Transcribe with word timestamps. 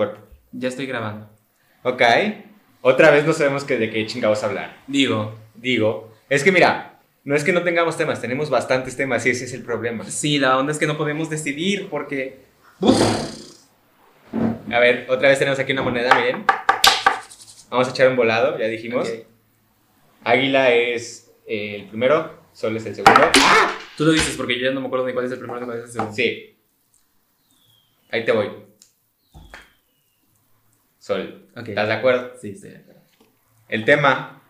cuerpo. 0.00 0.20
Ya 0.52 0.68
estoy 0.68 0.86
grabando. 0.86 1.28
Ok. 1.82 2.02
Otra 2.80 3.10
vez 3.10 3.26
no 3.26 3.34
sabemos 3.34 3.64
que, 3.64 3.76
de 3.76 3.90
qué 3.90 4.06
chingados 4.06 4.42
hablar. 4.42 4.78
Digo, 4.86 5.34
Digo, 5.54 6.10
es 6.30 6.42
que 6.42 6.52
mira, 6.52 7.00
no 7.22 7.36
es 7.36 7.44
que 7.44 7.52
no 7.52 7.62
tengamos 7.62 7.98
temas, 7.98 8.18
tenemos 8.18 8.48
bastantes 8.48 8.96
temas 8.96 9.26
y 9.26 9.30
ese 9.30 9.44
es 9.44 9.52
el 9.52 9.62
problema. 9.62 10.04
sí, 10.04 10.38
la 10.38 10.56
onda 10.56 10.72
es 10.72 10.78
que 10.78 10.86
no 10.86 10.96
podemos 10.96 11.28
decidir 11.28 11.88
porque... 11.90 12.38
A 14.72 14.78
ver, 14.78 15.06
otra 15.10 15.28
vez 15.28 15.38
tenemos 15.38 15.58
aquí 15.58 15.72
una 15.72 15.82
moneda, 15.82 16.14
miren. 16.14 16.46
Vamos 17.68 17.88
a 17.88 17.90
echar 17.90 18.08
un 18.08 18.16
volado, 18.16 18.58
ya 18.58 18.68
dijimos. 18.68 19.06
Ok. 19.06 19.26
Águila 20.24 20.72
es 20.72 21.30
eh, 21.46 21.76
el 21.76 21.88
primero, 21.88 22.40
Sol 22.54 22.74
es 22.74 22.86
el 22.86 22.94
segundo. 22.94 23.20
Tú 23.98 24.06
lo 24.06 24.12
dices 24.12 24.34
porque 24.34 24.58
yo 24.58 24.64
ya 24.64 24.72
no 24.72 24.80
me 24.80 24.86
acuerdo 24.86 25.06
ni 25.06 25.12
cuál 25.12 25.26
es 25.26 25.32
el 25.32 25.38
primero 25.38 25.60
ni 25.60 25.66
cuál 25.66 25.78
es 25.78 25.84
el 25.84 25.90
segundo. 25.90 26.14
Sí. 26.14 26.56
Ahí 28.10 28.24
te 28.24 28.32
voy. 28.32 28.69
Sol. 31.10 31.50
¿Estás 31.56 31.88
de 31.88 31.94
acuerdo? 31.94 32.34
Sí, 32.40 32.50
estoy 32.50 32.70
de 32.70 32.76
acuerdo. 32.76 33.00
El 33.68 33.84
tema. 33.84 34.40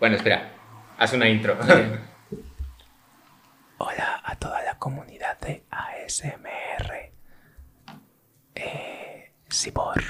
Bueno, 0.00 0.16
espera. 0.16 0.50
Haz 0.98 1.12
una 1.12 1.28
intro. 1.28 1.56
Hola 3.78 4.20
a 4.24 4.34
toda 4.34 4.64
la 4.64 4.76
comunidad 4.78 5.38
de 5.38 5.62
ASMR. 5.70 7.12
Eh, 8.56 9.30
Sibor. 9.48 10.02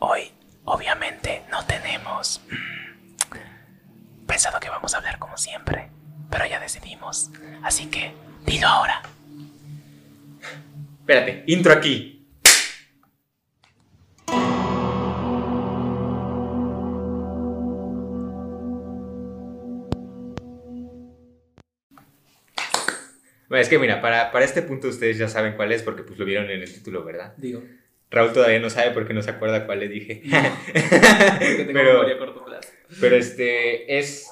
Hoy, 0.00 0.32
obviamente, 0.64 1.44
no 1.48 1.64
tenemos 1.64 2.42
mm, 2.50 4.26
pensado 4.26 4.58
que 4.58 4.68
vamos 4.68 4.94
a 4.94 4.96
hablar 4.96 5.20
como 5.20 5.36
siempre, 5.36 5.90
pero 6.28 6.44
ya 6.44 6.58
decidimos. 6.58 7.30
Así 7.62 7.86
que, 7.86 8.12
dilo 8.44 8.66
ahora. 8.66 9.00
Espérate, 10.98 11.44
intro 11.46 11.72
aquí. 11.72 12.15
Bueno, 23.48 23.62
es 23.62 23.68
que 23.68 23.78
mira, 23.78 24.00
para, 24.00 24.32
para 24.32 24.44
este 24.44 24.62
punto 24.62 24.88
ustedes 24.88 25.18
ya 25.18 25.28
saben 25.28 25.54
cuál 25.54 25.72
es 25.72 25.82
porque 25.82 26.02
pues 26.02 26.18
lo 26.18 26.24
vieron 26.24 26.50
en 26.50 26.60
el 26.62 26.72
título, 26.72 27.04
¿verdad? 27.04 27.34
Digo, 27.36 27.62
Raúl 28.10 28.32
todavía 28.32 28.58
no 28.60 28.70
sabe 28.70 28.90
porque 28.92 29.14
no 29.14 29.22
se 29.22 29.30
acuerda 29.30 29.66
cuál 29.66 29.80
le 29.80 29.88
dije. 29.88 30.22
porque 30.24 31.54
tengo 31.58 31.72
Pero- 31.72 31.92
memoria 31.94 32.14
a 32.14 32.18
corto 32.18 32.44
plazo. 32.44 32.68
Pero 33.00 33.16
este 33.16 33.98
es 33.98 34.28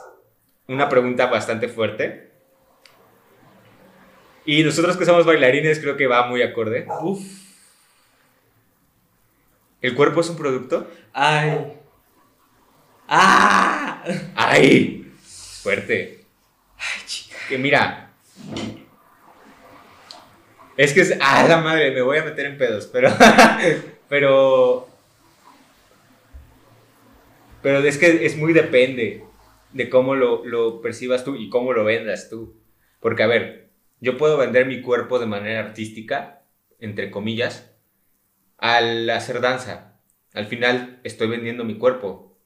una 0.69 0.89
pregunta 0.89 1.27
bastante 1.27 1.69
fuerte. 1.69 2.31
Y 4.47 4.63
nosotros 4.63 4.97
que 4.97 5.05
somos 5.07 5.25
bailarines 5.25 5.79
creo 5.81 5.97
que 5.97 6.07
va 6.07 6.27
muy 6.27 6.43
acorde. 6.43 6.87
Uf. 7.03 7.21
¿El 9.81 9.95
cuerpo 9.95 10.21
es 10.21 10.29
un 10.31 10.37
producto? 10.37 10.91
Ay. 11.13 11.75
¡Ah! 13.09 14.03
¡Ay! 14.35 15.13
Fuerte. 15.63 16.25
Ay, 16.79 17.03
chica. 17.07 17.37
Que 17.49 17.59
mira. 17.59 18.13
Es 20.77 20.93
que 20.93 21.03
es. 21.03 21.17
¡Ah, 21.21 21.47
la 21.49 21.61
madre! 21.61 21.93
Me 21.93 22.03
voy 22.03 22.19
a 22.19 22.25
meter 22.25 22.47
en 22.47 22.59
pedos, 22.59 22.87
pero. 22.87 23.11
pero. 24.09 24.89
Pero 27.63 27.79
es 27.79 27.97
que 27.97 28.27
es 28.27 28.37
muy 28.37 28.53
depende 28.53 29.25
de 29.73 29.89
cómo 29.89 30.15
lo, 30.15 30.45
lo 30.45 30.83
percibas 30.83 31.25
tú 31.25 31.37
y 31.37 31.49
cómo 31.49 31.73
lo 31.73 31.85
vendas 31.85 32.29
tú. 32.29 32.61
Porque, 33.01 33.23
a 33.23 33.27
ver, 33.27 33.71
yo 34.01 34.19
puedo 34.19 34.37
vender 34.37 34.67
mi 34.67 34.83
cuerpo 34.83 35.19
de 35.19 35.27
manera 35.27 35.61
artística, 35.61 36.43
entre 36.79 37.11
comillas, 37.11 37.75
al 38.59 39.09
hacer 39.11 39.41
danza. 39.41 39.99
Al 40.35 40.47
final 40.47 41.01
estoy 41.05 41.29
vendiendo 41.29 41.65
mi 41.65 41.79
cuerpo. 41.79 42.39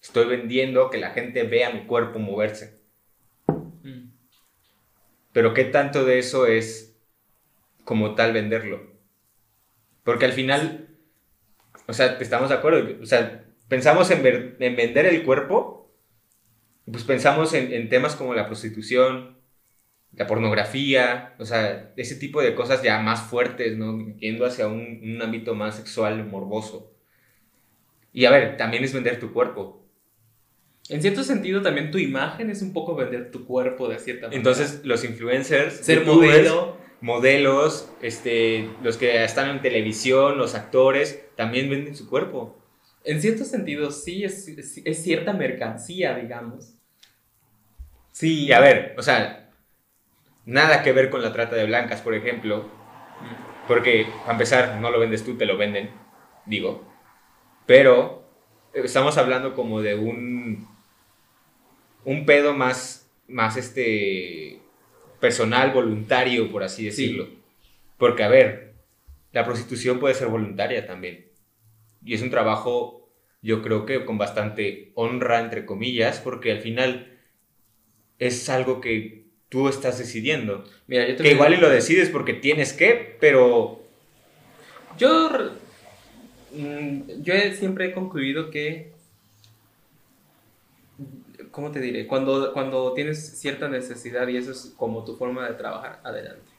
Estoy 0.00 0.26
vendiendo 0.26 0.90
que 0.90 0.98
la 0.98 1.10
gente 1.10 1.42
vea 1.42 1.70
mi 1.70 1.86
cuerpo 1.86 2.18
moverse. 2.18 2.80
Mm. 3.46 4.12
Pero 5.32 5.54
¿qué 5.54 5.64
tanto 5.64 6.04
de 6.04 6.18
eso 6.18 6.46
es 6.46 6.91
como 7.84 8.14
tal 8.14 8.32
venderlo? 8.32 8.92
Porque 10.04 10.24
al 10.24 10.32
final, 10.32 10.88
o 11.86 11.92
sea, 11.92 12.18
estamos 12.20 12.48
de 12.48 12.56
acuerdo, 12.56 13.02
o 13.02 13.06
sea, 13.06 13.44
pensamos 13.68 14.10
en, 14.10 14.22
ver- 14.22 14.56
en 14.60 14.76
vender 14.76 15.06
el 15.06 15.24
cuerpo, 15.24 15.92
pues 16.90 17.04
pensamos 17.04 17.54
en, 17.54 17.72
en 17.72 17.88
temas 17.88 18.16
como 18.16 18.34
la 18.34 18.46
prostitución, 18.46 19.38
la 20.14 20.26
pornografía, 20.26 21.34
o 21.38 21.44
sea, 21.44 21.92
ese 21.96 22.16
tipo 22.16 22.42
de 22.42 22.54
cosas 22.54 22.82
ya 22.82 23.00
más 23.00 23.22
fuertes, 23.22 23.76
¿no? 23.78 24.16
Yendo 24.18 24.46
hacia 24.46 24.68
un, 24.68 25.00
un 25.02 25.22
ámbito 25.22 25.54
más 25.54 25.76
sexual, 25.76 26.24
morboso. 26.26 26.92
Y 28.12 28.24
a 28.26 28.30
ver, 28.30 28.56
también 28.56 28.84
es 28.84 28.92
vender 28.92 29.18
tu 29.18 29.32
cuerpo. 29.32 29.86
En 30.88 31.00
cierto 31.00 31.22
sentido, 31.22 31.62
también 31.62 31.90
tu 31.90 31.98
imagen 31.98 32.50
es 32.50 32.60
un 32.60 32.72
poco 32.72 32.94
vender 32.94 33.30
tu 33.30 33.46
cuerpo 33.46 33.88
de 33.88 33.98
cierta 33.98 34.26
manera. 34.26 34.36
Entonces, 34.38 34.82
los 34.84 35.04
influencers, 35.04 35.74
ser 35.76 36.04
modelo. 36.04 36.76
Modelos, 37.02 37.92
este, 38.00 38.70
los 38.82 38.96
que 38.96 39.22
están 39.24 39.50
en 39.50 39.60
televisión, 39.60 40.38
los 40.38 40.54
actores, 40.54 41.26
también 41.36 41.68
venden 41.68 41.94
su 41.94 42.08
cuerpo. 42.08 42.56
En 43.04 43.20
cierto 43.20 43.44
sentido, 43.44 43.90
sí 43.90 44.24
es, 44.24 44.48
es, 44.48 44.80
es 44.84 45.02
cierta 45.02 45.32
mercancía, 45.32 46.14
digamos. 46.14 46.74
Sí, 48.12 48.52
a 48.52 48.60
ver, 48.60 48.94
o 48.96 49.02
sea, 49.02 49.50
nada 50.46 50.82
que 50.82 50.92
ver 50.92 51.10
con 51.10 51.22
la 51.22 51.32
trata 51.32 51.56
de 51.56 51.66
blancas, 51.66 52.00
por 52.00 52.14
ejemplo, 52.14 52.70
porque 53.66 54.06
para 54.20 54.32
empezar, 54.32 54.80
no 54.80 54.90
lo 54.90 55.00
vendes 55.00 55.24
tú, 55.24 55.36
te 55.36 55.46
lo 55.46 55.56
venden, 55.56 55.90
digo. 56.46 56.88
Pero 57.66 58.28
estamos 58.74 59.18
hablando 59.18 59.54
como 59.54 59.82
de 59.82 59.96
un, 59.96 60.68
un 62.04 62.26
pedo 62.26 62.54
más, 62.54 63.10
más 63.26 63.56
este, 63.56 64.61
personal, 65.22 65.70
voluntario, 65.70 66.50
por 66.50 66.64
así 66.64 66.84
decirlo. 66.84 67.28
Porque, 67.96 68.24
a 68.24 68.28
ver, 68.28 68.72
la 69.30 69.44
prostitución 69.44 70.00
puede 70.00 70.16
ser 70.16 70.26
voluntaria 70.26 70.84
también. 70.84 71.28
Y 72.04 72.14
es 72.14 72.22
un 72.22 72.30
trabajo, 72.30 73.08
yo 73.40 73.62
creo 73.62 73.86
que 73.86 74.04
con 74.04 74.18
bastante 74.18 74.90
honra, 74.96 75.38
entre 75.38 75.64
comillas, 75.64 76.18
porque 76.18 76.50
al 76.50 76.58
final 76.58 77.20
es 78.18 78.48
algo 78.48 78.80
que 78.80 79.26
tú 79.48 79.68
estás 79.68 79.96
decidiendo. 79.96 80.64
Mira, 80.88 81.08
yo 81.08 81.16
Que 81.16 81.30
igual 81.30 81.54
y 81.54 81.58
lo 81.58 81.70
decides 81.70 82.08
porque 82.08 82.34
tienes 82.34 82.72
que, 82.72 83.16
pero 83.20 83.80
Yo, 84.98 85.30
mm, 86.50 87.22
yo 87.22 87.34
siempre 87.56 87.86
he 87.86 87.92
concluido 87.92 88.50
que, 88.50 88.90
¿cómo 91.52 91.70
te 91.70 91.78
diré? 91.80 92.06
Cuando, 92.08 92.52
cuando 92.52 92.92
tienes 92.94 93.38
cierta 93.38 93.68
necesidad 93.68 94.26
y 94.26 94.36
eso 94.36 94.50
es 94.50 94.74
como 94.76 95.04
tu 95.04 95.14
forma 95.16 95.46
de 95.46 95.54
trabajar, 95.54 96.00
adelante. 96.02 96.50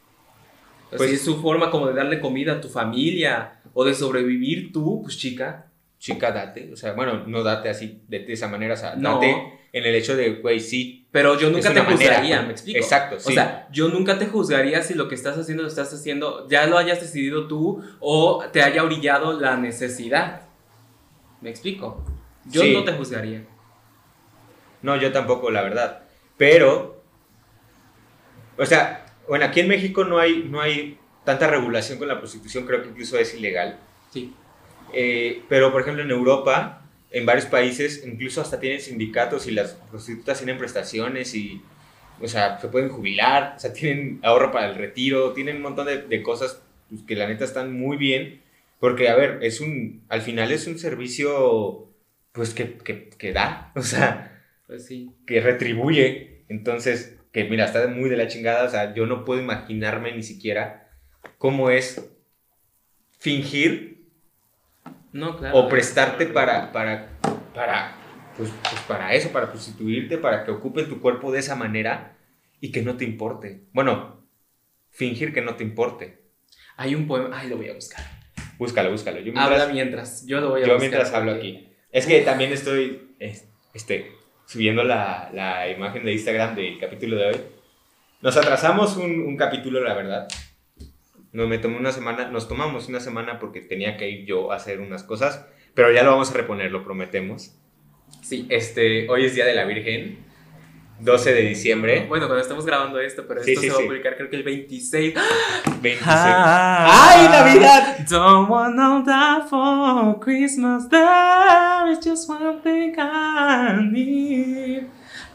O 0.92 0.98
Pues- 0.98 1.10
si 1.10 1.16
es 1.18 1.24
su 1.24 1.42
forma 1.42 1.70
como 1.72 1.88
de 1.88 1.94
darle 1.96 2.20
comida 2.22 2.54
a 2.54 2.62
tu 2.62 2.70
familia 2.70 3.60
o 3.74 3.84
de 3.84 3.94
sobrevivir 3.94 4.72
tú, 4.72 5.02
pues 5.04 5.18
chica. 5.18 5.68
chica, 6.00 6.32
date. 6.34 6.70
O 6.74 6.76
sea, 6.76 6.92
bueno, 6.94 7.26
no 7.28 7.44
date 7.44 7.70
así, 7.70 8.02
de, 8.10 8.20
de 8.20 8.34
esa 8.34 8.50
manera, 8.50 8.74
o 8.74 8.78
sea, 8.78 8.94
No. 8.98 9.14
date 9.16 9.36
en 9.72 9.86
el 9.86 9.96
hecho 9.96 10.18
de, 10.18 10.36
güey, 10.36 10.60
sí. 10.60 11.08
Pero 11.12 11.40
yo 11.40 11.50
nunca 11.50 11.70
te 11.74 11.82
manera, 11.82 11.92
juzgaría, 11.96 12.42
¿no? 12.42 12.48
¿me 12.48 12.52
explico? 12.52 12.78
Exacto, 12.78 13.16
O 13.16 13.20
sí. 13.22 13.34
sea, 13.34 13.70
yo 13.72 13.88
nunca 13.88 14.20
te 14.20 14.28
juzgaría 14.28 14.82
si 14.84 14.96
lo 14.96 15.08
que 15.08 15.16
estás 15.16 15.38
haciendo 15.38 15.64
lo 15.64 15.70
estás 15.70 15.94
haciendo, 15.94 16.46
ya 16.50 16.68
lo 16.68 16.78
hayas 16.78 17.00
decidido 17.00 17.48
tú 17.48 17.82
o 18.02 18.44
te 18.52 18.62
haya 18.62 18.84
orillado 18.84 19.40
la 19.40 19.56
necesidad. 19.56 20.42
¿Me 21.40 21.50
explico? 21.50 22.04
Yo 22.52 22.62
Sí. 22.64 22.74
no 22.74 22.84
te 22.84 22.92
juzgaría. 22.92 23.46
No, 24.84 24.96
yo 24.98 25.12
tampoco, 25.12 25.50
la 25.50 25.64
verdad. 25.64 26.04
Pero, 26.38 27.02
o 28.58 28.66
sea, 28.66 29.06
bueno, 29.28 29.46
aquí 29.46 29.62
en 29.62 29.68
México 29.68 30.04
no 30.04 30.20
hay, 30.20 30.48
no 30.50 30.62
hay 30.62 31.00
tanta 31.24 31.48
regulación 31.48 31.98
con 31.98 32.08
la 32.08 32.20
prostitución, 32.20 32.66
creo 32.66 32.84
que 32.84 32.90
incluso 32.90 33.18
es 33.18 33.34
ilegal. 33.34 33.80
Sí. 34.12 34.34
Eh, 34.94 35.42
pero, 35.50 35.72
por 35.72 35.82
ejemplo, 35.82 36.04
en 36.04 36.12
Europa, 36.12 36.82
en 37.10 37.26
varios 37.26 37.46
países, 37.46 38.04
incluso 38.06 38.42
hasta 38.42 38.60
tienen 38.60 38.82
sindicatos 38.82 39.48
y 39.48 39.52
las 39.52 39.72
prostitutas 39.90 40.38
tienen 40.38 40.58
prestaciones 40.58 41.34
y, 41.34 41.62
o 42.22 42.28
sea, 42.28 42.60
se 42.60 42.68
pueden 42.68 42.90
jubilar, 42.90 43.54
o 43.56 43.60
sea, 43.60 43.74
tienen 43.74 44.20
ahorro 44.24 44.52
para 44.52 44.70
el 44.70 44.76
retiro, 44.76 45.34
tienen 45.34 45.58
un 45.58 45.62
montón 45.64 45.88
de, 45.88 46.04
de 46.04 46.22
cosas 46.22 46.62
pues, 46.90 47.02
que 47.04 47.16
la 47.16 47.28
neta 47.28 47.46
están 47.46 47.74
muy 47.74 47.98
bien, 47.98 48.42
porque, 48.80 49.10
a 49.10 49.16
ver, 49.16 49.40
es 49.42 49.62
un, 49.62 50.04
al 50.10 50.22
final 50.22 50.52
es 50.52 50.68
un 50.68 50.78
servicio, 50.78 51.88
pues, 52.34 52.54
que, 52.54 52.78
que, 52.78 53.10
que 53.10 53.32
da, 53.32 53.72
o 53.76 53.82
sea, 53.82 54.33
Pues 54.68 54.86
sí. 54.86 55.12
que 55.28 55.42
retribuye. 55.42 56.44
Entonces, 56.50 57.18
que 57.32 57.44
mira, 57.46 57.66
está 57.66 57.88
muy 57.88 58.10
de 58.10 58.18
la 58.18 58.28
chingada. 58.28 58.66
O 58.66 58.70
sea, 58.70 58.94
yo 58.94 59.06
no 59.06 59.26
puedo 59.26 59.42
imaginarme 59.42 60.14
ni 60.16 60.24
siquiera 60.24 60.90
cómo 61.38 61.70
es 61.70 62.10
fingir 63.20 64.06
No, 65.12 65.38
claro. 65.38 65.58
o 65.58 65.70
prestarte 65.70 66.26
para, 66.28 66.72
para, 66.72 67.10
para, 67.54 67.96
pues, 68.38 68.50
pues 68.62 68.82
para 68.88 69.14
eso, 69.14 69.30
para 69.32 69.50
prostituirte, 69.52 70.18
para 70.18 70.44
que 70.44 70.52
ocupen 70.52 70.90
tu 70.90 71.00
cuerpo 71.00 71.32
de 71.32 71.40
esa 71.40 71.56
manera 71.56 72.18
y 72.60 72.72
que 72.72 72.82
no 72.82 72.98
te 72.98 73.06
importe. 73.06 73.62
Bueno, 73.74 74.26
fingir 74.92 75.34
que 75.34 75.42
no 75.42 75.56
te 75.56 75.64
importe. 75.64 76.20
Hay 76.78 76.96
un 76.96 77.08
poema. 77.08 77.30
Ay, 77.34 77.50
lo 77.50 77.58
voy 77.58 77.70
a 77.70 77.74
buscar. 77.74 78.04
Búscalo, 78.58 78.92
búscalo. 78.92 79.20
Yo 79.20 79.34
Habla 79.36 79.68
mientras. 79.68 80.26
Yo 80.26 80.40
lo 80.40 80.50
voy 80.50 80.62
a 80.64 80.66
yo 80.68 80.74
buscar 80.74 80.80
mientras 80.90 81.14
hablo 81.14 81.34
porque- 81.34 81.48
aquí. 81.58 81.70
Es 81.92 82.08
que 82.08 82.22
también 82.22 82.52
estoy 82.52 83.16
es- 83.20 83.48
este, 83.74 84.12
subiendo 84.54 84.84
la, 84.84 85.32
la 85.34 85.68
imagen 85.68 86.06
de 86.06 86.14
Instagram 86.14 86.54
del 86.54 86.78
capítulo 86.78 87.18
de 87.18 87.26
hoy. 87.26 87.36
Nos 88.22 88.38
atrasamos 88.38 88.98
un, 88.98 89.22
un 89.22 89.36
capítulo, 89.36 89.82
la 89.82 89.96
verdad. 89.96 90.28
No, 91.32 91.48
me 91.48 91.58
tomé 91.58 91.78
una 91.78 91.92
semana, 91.92 92.30
nos 92.30 92.48
tomamos 92.48 92.88
una 92.88 93.00
semana 93.00 93.40
porque 93.40 93.62
tenía 93.62 93.98
que 93.98 94.08
ir 94.08 94.26
yo 94.26 94.52
a 94.52 94.58
hacer 94.58 94.80
unas 94.80 95.04
cosas, 95.04 95.48
pero 95.74 95.92
ya 95.92 96.04
lo 96.04 96.12
vamos 96.12 96.30
a 96.30 96.36
reponer, 96.36 96.72
lo 96.72 96.84
prometemos. 96.84 97.56
Sí. 98.22 98.46
Este, 98.48 99.10
hoy 99.10 99.26
es 99.26 99.34
Día 99.34 99.48
de 99.48 99.56
la 99.56 99.66
Virgen, 99.66 100.20
12 101.00 101.34
de 101.34 101.42
diciembre, 101.42 102.06
Bueno, 102.08 102.28
cuando 102.28 102.42
estamos 102.42 102.66
grabando 102.66 103.00
esto, 103.00 103.26
pero 103.28 103.44
Sí, 103.44 103.52
esto 103.52 103.62
sí, 103.62 103.68
se 103.68 103.74
va 103.74 103.80
sí. 103.80 103.84
a 103.84 103.88
publicar 103.88 104.16
creo 104.16 104.30
que 104.30 104.36
el 104.38 104.44
26. 104.44 105.14
26. 105.82 105.98
Ah. 106.06 107.10
¡Ay, 107.12 107.28
Navidad! 107.28 107.98
Don't 108.10 108.50
want 108.50 108.76
no 108.76 109.04
that 109.06 109.48
for 109.50 110.20
Christmas. 110.22 110.88
There 110.90 111.92
is 111.92 112.00
just 112.06 112.30
one 112.30 112.62
thing 112.64 112.94
I 112.98 113.82
need. 113.92 114.84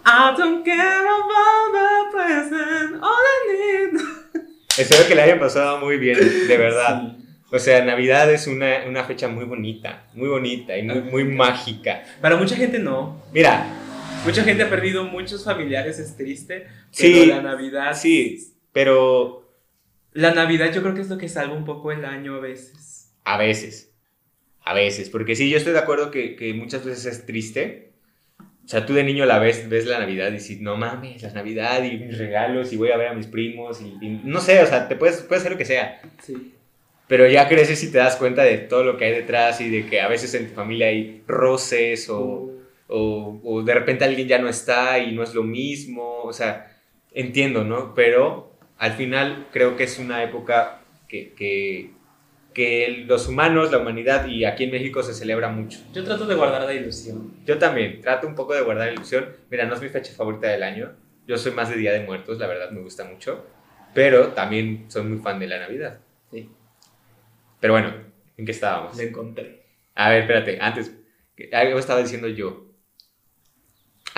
I 0.06 0.34
don't 0.38 0.64
care 0.64 1.04
about 1.06 1.72
the 1.72 2.16
present. 2.16 3.02
All 3.02 3.10
I 3.10 3.92
need. 3.92 4.00
Espero 4.78 5.06
que 5.06 5.14
le 5.14 5.22
hayan 5.22 5.38
pasado 5.40 5.78
muy 5.80 5.98
bien, 5.98 6.18
de 6.48 6.56
verdad. 6.56 7.12
O 7.50 7.58
sea, 7.58 7.84
Navidad 7.84 8.30
es 8.32 8.46
una, 8.46 8.84
una 8.86 9.04
fecha 9.04 9.26
muy 9.28 9.44
bonita, 9.44 10.04
muy 10.14 10.28
bonita 10.28 10.76
y 10.78 10.82
muy, 10.82 11.00
muy 11.00 11.24
mágica. 11.24 12.04
Para 12.22 12.36
mucha 12.36 12.54
gente 12.56 12.78
no. 12.78 13.20
Mira, 13.32 13.66
Mucha 14.24 14.42
gente 14.42 14.62
ha 14.64 14.70
perdido 14.70 15.04
muchos 15.04 15.44
familiares, 15.44 15.98
es 15.98 16.16
triste. 16.16 16.66
Sí, 16.90 17.12
Pero 17.14 17.34
la 17.36 17.42
Navidad. 17.42 17.94
sí, 17.96 18.54
pero 18.72 19.48
La 20.12 20.34
Navidad 20.34 20.72
yo 20.72 20.82
creo 20.82 20.94
que 20.94 21.00
es 21.02 21.08
lo 21.08 21.18
que 21.18 21.28
salva 21.28 21.54
un 21.54 21.64
poco 21.64 21.92
el 21.92 22.04
año 22.04 22.34
a 22.36 22.40
veces. 22.40 23.12
a 23.24 23.38
veces, 23.38 23.92
a 24.64 24.74
veces, 24.74 25.08
porque 25.10 25.36
sí, 25.36 25.48
yo 25.50 25.56
estoy 25.58 25.72
de 25.72 25.78
acuerdo 25.78 26.10
que, 26.10 26.36
que 26.36 26.52
muchas 26.54 26.84
veces 26.84 27.06
es 27.06 27.26
triste. 27.26 27.92
O 28.64 28.68
sea, 28.68 28.84
tú 28.84 28.92
de 28.92 29.02
niño 29.04 29.24
la 29.24 29.38
ves, 29.38 29.68
ves 29.70 29.86
la 29.86 29.98
Navidad 29.98 30.28
y 30.28 30.32
dices, 30.32 30.60
no 30.60 30.76
mames, 30.76 31.22
la 31.22 31.32
Navidad 31.32 31.82
y 31.84 31.96
mis 31.98 32.18
regalos 32.18 32.70
y 32.72 32.76
voy 32.76 32.90
a 32.90 32.98
ver 32.98 33.08
a 33.08 33.14
mis 33.14 33.26
primos 33.26 33.80
y, 33.80 33.96
y 34.04 34.20
no 34.24 34.40
sé, 34.40 34.60
o 34.62 34.66
sea, 34.66 34.88
te 34.88 34.96
puedes, 34.96 35.22
puedes 35.22 35.40
hacer 35.42 35.52
lo 35.52 35.58
que 35.58 35.64
sea. 35.64 36.00
Sí. 36.22 36.54
Pero 37.06 37.26
ya 37.26 37.48
creces 37.48 37.82
y 37.84 37.90
te 37.90 37.96
das 37.98 38.16
cuenta 38.16 38.42
de 38.42 38.58
todo 38.58 38.84
lo 38.84 38.98
que 38.98 39.06
hay 39.06 39.12
detrás 39.12 39.62
y 39.62 39.70
de 39.70 39.86
que 39.86 40.02
a 40.02 40.08
veces 40.08 40.34
en 40.34 40.48
tu 40.48 40.54
familia 40.54 40.88
hay 40.88 41.22
roces 41.26 42.10
o, 42.10 42.52
o, 42.88 43.40
o 43.44 43.62
de 43.62 43.74
repente 43.74 44.04
alguien 44.04 44.28
ya 44.28 44.38
no 44.38 44.48
está 44.48 44.98
y 44.98 45.12
no 45.12 45.22
es 45.22 45.34
lo 45.34 45.42
mismo. 45.42 46.22
O 46.22 46.32
sea, 46.32 46.76
entiendo, 47.12 47.64
¿no? 47.64 47.94
Pero 47.94 48.52
al 48.78 48.92
final 48.92 49.46
creo 49.52 49.76
que 49.76 49.84
es 49.84 49.98
una 49.98 50.22
época 50.22 50.80
que, 51.08 51.32
que, 51.34 51.90
que 52.54 53.04
los 53.06 53.28
humanos, 53.28 53.70
la 53.70 53.78
humanidad 53.78 54.26
y 54.26 54.44
aquí 54.44 54.64
en 54.64 54.70
México 54.70 55.02
se 55.02 55.14
celebra 55.14 55.48
mucho. 55.48 55.78
Yo 55.92 56.04
trato 56.04 56.26
de 56.26 56.34
guardar 56.34 56.62
la 56.62 56.74
ilusión. 56.74 57.34
Yo 57.44 57.58
también 57.58 58.00
trato 58.00 58.26
un 58.26 58.34
poco 58.34 58.54
de 58.54 58.62
guardar 58.62 58.92
ilusión. 58.92 59.28
Mira, 59.50 59.66
no 59.66 59.74
es 59.74 59.82
mi 59.82 59.88
fecha 59.88 60.12
favorita 60.12 60.48
del 60.48 60.62
año. 60.62 60.92
Yo 61.26 61.36
soy 61.36 61.52
más 61.52 61.68
de 61.68 61.76
Día 61.76 61.92
de 61.92 62.04
Muertos, 62.04 62.38
la 62.38 62.46
verdad 62.46 62.70
me 62.70 62.80
gusta 62.80 63.04
mucho. 63.04 63.44
Pero 63.94 64.28
también 64.28 64.86
soy 64.88 65.02
muy 65.04 65.18
fan 65.18 65.38
de 65.38 65.46
la 65.46 65.58
Navidad. 65.58 65.98
Sí. 66.30 66.48
Pero 67.60 67.72
bueno, 67.72 67.92
¿en 68.36 68.44
qué 68.44 68.52
estábamos? 68.52 68.96
Lo 68.96 69.02
encontré. 69.02 69.62
A 69.94 70.10
ver, 70.10 70.22
espérate, 70.22 70.58
antes, 70.60 70.94
algo 71.52 71.78
estaba 71.78 72.00
diciendo 72.00 72.28
yo. 72.28 72.67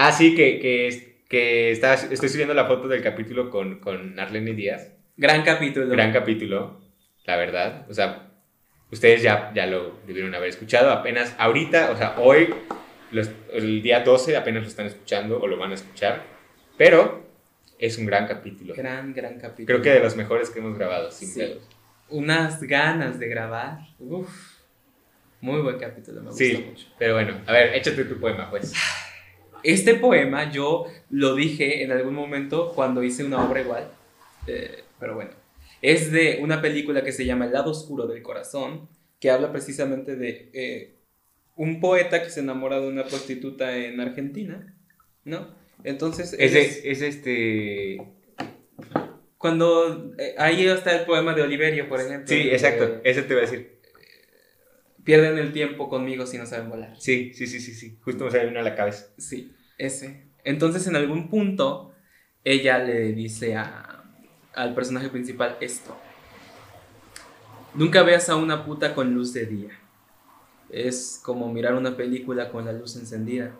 Ah, 0.02 0.12
sí, 0.12 0.34
que, 0.34 0.58
que, 0.60 1.24
que 1.28 1.70
estaba, 1.72 1.92
estoy 1.92 2.28
subiendo 2.30 2.54
la 2.54 2.64
foto 2.66 2.88
del 2.88 3.02
capítulo 3.02 3.50
con, 3.50 3.80
con 3.80 4.18
Arlene 4.18 4.54
Díaz. 4.54 4.92
Gran 5.18 5.42
capítulo. 5.42 5.88
Gran 5.88 6.10
capítulo, 6.10 6.80
la 7.26 7.36
verdad. 7.36 7.84
O 7.90 7.92
sea, 7.92 8.30
ustedes 8.90 9.20
ya, 9.22 9.52
ya 9.54 9.66
lo 9.66 9.98
debieron 10.06 10.34
haber 10.34 10.48
escuchado. 10.48 10.90
Apenas 10.90 11.34
ahorita, 11.38 11.90
o 11.90 11.96
sea, 11.98 12.14
hoy, 12.18 12.48
los- 13.10 13.30
el 13.52 13.82
día 13.82 14.00
12, 14.00 14.38
apenas 14.38 14.62
lo 14.62 14.68
están 14.70 14.86
escuchando 14.86 15.38
o 15.38 15.46
lo 15.46 15.58
van 15.58 15.72
a 15.72 15.74
escuchar. 15.74 16.22
Pero 16.78 17.26
es 17.78 17.98
un 17.98 18.06
gran 18.06 18.26
capítulo. 18.26 18.72
Gran, 18.74 19.12
gran 19.12 19.38
capítulo. 19.38 19.66
Creo 19.66 19.82
que 19.82 19.90
de 19.90 20.00
los 20.02 20.16
mejores 20.16 20.48
que 20.48 20.60
hemos 20.60 20.78
grabado, 20.78 21.10
sin 21.10 21.28
Sí. 21.28 21.40
pedos. 21.40 21.68
Unas 22.08 22.62
ganas 22.62 23.18
de 23.18 23.28
grabar. 23.28 23.80
Uf. 23.98 24.30
Muy 25.42 25.60
buen 25.60 25.78
capítulo, 25.78 26.22
me 26.22 26.28
gusta 26.30 26.42
Sí, 26.42 26.64
mucho. 26.70 26.86
pero 26.98 27.14
bueno, 27.14 27.38
a 27.46 27.52
ver, 27.52 27.74
échate 27.74 28.04
tu 28.06 28.18
poema, 28.18 28.48
pues. 28.48 28.72
Este 29.62 29.94
poema 29.94 30.50
yo 30.50 30.86
lo 31.10 31.34
dije 31.34 31.82
en 31.82 31.92
algún 31.92 32.14
momento 32.14 32.72
cuando 32.74 33.02
hice 33.02 33.24
una 33.24 33.44
obra 33.44 33.60
igual. 33.60 33.90
eh, 34.46 34.84
pero 34.98 35.14
bueno. 35.14 35.30
Es 35.82 36.12
de 36.12 36.38
una 36.42 36.60
película 36.60 37.02
que 37.02 37.12
se 37.12 37.24
llama 37.24 37.46
El 37.46 37.52
lado 37.52 37.70
oscuro 37.70 38.06
del 38.06 38.22
corazón, 38.22 38.88
que 39.18 39.30
habla 39.30 39.50
precisamente 39.52 40.14
de 40.16 40.50
eh, 40.52 40.94
un 41.56 41.80
poeta 41.80 42.22
que 42.22 42.30
se 42.30 42.40
enamora 42.40 42.80
de 42.80 42.88
una 42.88 43.04
prostituta 43.04 43.76
en 43.76 43.98
Argentina, 44.00 44.74
¿no? 45.24 45.48
Entonces, 45.84 46.34
Es, 46.38 46.54
es- 46.54 46.82
de- 46.82 46.90
es 46.90 47.02
este... 47.02 48.02
cuando 49.38 50.12
eh, 50.18 50.34
ahí 50.38 50.66
está 50.66 50.98
el 51.00 51.06
poema 51.06 51.34
de 51.34 51.42
Oliverio, 51.42 51.88
por 51.88 52.00
ejemplo. 52.00 52.26
Sí, 52.28 52.44
de- 52.44 52.52
exacto, 52.52 53.00
ese 53.04 53.22
te 53.22 53.32
iba 53.32 53.42
a 53.42 53.46
decir. 53.46 53.79
Pierden 55.10 55.38
el 55.38 55.52
tiempo 55.52 55.88
conmigo 55.88 56.24
si 56.24 56.38
no 56.38 56.46
saben 56.46 56.70
volar. 56.70 56.94
Sí, 56.96 57.34
sí, 57.34 57.48
sí, 57.48 57.58
sí, 57.58 57.74
sí. 57.74 57.98
Justo 58.04 58.26
me 58.26 58.30
salió 58.30 58.48
uno 58.48 58.60
a 58.60 58.62
la 58.62 58.76
cabeza. 58.76 59.06
Sí, 59.18 59.52
ese. 59.76 60.30
Entonces, 60.44 60.86
en 60.86 60.94
algún 60.94 61.28
punto, 61.28 61.92
ella 62.44 62.78
le 62.78 63.12
dice 63.12 63.56
a, 63.56 64.04
al 64.54 64.72
personaje 64.72 65.08
principal 65.08 65.56
esto. 65.60 65.98
Nunca 67.74 68.04
veas 68.04 68.28
a 68.28 68.36
una 68.36 68.64
puta 68.64 68.94
con 68.94 69.12
luz 69.12 69.32
de 69.32 69.46
día. 69.46 69.70
Es 70.68 71.20
como 71.24 71.52
mirar 71.52 71.74
una 71.74 71.96
película 71.96 72.48
con 72.52 72.64
la 72.64 72.72
luz 72.72 72.94
encendida. 72.94 73.50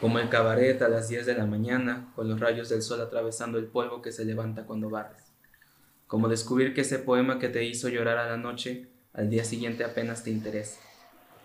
Como 0.00 0.20
el 0.20 0.30
cabaret 0.30 0.80
a 0.80 0.88
las 0.88 1.10
10 1.10 1.26
de 1.26 1.34
la 1.34 1.44
mañana, 1.44 2.10
con 2.16 2.30
los 2.30 2.40
rayos 2.40 2.70
del 2.70 2.80
sol 2.80 3.02
atravesando 3.02 3.58
el 3.58 3.66
polvo 3.66 4.00
que 4.00 4.10
se 4.10 4.24
levanta 4.24 4.64
cuando 4.64 4.88
barres. 4.88 5.34
Como 6.06 6.28
descubrir 6.28 6.72
que 6.72 6.80
ese 6.80 6.98
poema 6.98 7.38
que 7.38 7.50
te 7.50 7.62
hizo 7.62 7.90
llorar 7.90 8.16
a 8.16 8.26
la 8.26 8.38
noche, 8.38 8.95
al 9.16 9.30
día 9.30 9.44
siguiente 9.44 9.82
apenas 9.82 10.22
te 10.22 10.30
interesa. 10.30 10.78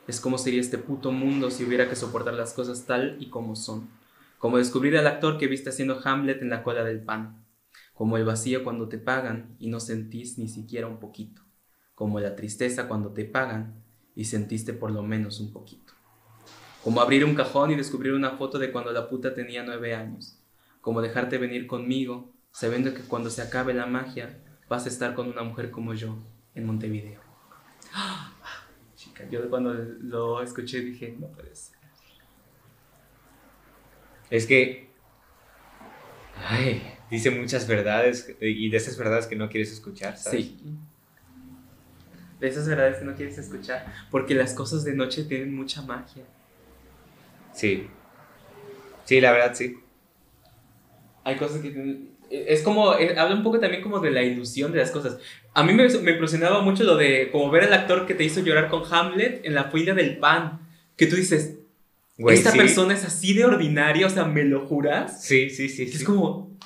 Es 0.06 0.20
como 0.20 0.38
sería 0.38 0.60
este 0.60 0.78
puto 0.78 1.12
mundo 1.14 1.50
si 1.50 1.64
hubiera 1.64 1.90
que 1.90 1.96
soportar 1.96 2.34
las 2.34 2.54
cosas 2.54 2.86
tal 2.86 3.16
y 3.20 3.30
como 3.30 3.56
son. 3.56 3.90
Como 4.40 4.58
descubrir 4.58 4.98
al 4.98 5.08
actor 5.08 5.38
que 5.38 5.48
viste 5.48 5.70
haciendo 5.70 6.02
Hamlet 6.04 6.42
en 6.42 6.50
la 6.50 6.64
cola 6.64 6.84
del 6.84 7.00
pan. 7.00 7.46
Como 7.94 8.18
el 8.18 8.26
vacío 8.26 8.66
cuando 8.66 8.90
te 8.90 8.98
pagan 8.98 9.56
y 9.58 9.70
no 9.70 9.80
sentís 9.80 10.38
ni 10.38 10.50
siquiera 10.50 10.88
un 10.88 11.00
poquito. 11.00 11.44
Como 11.96 12.20
la 12.20 12.36
tristeza 12.36 12.90
cuando 12.90 13.14
te 13.14 13.24
pagan 13.24 13.82
y 14.16 14.26
sentiste 14.26 14.74
por 14.74 14.92
lo 14.92 15.02
menos 15.02 15.40
un 15.40 15.54
poquito. 15.54 15.94
Como 16.84 17.00
abrir 17.00 17.24
un 17.24 17.36
cajón 17.36 17.72
y 17.72 17.75
descubrir 17.75 18.12
una 18.12 18.32
foto 18.32 18.60
de 18.60 18.74
cuando 18.74 18.92
la 18.92 19.08
puta 19.08 19.34
tenía 19.34 19.63
nueve 19.63 19.96
años. 19.96 20.38
Como 20.82 21.01
dejarte 21.01 21.38
venir 21.38 21.68
conmigo, 21.68 22.34
sabiendo 22.51 22.94
que 22.94 23.01
cuando 23.01 23.30
se 23.30 23.42
acabe 23.42 23.74
la 23.74 23.86
magia 23.86 24.40
vas 24.68 24.86
a 24.86 24.90
estar 24.90 25.13
con 25.13 25.30
una 25.30 25.44
mujer 25.44 25.72
como 25.72 25.94
yo 25.94 26.18
en 26.54 26.66
Montevideo. 26.66 27.31
Chica, 28.95 29.27
yo 29.29 29.50
cuando 29.50 29.74
lo 29.74 30.41
escuché 30.41 30.81
dije, 30.81 31.15
no 31.19 31.27
puede 31.27 31.55
ser. 31.55 31.77
Es 34.29 34.45
que. 34.45 34.89
Ay, 36.48 36.81
dice 37.10 37.29
muchas 37.31 37.67
verdades 37.67 38.36
y 38.39 38.69
de 38.69 38.77
esas 38.77 38.98
verdades 38.98 39.27
que 39.27 39.36
no 39.36 39.50
quieres 39.50 39.71
escuchar, 39.71 40.17
¿sabes? 40.17 40.45
Sí. 40.45 40.77
De 42.39 42.48
esas 42.48 42.67
verdades 42.67 42.98
que 42.98 43.05
no 43.05 43.13
quieres 43.15 43.38
escuchar, 43.38 43.86
porque 44.10 44.33
las 44.33 44.53
cosas 44.53 44.83
de 44.83 44.95
noche 44.95 45.25
tienen 45.25 45.55
mucha 45.55 45.81
magia. 45.83 46.24
Sí. 47.53 47.88
Sí, 49.05 49.21
la 49.21 49.31
verdad, 49.31 49.53
sí. 49.53 49.77
Hay 51.24 51.36
cosas 51.38 51.62
que 51.62 51.69
tienen- 51.69 52.15
Es 52.32 52.62
como, 52.62 52.94
eh, 52.98 53.16
habla 53.18 53.36
un 53.36 53.44
poco 53.44 53.60
también 53.60 53.82
como 53.84 54.00
de 54.00 54.12
la 54.12 54.24
ilusión 54.24 54.72
de 54.72 54.80
las 54.80 54.92
cosas. 54.92 55.18
A 55.54 55.64
mí 55.64 55.74
me, 55.74 55.88
me 56.00 56.12
impresionaba 56.12 56.62
mucho 56.62 56.84
lo 56.84 56.96
de 56.96 57.30
como 57.32 57.52
ver 57.52 57.64
al 57.66 57.74
actor 57.74 58.06
que 58.06 58.14
te 58.14 58.24
hizo 58.24 58.40
llorar 58.42 58.70
con 58.70 58.84
Hamlet 58.92 59.46
en 59.46 59.54
la 59.54 59.66
fila 59.66 59.94
del 59.94 60.18
pan. 60.18 60.60
Que 60.96 61.08
tú 61.08 61.16
dices, 61.16 61.58
Güey, 62.18 62.38
esta 62.38 62.52
sí. 62.52 62.58
persona 62.58 62.94
es 62.94 63.04
así 63.04 63.34
de 63.34 63.46
ordinaria, 63.46 64.06
o 64.06 64.10
sea, 64.10 64.26
¿me 64.26 64.44
lo 64.44 64.66
juras? 64.68 65.24
Sí, 65.24 65.50
sí, 65.50 65.68
sí. 65.70 65.84
Es 65.84 66.00
sí. 66.00 66.06
como... 66.06 66.58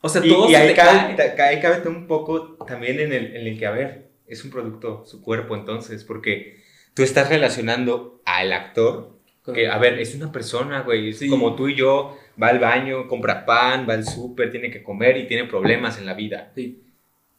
O 0.00 0.08
sea, 0.08 0.24
Y, 0.24 0.28
todo 0.28 0.48
y 0.48 0.50
se 0.52 0.56
ahí, 0.56 0.74
cabe, 0.74 1.16
cae. 1.16 1.40
ahí 1.56 1.60
cabe 1.62 1.88
un 1.88 2.06
poco 2.06 2.56
también 2.66 3.00
en 3.00 3.12
el, 3.12 3.36
en 3.36 3.46
el 3.46 3.58
que, 3.58 3.66
a 3.66 3.70
ver, 3.70 4.08
es 4.26 4.44
un 4.44 4.50
producto, 4.50 5.04
su 5.06 5.22
cuerpo, 5.22 5.54
entonces, 5.54 6.04
porque 6.04 6.60
tú 6.92 7.02
estás 7.02 7.28
relacionando 7.30 8.20
al 8.26 8.52
actor 8.52 9.14
que, 9.54 9.68
a 9.68 9.78
ver, 9.78 9.98
es 9.98 10.14
una 10.14 10.30
persona, 10.32 10.80
güey, 10.82 11.10
es 11.10 11.18
Sí. 11.18 11.28
como 11.28 11.54
tú 11.54 11.68
y 11.68 11.74
yo, 11.76 12.16
va 12.40 12.48
al 12.48 12.58
baño, 12.58 13.06
compra 13.08 13.44
pan, 13.44 13.86
va 13.88 13.94
al 13.94 14.04
súper, 14.04 14.50
tiene 14.50 14.70
que 14.70 14.82
comer 14.82 15.16
y 15.16 15.26
tiene 15.26 15.44
problemas 15.44 15.98
en 15.98 16.06
la 16.06 16.14
vida. 16.14 16.52
Sí. 16.54 16.82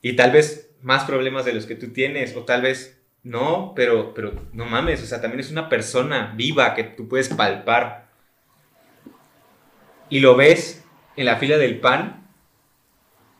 Y 0.02 0.16
tal 0.16 0.32
vez 0.32 0.72
más 0.82 1.04
problemas 1.06 1.46
de 1.46 1.54
los 1.54 1.66
que 1.66 1.75
tú 1.75 1.92
tienes, 1.92 2.36
o 2.36 2.44
tal 2.44 2.62
vez 2.62 3.02
no, 3.24 3.74
pero, 3.75 4.14
pero 4.14 4.34
no 4.54 4.66
mames, 4.66 5.02
o 5.02 5.06
sea, 5.06 5.20
también 5.20 5.40
es 5.40 5.52
una 5.52 5.68
persona 5.68 6.34
viva 6.36 6.74
que 6.75 6.84
tú 6.84 7.08
puedes 7.08 7.30
palpar. 7.30 8.08
Y 10.10 10.20
lo 10.20 10.36
ves 10.36 10.84
en 11.16 11.25
la 11.25 11.38
fila 11.38 11.58
del 11.58 11.80
pan 11.80 12.28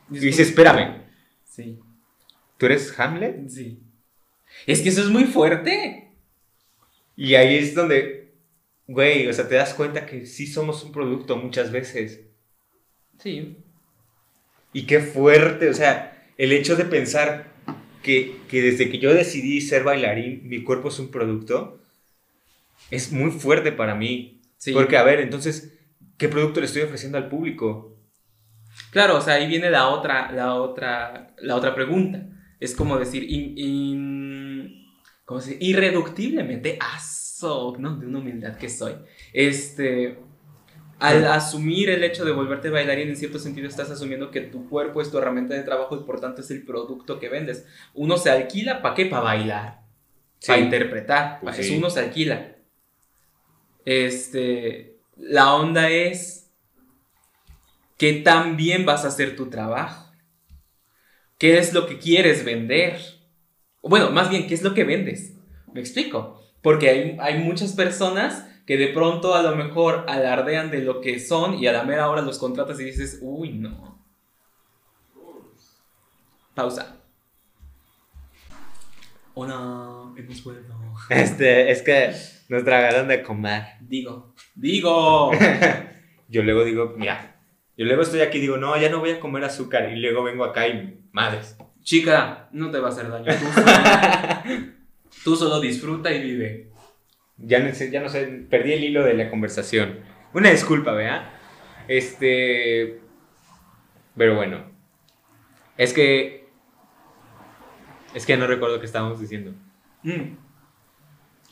y 0.10 0.20
dices, 0.20 0.50
espérame, 0.50 1.04
Sí, 1.44 1.80
¿tú 2.58 2.66
eres 2.66 3.00
Hamlet? 3.00 3.48
sí. 3.50 3.80
Es 4.66 4.82
que 4.82 4.90
eso 4.90 5.02
es 5.02 5.10
muy 5.10 5.26
fuerte. 5.26 6.12
Y 7.16 7.36
ahí 7.36 7.58
es 7.58 7.76
donde, 7.76 8.25
güey, 8.88 9.28
o 9.28 9.34
sea, 9.34 9.48
te 9.48 9.56
das 9.56 9.74
cuenta 9.74 10.06
que 10.06 10.26
sí 10.26 10.48
somos 10.48 10.84
un 10.84 10.92
producto 10.92 11.38
muchas 11.38 11.72
veces. 11.72 12.22
Sí. 13.20 13.58
Y 14.74 14.86
qué 14.86 15.00
fuerte, 15.00 15.70
o 15.70 15.74
sea, 15.74 16.32
el 16.38 16.52
hecho 16.52 16.76
de 16.76 16.86
pensar 16.86 17.54
que, 18.04 18.38
que 18.50 18.62
desde 18.62 18.90
que 18.90 19.00
yo 19.00 19.14
decidí 19.14 19.62
ser 19.62 19.84
bailarín, 19.84 20.48
mi 20.48 20.64
cuerpo 20.64 20.90
es 20.90 21.00
un 21.00 21.10
producto, 21.12 21.82
es 22.92 23.12
muy 23.12 23.32
fuerte 23.32 23.72
para 23.72 23.96
mí. 23.96 24.42
Sí. 24.58 24.74
Porque, 24.74 24.98
a 24.98 25.04
ver, 25.04 25.20
entonces, 25.20 25.78
¿qué 26.18 26.30
producto 26.30 26.60
le 26.60 26.66
estoy 26.66 26.84
ofreciendo 26.84 27.18
al 27.18 27.30
público? 27.30 27.98
Claro, 28.92 29.18
o 29.18 29.22
sea, 29.22 29.36
ahí 29.36 29.48
viene 29.48 29.70
la 29.70 29.88
otra, 29.88 30.32
la 30.32 30.56
otra, 30.56 31.34
la 31.40 31.56
otra 31.56 31.74
pregunta. 31.74 32.28
Es 32.60 32.76
como 32.76 32.98
decir, 32.98 33.24
in- 33.24 33.58
in- 33.58 34.86
¿cómo 35.26 35.40
se 35.40 35.52
dice? 35.52 35.66
irreductiblemente, 35.66 36.78
aso, 37.36 37.76
¿no? 37.78 37.98
De 37.98 38.08
una 38.08 38.20
humildad 38.20 38.58
que 38.58 38.70
soy. 38.70 38.96
Este, 39.34 40.18
al 41.00 41.26
asumir 41.28 41.90
el 41.90 42.04
hecho 42.04 42.24
de 42.24 42.32
volverte 42.32 42.70
bailarín, 42.70 43.10
en 43.10 43.18
cierto 43.18 43.40
sentido 43.40 43.68
estás 43.68 43.90
asumiendo 43.92 44.32
que 44.32 44.42
tu 44.42 44.70
cuerpo 44.70 45.02
es 45.02 45.12
tu 45.12 45.18
herramienta 45.18 45.54
de 45.54 45.64
trabajo 45.64 45.96
y 45.96 46.04
por 46.04 46.20
tanto 46.20 46.42
es 46.42 46.52
el 46.52 46.64
producto 46.64 47.20
que 47.20 47.30
vendes. 47.30 47.66
Uno 47.94 48.18
se 48.18 48.30
alquila, 48.32 48.82
¿para 48.82 48.96
qué? 48.96 49.06
Para 49.06 49.24
bailar, 49.24 49.82
para 50.46 50.60
interpretar. 50.60 51.40
Pues 51.42 51.60
Eso 51.60 51.70
sí. 51.70 51.78
uno 51.78 51.90
se 51.90 52.00
alquila. 52.00 52.56
Este, 53.84 54.98
la 55.18 55.54
onda 55.54 55.90
es 55.90 56.50
que 57.98 58.14
también 58.14 58.86
vas 58.86 59.06
a 59.06 59.10
hacer 59.10 59.36
tu 59.36 59.50
trabajo. 59.50 60.12
¿Qué 61.38 61.58
es 61.58 61.74
lo 61.74 61.86
que 61.86 62.00
quieres 62.00 62.46
vender? 62.46 62.98
Bueno, 63.82 64.10
más 64.10 64.30
bien, 64.30 64.48
¿qué 64.48 64.54
es 64.54 64.64
lo 64.64 64.74
que 64.74 64.86
vendes? 64.86 65.34
Me 65.74 65.82
explico. 65.82 66.45
Porque 66.66 66.90
hay, 66.90 67.18
hay 67.20 67.44
muchas 67.44 67.74
personas 67.74 68.44
que 68.66 68.76
de 68.76 68.88
pronto 68.88 69.36
a 69.36 69.44
lo 69.44 69.56
mejor 69.56 70.04
alardean 70.08 70.72
de 70.72 70.80
lo 70.80 71.00
que 71.00 71.20
son 71.20 71.54
y 71.60 71.68
a 71.68 71.72
la 71.72 71.84
mera 71.84 72.10
hora 72.10 72.24
los 72.24 72.40
contratas 72.40 72.80
y 72.80 72.86
dices, 72.86 73.20
uy, 73.22 73.50
no. 73.50 74.04
Pausa. 76.56 76.96
Hola, 79.36 80.12
hemos 80.18 80.44
vuelto. 80.44 80.74
Este, 81.10 81.70
es 81.70 81.84
que 81.84 82.12
nos 82.50 82.64
tragaron 82.64 83.10
de 83.10 83.22
comer. 83.22 83.66
Digo, 83.82 84.34
digo. 84.56 85.34
Yo 86.30 86.42
luego 86.42 86.64
digo, 86.64 86.96
mira, 86.98 87.36
yo 87.78 87.86
luego 87.86 88.02
estoy 88.02 88.22
aquí 88.22 88.40
y 88.40 88.42
digo, 88.42 88.58
no, 88.58 88.76
ya 88.76 88.90
no 88.90 89.02
voy 89.02 89.12
a 89.12 89.20
comer 89.20 89.44
azúcar. 89.44 89.92
Y 89.92 89.98
luego 89.98 90.24
vengo 90.24 90.44
acá 90.44 90.68
y, 90.68 91.06
madres. 91.12 91.58
Chica, 91.84 92.50
no 92.52 92.72
te 92.72 92.80
va 92.80 92.88
a 92.88 92.92
hacer 92.92 93.12
daño. 93.12 93.32
Tú 95.26 95.36
solo, 95.36 95.60
disfruta 95.60 96.14
y 96.14 96.22
vive. 96.22 96.68
Ya 97.38 97.58
no 97.58 97.74
sé, 97.74 97.90
ya 97.90 98.00
no 98.00 98.10
sé, 98.10 98.46
perdí 98.48 98.74
el 98.74 98.84
hilo 98.84 99.04
de 99.04 99.16
la 99.16 99.32
conversación. 99.32 100.02
Una 100.36 100.52
disculpa, 100.52 100.92
¿vea? 100.92 101.34
Este. 101.88 103.00
Pero 104.16 104.36
bueno. 104.36 104.70
Es 105.78 105.94
que. 105.94 106.48
Es 108.14 108.24
que 108.28 108.38
no 108.38 108.46
recuerdo 108.46 108.80
qué 108.80 108.86
estábamos 108.86 109.20
diciendo. 109.20 109.56
Mm. 110.04 110.36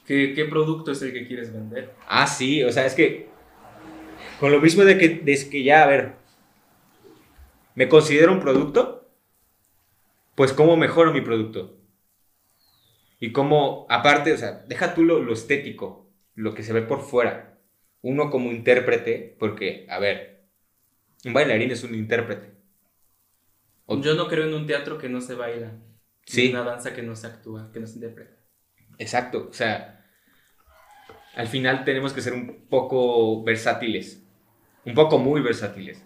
¿Qué, 0.06 0.34
¿Qué 0.36 0.46
producto 0.46 0.92
es 0.92 1.02
el 1.02 1.12
que 1.12 1.26
quieres 1.26 1.52
vender? 1.52 1.96
Ah, 2.08 2.28
sí, 2.28 2.64
o 2.64 2.72
sea, 2.72 2.86
es 2.86 2.94
que. 2.94 3.28
Con 4.40 4.52
lo 4.52 4.62
mismo 4.62 4.84
de 4.84 5.00
que, 5.00 5.10
de 5.10 5.50
que 5.50 5.64
ya, 5.64 5.82
a 5.82 5.88
ver. 5.88 6.14
Me 7.74 7.90
considero 7.90 8.34
un 8.34 8.40
producto. 8.40 9.10
Pues, 10.36 10.54
¿cómo 10.54 10.78
mejoro 10.78 11.12
mi 11.12 11.22
producto? 11.22 11.80
Y 13.24 13.32
cómo, 13.32 13.86
aparte, 13.90 14.34
o 14.34 14.38
sea, 14.38 14.66
deja 14.68 14.94
tú 14.94 15.06
lo, 15.06 15.24
lo 15.24 15.32
estético, 15.32 16.12
lo 16.36 16.54
que 16.54 16.62
se 16.62 16.74
ve 16.74 16.82
por 16.82 17.00
fuera. 17.00 17.58
Uno 18.02 18.30
como 18.30 18.52
intérprete, 18.52 19.38
porque, 19.40 19.88
a 19.90 19.98
ver, 19.98 20.44
un 21.24 21.32
bailarín 21.32 21.72
es 21.72 21.86
un 21.86 21.96
intérprete. 21.96 22.52
O- 23.86 24.02
Yo 24.02 24.16
no 24.16 24.28
creo 24.28 24.46
en 24.46 24.54
un 24.54 24.68
teatro 24.68 24.98
que 24.98 25.08
no 25.08 25.22
se 25.22 25.36
baila. 25.36 25.72
Sí. 26.26 26.48
En 26.48 26.56
una 26.58 26.66
danza 26.66 26.94
que 26.94 27.02
no 27.02 27.16
se 27.16 27.28
actúa, 27.28 27.72
que 27.72 27.80
no 27.80 27.88
se 27.88 27.94
interpreta. 27.94 28.36
Exacto, 28.98 29.48
o 29.50 29.54
sea, 29.54 30.06
al 31.38 31.48
final 31.48 31.86
tenemos 31.86 32.12
que 32.12 32.22
ser 32.22 32.34
un 32.34 32.66
poco 32.68 33.42
versátiles. 33.46 34.22
Un 34.84 34.96
poco 34.96 35.18
muy 35.18 35.40
versátiles. 35.40 36.04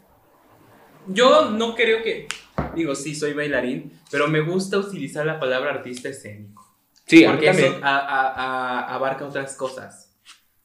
Yo 1.08 1.50
no 1.50 1.74
creo 1.74 2.04
que. 2.04 2.28
Digo, 2.76 2.94
sí, 2.94 3.16
soy 3.16 3.34
bailarín, 3.34 3.92
pero 4.12 4.28
me 4.28 4.42
gusta 4.42 4.78
utilizar 4.78 5.26
la 5.26 5.40
palabra 5.40 5.72
artista 5.72 6.10
escénico. 6.10 6.67
Sí, 7.08 7.26
a 7.26 7.32
mí 7.32 7.38
Porque 7.38 7.50
eso 7.50 7.80
a- 7.82 7.98
a- 7.98 8.34
a- 8.82 8.94
abarca 8.96 9.26
otras 9.26 9.56
cosas. 9.56 10.16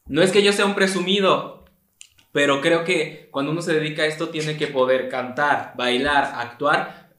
No 0.07 0.21
es 0.23 0.33
que 0.33 0.43
yo 0.43 0.53
sea 0.53 0.67
un 0.67 0.75
presumido, 0.75 1.65
pero 2.33 2.61
creo 2.61 2.85
que 2.85 3.29
cuando 3.31 3.53
uno 3.53 3.63
se 3.63 3.73
dedica 3.73 4.03
a 4.03 4.07
esto 4.07 4.29
tiene 4.31 4.57
que 4.57 4.67
poder 4.67 5.09
cantar, 5.09 5.73
bailar, 5.77 6.33
actuar 6.37 7.11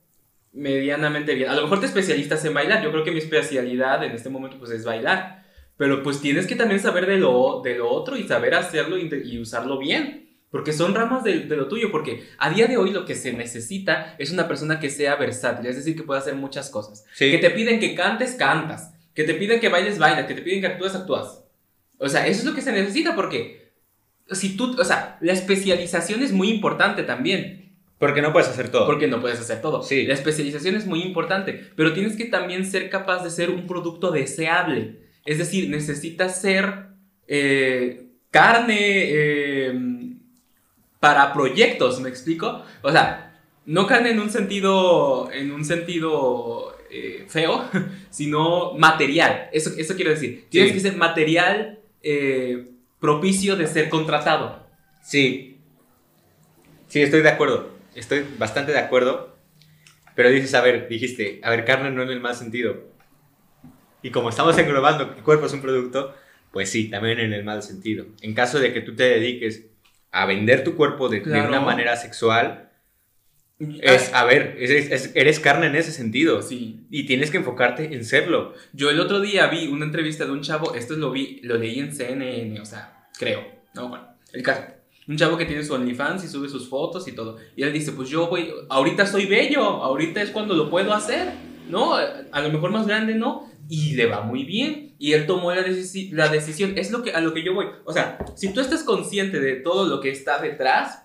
medianamente 0.51 1.33
bien. 1.33 1.49
A 1.49 1.55
lo 1.55 1.63
mejor 1.63 1.79
te 1.79 1.85
especialistas 1.87 2.43
en 2.45 2.53
bailar. 2.53 2.83
Yo 2.83 2.91
creo 2.91 3.03
que 3.03 3.11
mi 3.11 3.19
especialidad 3.19 4.03
en 4.03 4.11
este 4.11 4.29
momento 4.29 4.59
pues 4.59 4.71
es 4.71 4.85
bailar. 4.85 5.43
Pero 5.77 6.03
pues 6.03 6.21
tienes 6.21 6.45
que 6.45 6.55
también 6.55 6.79
saber 6.79 7.07
de 7.07 7.17
lo, 7.17 7.61
de 7.63 7.75
lo 7.75 7.89
otro 7.89 8.15
y 8.15 8.27
saber 8.27 8.53
hacerlo 8.53 8.97
y, 8.97 9.09
y 9.25 9.39
usarlo 9.39 9.79
bien. 9.79 10.29
Porque 10.51 10.71
son 10.71 10.93
ramas 10.93 11.23
de, 11.23 11.39
de 11.39 11.55
lo 11.57 11.67
tuyo. 11.67 11.91
Porque 11.91 12.27
a 12.37 12.51
día 12.51 12.67
de 12.67 12.77
hoy 12.77 12.91
lo 12.91 13.05
que 13.05 13.15
se 13.15 13.33
necesita 13.33 14.15
es 14.19 14.29
una 14.31 14.47
persona 14.47 14.79
que 14.79 14.91
sea 14.91 15.15
versátil. 15.15 15.65
Es 15.65 15.77
decir, 15.77 15.95
que 15.95 16.03
pueda 16.03 16.19
hacer 16.19 16.35
muchas 16.35 16.69
cosas. 16.69 17.05
Sí. 17.15 17.31
Que 17.31 17.39
te 17.39 17.49
piden 17.49 17.79
que 17.79 17.95
cantes, 17.95 18.35
cantas. 18.35 18.92
Que 19.13 19.23
te 19.23 19.33
piden 19.33 19.59
que 19.59 19.69
bailes, 19.69 19.99
bailas. 19.99 20.25
Que 20.25 20.33
te 20.33 20.41
piden 20.41 20.61
que 20.61 20.67
actúes, 20.67 20.95
actúas. 20.95 21.43
O 21.97 22.09
sea, 22.09 22.27
eso 22.27 22.39
es 22.39 22.45
lo 22.45 22.53
que 22.53 22.61
se 22.61 22.71
necesita 22.71 23.15
porque 23.15 23.73
si 24.31 24.55
tú, 24.55 24.75
o 24.79 24.85
sea, 24.85 25.17
la 25.21 25.33
especialización 25.33 26.23
es 26.23 26.31
muy 26.31 26.49
importante 26.49 27.03
también. 27.03 27.63
Porque 27.99 28.21
no 28.21 28.33
puedes 28.33 28.49
hacer 28.49 28.69
todo. 28.69 28.85
Porque 28.85 29.07
no 29.07 29.21
puedes 29.21 29.39
hacer 29.39 29.61
todo. 29.61 29.81
Sí. 29.81 30.05
La 30.05 30.13
especialización 30.13 30.75
es 30.75 30.85
muy 30.85 31.01
importante, 31.03 31.71
pero 31.75 31.93
tienes 31.93 32.17
que 32.17 32.25
también 32.25 32.65
ser 32.65 32.89
capaz 32.89 33.23
de 33.23 33.29
ser 33.29 33.49
un 33.49 33.65
producto 33.65 34.11
deseable. 34.11 34.99
Es 35.25 35.37
decir, 35.37 35.69
necesitas 35.69 36.41
ser 36.41 36.87
eh, 37.27 38.07
carne 38.29 38.77
eh, 38.79 39.73
para 40.99 41.31
proyectos, 41.31 42.01
¿me 42.01 42.09
explico? 42.09 42.63
O 42.81 42.91
sea, 42.91 43.39
no 43.65 43.87
carne 43.87 44.11
en 44.11 44.19
un 44.19 44.29
sentido, 44.29 45.31
en 45.31 45.51
un 45.51 45.63
sentido 45.63 46.75
eh, 46.93 47.25
feo, 47.27 47.69
sino 48.09 48.73
material. 48.73 49.49
Eso, 49.51 49.71
eso 49.77 49.95
quiero 49.95 50.11
decir. 50.11 50.45
Tienes 50.49 50.71
Sí. 50.71 50.75
que 50.75 50.81
ser 50.81 50.95
material 50.95 51.79
eh, 52.01 52.67
propicio 52.99 53.55
de 53.55 53.67
ser 53.67 53.89
contratado. 53.89 54.67
Sí. 55.01 55.57
Sí, 56.87 57.01
estoy 57.01 57.21
de 57.21 57.29
acuerdo. 57.29 57.71
Estoy 57.95 58.25
bastante 58.37 58.71
de 58.71 58.79
acuerdo. 58.79 59.35
Pero 60.15 60.29
dices, 60.29 60.53
a 60.53 60.61
ver, 60.61 60.87
dijiste, 60.87 61.39
a 61.43 61.49
ver, 61.49 61.65
carne 61.65 61.89
no 61.91 62.03
en 62.03 62.09
el 62.09 62.19
más 62.19 62.37
sentido. 62.37 62.93
Y 64.03 64.11
como 64.11 64.29
estamos 64.29 64.57
englobando 64.57 65.09
que 65.09 65.17
el 65.17 65.23
cuerpo 65.23 65.47
es 65.47 65.53
un 65.53 65.61
producto, 65.61 66.13
pues 66.51 66.69
sí, 66.69 66.89
también 66.89 67.19
en 67.19 67.33
el 67.33 67.43
mal 67.43 67.63
sentido. 67.63 68.05
En 68.21 68.33
caso 68.33 68.59
de 68.59 68.73
que 68.73 68.81
tú 68.81 68.95
te 68.95 69.03
dediques 69.03 69.65
a 70.11 70.25
vender 70.27 70.63
tu 70.63 70.75
cuerpo 70.75 71.09
de, 71.09 71.21
una 71.21 71.59
manera 71.59 71.95
sexual, 71.95 72.69
es, 73.59 74.13
a 74.13 74.25
ver, 74.25 74.55
eres, 74.59 74.91
es- 74.91 75.11
eres 75.15 75.39
carne 75.39 75.67
en 75.67 75.75
ese 75.75 75.91
sentido. 75.91 76.41
Sí. 76.41 76.81
Y 76.89 77.05
tienes 77.05 77.31
que 77.31 77.37
enfocarte 77.37 77.93
en 77.93 78.03
serlo. 78.05 78.53
Yo 78.73 78.89
el 78.89 78.99
otro 78.99 79.21
día 79.21 79.47
vi 79.47 79.67
una 79.67 79.85
entrevista 79.85 80.25
de 80.25 80.31
un 80.31 80.41
chavo, 80.41 80.73
esto 80.75 80.95
lo 80.95 81.11
vi, 81.11 81.39
lo 81.43 81.57
leí 81.57 81.79
en 81.79 81.93
CNN, 81.95 82.59
o 82.59 82.65
sea, 82.65 83.07
creo, 83.17 83.45
no, 83.75 83.89
bueno, 83.89 84.07
el 84.33 84.43
caso. 84.43 84.63
Un 85.07 85.17
chavo 85.17 85.37
que 85.37 85.45
tiene 85.45 85.63
su 85.65 85.73
OnlyFans 85.73 86.23
y 86.23 86.27
sube 86.29 86.47
sus 86.47 86.69
fotos 86.69 87.07
y 87.09 87.11
todo. 87.11 87.37
Y 87.57 87.63
él 87.63 87.73
dice, 87.73 87.91
pues 87.91 88.07
yo 88.09 88.27
voy, 88.29 88.49
ahorita 88.69 89.05
soy 89.05 89.25
bello, 89.25 89.61
ahorita 89.61 90.21
es 90.21 90.29
cuando 90.29 90.53
lo 90.55 90.69
puedo 90.69 90.93
hacer, 90.93 91.27
¿no? 91.69 91.95
A 91.95 92.41
lo 92.41 92.49
mejor 92.49 92.71
más 92.71 92.87
grande, 92.87 93.13
¿no? 93.15 93.51
Y 93.67 93.95
le 93.95 94.05
va 94.05 94.21
muy 94.21 94.45
bien. 94.45 94.95
Y 94.99 95.11
él 95.11 95.25
tomó 95.25 95.51
la, 95.53 95.65
decisi- 95.65 96.11
la 96.13 96.29
decisión, 96.29 96.77
es 96.77 96.89
lo 96.91 97.03
que, 97.03 97.11
a 97.11 97.19
lo 97.19 97.33
que 97.33 97.43
yo 97.43 97.53
voy. 97.53 97.65
O 97.83 97.91
sea, 97.91 98.17
si 98.37 98.53
tú 98.53 98.61
estás 98.61 98.83
consciente 98.83 99.41
de 99.41 99.55
todo 99.57 99.87
lo 99.89 99.99
que 99.99 100.09
está 100.09 100.41
detrás 100.41 101.02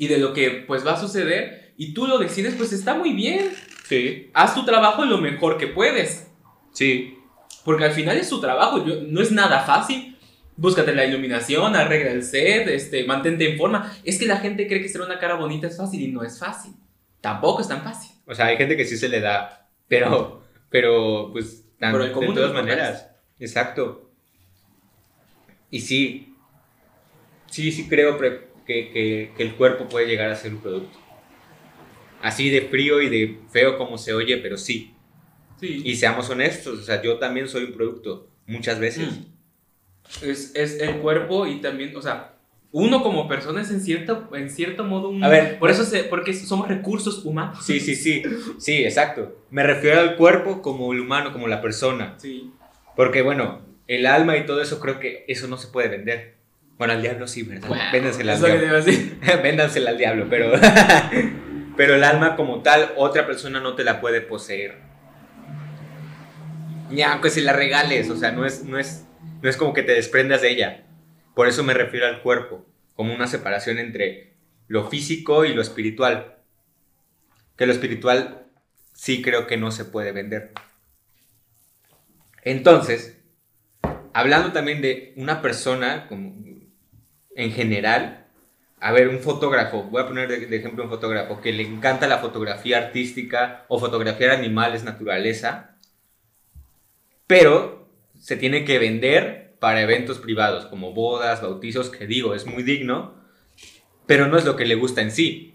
y 0.00 0.08
de 0.08 0.16
lo 0.18 0.32
que 0.32 0.64
pues 0.66 0.84
va 0.86 0.92
a 0.94 1.00
suceder 1.00 1.74
y 1.76 1.92
tú 1.92 2.06
lo 2.06 2.16
decides, 2.16 2.54
pues 2.54 2.72
está 2.72 2.94
muy 2.94 3.12
bien. 3.12 3.52
Sí. 3.86 4.30
Haz 4.32 4.54
tu 4.54 4.64
trabajo 4.64 5.04
lo 5.04 5.18
mejor 5.18 5.58
que 5.58 5.66
puedes. 5.66 6.26
Sí. 6.72 7.18
Porque 7.66 7.84
al 7.84 7.92
final 7.92 8.16
es 8.16 8.26
su 8.28 8.40
trabajo, 8.40 8.82
yo- 8.84 9.02
no 9.02 9.20
es 9.20 9.30
nada 9.30 9.60
fácil. 9.60 10.16
Búscate 10.56 10.94
la 10.94 11.04
iluminación, 11.04 11.76
arregla 11.76 12.12
el 12.12 12.22
set, 12.22 12.66
este, 12.68 13.04
mantente 13.04 13.50
en 13.52 13.58
forma. 13.58 13.92
Es 14.02 14.18
que 14.18 14.24
la 14.26 14.38
gente 14.38 14.66
cree 14.66 14.80
que 14.80 14.88
ser 14.88 15.02
una 15.02 15.18
cara 15.18 15.34
bonita 15.34 15.66
es 15.66 15.76
fácil 15.76 16.00
y 16.00 16.08
no 16.08 16.22
es 16.22 16.38
fácil. 16.38 16.72
Tampoco 17.20 17.60
es 17.60 17.68
tan 17.68 17.82
fácil. 17.82 18.12
O 18.26 18.34
sea, 18.34 18.46
hay 18.46 18.56
gente 18.56 18.76
que 18.78 18.86
sí 18.86 18.96
se 18.96 19.08
le 19.10 19.20
da, 19.20 19.68
pero, 19.86 20.42
pero 20.70 21.28
pues, 21.32 21.64
tan- 21.78 21.92
Pero 21.92 22.04
el 22.04 22.12
común 22.12 22.34
de 22.34 22.40
todas 22.40 22.54
maneras. 22.54 23.06
Exacto. 23.38 24.10
Y 25.70 25.80
sí, 25.80 26.34
sí, 27.50 27.70
sí 27.70 27.86
creo 27.88 28.16
que, 28.66 28.90
que- 28.90 29.32
que 29.36 29.42
el 29.42 29.54
cuerpo 29.54 29.88
puede 29.88 30.06
llegar 30.06 30.30
a 30.30 30.36
ser 30.36 30.54
un 30.54 30.60
producto. 30.60 30.98
Así 32.22 32.50
de 32.50 32.62
frío 32.62 33.00
y 33.00 33.08
de 33.08 33.38
feo 33.50 33.78
como 33.78 33.96
se 33.96 34.12
oye, 34.12 34.36
pero 34.38 34.56
sí. 34.58 34.94
Sí. 35.58 35.82
Y 35.84 35.96
seamos 35.96 36.28
honestos, 36.30 36.78
o 36.78 36.82
sea, 36.82 37.02
yo 37.02 37.18
también 37.18 37.48
soy 37.48 37.64
un 37.64 37.72
producto, 37.72 38.28
muchas 38.46 38.78
veces. 38.78 39.08
Mm. 39.12 40.24
Es, 40.26 40.54
es 40.54 40.80
el 40.80 40.96
cuerpo 40.96 41.46
y 41.46 41.60
también, 41.60 41.94
o 41.96 42.02
sea, 42.02 42.34
uno 42.72 43.02
como 43.02 43.26
persona 43.28 43.62
es 43.62 43.70
en 43.70 43.80
cierto, 43.80 44.28
en 44.34 44.48
cierto 44.50 44.84
modo 44.84 45.08
un... 45.08 45.22
A 45.24 45.28
ver, 45.28 45.58
por 45.58 45.70
eso 45.70 45.84
se, 45.84 46.04
porque 46.04 46.32
somos 46.34 46.68
recursos 46.68 47.24
humanos. 47.24 47.64
Sí, 47.64 47.80
sí, 47.80 47.94
sí, 47.94 48.22
sí, 48.58 48.84
exacto. 48.84 49.36
Me 49.50 49.62
refiero 49.62 50.00
al 50.00 50.16
cuerpo 50.16 50.62
como 50.62 50.92
el 50.92 51.00
humano, 51.00 51.32
como 51.32 51.48
la 51.48 51.60
persona. 51.60 52.14
Sí. 52.18 52.50
Porque 52.96 53.22
bueno, 53.22 53.60
el 53.86 54.06
alma 54.06 54.36
y 54.36 54.46
todo 54.46 54.62
eso, 54.62 54.78
creo 54.80 54.98
que 55.00 55.24
eso 55.28 55.46
no 55.48 55.56
se 55.56 55.68
puede 55.68 55.88
vender. 55.88 56.36
Bueno, 56.80 56.94
al 56.94 57.02
diablo 57.02 57.28
sí, 57.28 57.42
¿verdad? 57.42 57.68
Wow, 57.68 57.76
Véndensela 57.92 58.32
al 58.32 58.38
diablo. 58.40 58.58
te 58.58 58.64
iba 58.64 58.74
a 58.74 58.80
decir. 58.80 59.20
Véndansela 59.42 59.90
al 59.90 59.98
diablo, 59.98 60.26
pero... 60.30 60.52
pero 61.76 61.94
el 61.94 62.02
alma 62.02 62.36
como 62.36 62.62
tal, 62.62 62.94
otra 62.96 63.26
persona 63.26 63.60
no 63.60 63.74
te 63.74 63.84
la 63.84 64.00
puede 64.00 64.22
poseer. 64.22 64.78
Ni 66.88 67.02
aunque 67.02 67.28
se 67.28 67.42
la 67.42 67.52
regales, 67.52 68.08
o 68.08 68.16
sea, 68.16 68.32
no 68.32 68.46
es, 68.46 68.64
no 68.64 68.78
es, 68.78 69.04
no 69.42 69.50
es 69.50 69.58
como 69.58 69.74
que 69.74 69.82
te 69.82 69.92
desprendas 69.92 70.40
de 70.40 70.52
ella. 70.52 70.86
Por 71.34 71.48
eso 71.48 71.62
me 71.64 71.74
refiero 71.74 72.06
al 72.06 72.22
cuerpo, 72.22 72.66
como 72.94 73.14
una 73.14 73.26
separación 73.26 73.78
entre 73.78 74.32
lo 74.66 74.88
físico 74.88 75.44
y 75.44 75.52
lo 75.52 75.60
espiritual. 75.60 76.38
Que 77.58 77.66
lo 77.66 77.72
espiritual 77.72 78.46
sí 78.94 79.20
creo 79.20 79.46
que 79.46 79.58
no 79.58 79.70
se 79.70 79.84
puede 79.84 80.12
vender. 80.12 80.52
Entonces, 82.42 83.18
hablando 84.14 84.52
también 84.52 84.80
de 84.80 85.12
una 85.18 85.42
persona 85.42 86.06
como 86.08 86.49
en 87.40 87.52
general, 87.52 88.26
a 88.80 88.92
ver, 88.92 89.08
un 89.08 89.20
fotógrafo, 89.20 89.84
voy 89.84 90.02
a 90.02 90.06
poner 90.06 90.28
de, 90.28 90.56
ejemplo 90.56 90.84
un 90.84 90.90
fotógrafo 90.90 91.40
que 91.40 91.52
le 91.52 91.62
encanta 91.62 92.06
la 92.06 92.18
fotografía 92.18 92.76
artística 92.76 93.64
o 93.68 93.78
fotografiar 93.78 94.30
animales, 94.30 94.84
naturaleza, 94.84 95.78
pero 97.26 97.88
se 98.18 98.36
tiene 98.36 98.66
que 98.66 98.78
vender 98.78 99.56
para 99.58 99.80
eventos 99.80 100.18
privados 100.18 100.66
como 100.66 100.92
bodas, 100.92 101.40
bautizos, 101.40 101.88
que 101.88 102.06
digo, 102.06 102.34
es 102.34 102.44
muy 102.44 102.62
digno, 102.62 103.14
pero 104.04 104.26
no 104.26 104.36
es 104.36 104.44
lo 104.44 104.56
que 104.56 104.66
le 104.66 104.74
gusta 104.74 105.00
en 105.00 105.10
sí, 105.10 105.54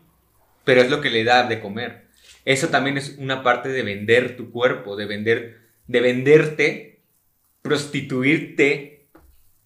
pero 0.64 0.82
es 0.82 0.90
lo 0.90 1.02
que 1.02 1.12
le 1.12 1.24
da 1.24 1.48
de 1.48 1.60
comer. 1.60 2.08
Eso 2.46 2.70
también 2.70 2.98
es 2.98 3.18
una 3.20 3.44
parte 3.44 3.70
de 3.70 3.84
vender 3.84 4.38
tu 4.38 4.50
cuerpo, 4.50 4.96
de 4.96 5.06
vender, 5.06 5.62
de 5.86 6.02
venderte, 6.02 7.00
prostituirte 7.62 9.08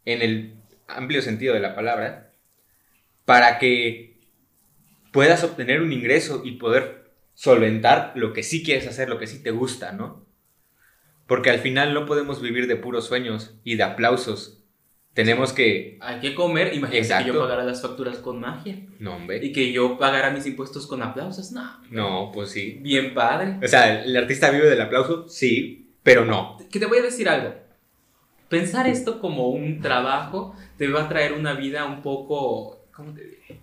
en 0.04 0.22
el 0.22 0.59
amplio 0.90 1.22
sentido 1.22 1.54
de 1.54 1.60
la 1.60 1.76
palabra, 1.76 2.34
para 3.26 3.60
que 3.60 4.20
puedas 5.12 5.44
obtener 5.44 5.82
un 5.82 5.94
ingreso 5.94 6.42
y 6.44 6.54
poder 6.54 7.12
solventar 7.34 8.12
lo 8.16 8.34
que 8.34 8.44
sí 8.44 8.64
quieres 8.64 8.88
hacer, 8.88 9.10
lo 9.10 9.18
que 9.18 9.28
sí 9.28 9.42
te 9.42 9.52
gusta, 9.52 9.92
¿no? 9.92 10.26
Porque 11.26 11.50
al 11.52 11.60
final 11.60 11.94
no 11.94 12.06
podemos 12.06 12.42
vivir 12.42 12.68
de 12.68 12.76
puros 12.76 13.06
sueños 13.06 13.60
y 13.64 13.76
de 13.76 13.84
aplausos. 13.84 14.64
Tenemos 15.14 15.54
que... 15.54 15.98
Hay 16.02 16.20
que 16.20 16.34
comer, 16.34 16.74
imagínate 16.74 16.92
que 16.92 17.00
Exacto. 17.00 17.34
yo 17.34 17.40
pagara 17.40 17.64
las 17.64 17.82
facturas 17.82 18.18
con 18.18 18.40
magia. 18.40 18.80
No, 19.00 19.16
hombre. 19.16 19.40
Y 19.44 19.52
que 19.52 19.72
yo 19.72 19.98
pagara 19.98 20.32
mis 20.32 20.46
impuestos 20.46 20.88
con 20.88 21.04
aplausos. 21.04 21.52
No. 21.52 21.82
No, 21.92 22.32
pues 22.34 22.52
sí. 22.52 22.80
Bien 22.82 23.14
padre. 23.14 23.58
O 23.64 23.68
sea, 23.68 24.04
¿el 24.04 24.16
artista 24.18 24.50
vive 24.50 24.70
del 24.70 24.82
aplauso? 24.82 25.28
Sí, 25.28 25.92
pero 26.04 26.26
no. 26.26 26.58
Que 26.72 26.80
te 26.80 26.86
voy 26.86 27.00
a 27.00 27.04
decir 27.04 27.30
algo. 27.30 27.54
Pensar 28.50 28.88
esto 28.88 29.20
como 29.22 29.50
un 29.50 29.80
trabajo 29.82 30.56
te 30.78 30.88
va 30.88 31.04
a 31.04 31.10
traer 31.10 31.34
una 31.34 31.54
vida 31.54 31.86
un 31.86 32.02
poco. 32.02 32.80
¿Cómo 32.92 33.14
te 33.14 33.24
diré? 33.24 33.60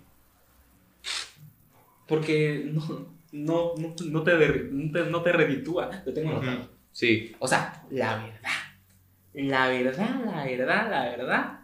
Porque 2.07 2.71
no, 2.73 2.81
no, 3.33 3.73
no, 3.77 3.93
no 4.05 4.23
te, 4.23 4.33
no, 4.71 4.91
te, 4.91 5.09
no 5.09 5.21
te 5.21 5.31
reditúa. 5.33 6.03
Lo 6.05 6.13
tengo 6.13 6.31
anotado. 6.31 6.57
Ujú. 6.59 6.67
Sí. 6.91 7.35
O 7.39 7.47
sea, 7.47 7.83
la 7.91 8.15
verdad. 8.15 8.51
La 9.33 9.67
verdad, 9.67 10.21
la 10.25 10.45
verdad, 10.45 10.89
la 10.89 11.03
verdad. 11.03 11.59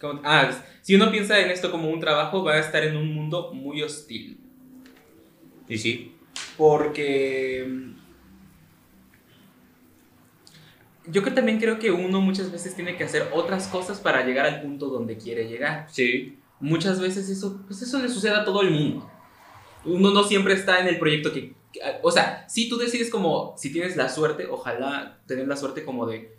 Como- 0.00 0.20
ah, 0.24 0.50
si 0.82 0.94
uno 0.94 1.10
piensa 1.10 1.38
en 1.40 1.50
esto 1.50 1.70
como 1.70 1.90
un 1.90 2.00
trabajo, 2.00 2.44
va 2.44 2.52
a 2.54 2.58
estar 2.60 2.84
en 2.84 2.96
un 2.96 3.12
mundo 3.12 3.52
muy 3.52 3.82
hostil. 3.82 4.38
Y 5.68 5.78
sí. 5.78 6.14
Porque 6.56 7.66
mm, 7.68 7.94
yo 11.06 11.22
que 11.22 11.30
también 11.30 11.58
creo 11.58 11.78
que 11.78 11.90
uno 11.90 12.20
muchas 12.20 12.50
veces 12.50 12.74
tiene 12.74 12.96
que 12.96 13.04
hacer 13.04 13.28
otras 13.32 13.66
cosas 13.68 14.00
para 14.00 14.24
llegar 14.24 14.46
al 14.46 14.62
punto 14.62 14.86
donde 14.88 15.16
quiere 15.16 15.48
llegar. 15.48 15.86
Sí. 15.90 16.38
Muchas 16.60 17.00
veces 17.00 17.28
eso, 17.28 17.60
pues 17.66 17.82
eso 17.82 17.98
le 18.00 18.08
sucede 18.08 18.34
a 18.34 18.44
todo 18.44 18.62
el 18.62 18.70
mundo. 18.70 19.10
Uno 19.84 20.10
no 20.12 20.24
siempre 20.24 20.54
está 20.54 20.80
en 20.80 20.86
el 20.86 20.98
proyecto 20.98 21.32
que, 21.32 21.54
que- 21.72 21.80
o 22.02 22.10
sea, 22.10 22.46
si 22.48 22.68
tú 22.68 22.78
decides 22.78 23.10
como, 23.10 23.54
si 23.58 23.70
tienes 23.72 23.96
la 23.96 24.08
suerte, 24.08 24.46
ojalá 24.50 25.18
tener 25.26 25.46
la 25.46 25.56
suerte 25.56 25.84
como 25.84 26.06
de 26.06 26.32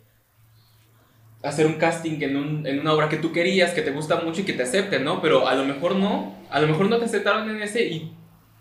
hacer 1.42 1.66
un 1.66 1.74
casting 1.74 2.20
en, 2.22 2.36
un- 2.36 2.66
en 2.66 2.80
una 2.80 2.92
obra 2.92 3.08
que 3.08 3.18
tú 3.18 3.30
querías, 3.32 3.72
que 3.72 3.82
te 3.82 3.92
gusta 3.92 4.16
mucho 4.20 4.40
y 4.40 4.44
que 4.44 4.52
te 4.52 4.64
acepten, 4.64 5.04
¿no? 5.04 5.20
Pero 5.22 5.46
a 5.46 5.54
lo 5.54 5.64
mejor 5.64 5.94
no, 5.94 6.34
a 6.50 6.60
lo 6.60 6.66
mejor 6.66 6.88
no 6.88 6.98
te 6.98 7.04
aceptaron 7.04 7.48
en 7.50 7.62
ese 7.62 7.84
y 7.86 8.12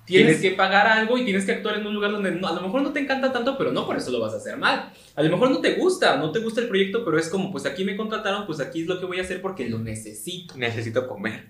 tienes 0.06 0.38
Tienes- 0.38 0.42
que 0.42 0.52
pagar 0.52 0.88
algo 0.88 1.18
y 1.18 1.26
tienes 1.26 1.46
que 1.46 1.52
actuar 1.54 1.78
en 1.78 1.88
un 1.88 1.94
lugar 1.94 2.12
donde 2.12 2.32
no- 2.32 2.48
a 2.48 2.54
lo 2.54 2.62
mejor 2.62 2.82
no 2.82 2.92
te 2.94 3.00
encanta 3.00 3.32
tanto, 3.34 3.58
pero 3.58 3.72
no 3.72 3.86
por 3.86 3.98
eso 3.98 4.12
lo 4.12 4.20
vas 4.20 4.34
a 4.34 4.38
hacer 4.38 4.58
mal. 4.58 4.92
A 5.16 5.24
lo 5.24 5.30
mejor 5.30 5.50
no 5.52 5.60
te 5.62 5.74
gusta, 5.76 6.18
no 6.18 6.32
te 6.32 6.40
gusta 6.40 6.62
el 6.62 6.68
proyecto, 6.68 7.04
pero 7.04 7.18
es 7.18 7.30
como, 7.30 7.52
pues 7.52 7.66
aquí 7.66 7.84
me 7.84 7.96
contrataron, 7.98 8.46
pues 8.46 8.60
aquí 8.60 8.82
es 8.82 8.88
lo 8.88 9.00
que 9.00 9.06
voy 9.06 9.20
a 9.20 9.24
hacer 9.24 9.42
porque 9.42 9.68
lo 9.70 9.80
necesito. 9.80 10.56
Necesito 10.58 11.08
comer. 11.08 11.50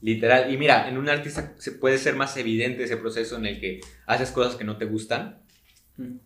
Literal. 0.00 0.52
Y 0.52 0.58
mira, 0.58 0.88
en 0.88 0.98
un 0.98 1.08
artista 1.08 1.54
se 1.56 1.72
puede 1.72 1.96
ser 1.98 2.14
más 2.16 2.36
evidente 2.36 2.84
ese 2.84 2.96
proceso 2.96 3.36
en 3.36 3.46
el 3.46 3.60
que 3.60 3.80
haces 4.06 4.30
cosas 4.32 4.56
que 4.56 4.64
no 4.64 4.76
te 4.76 4.84
gustan. 4.84 5.38
Mm. 5.96 6.16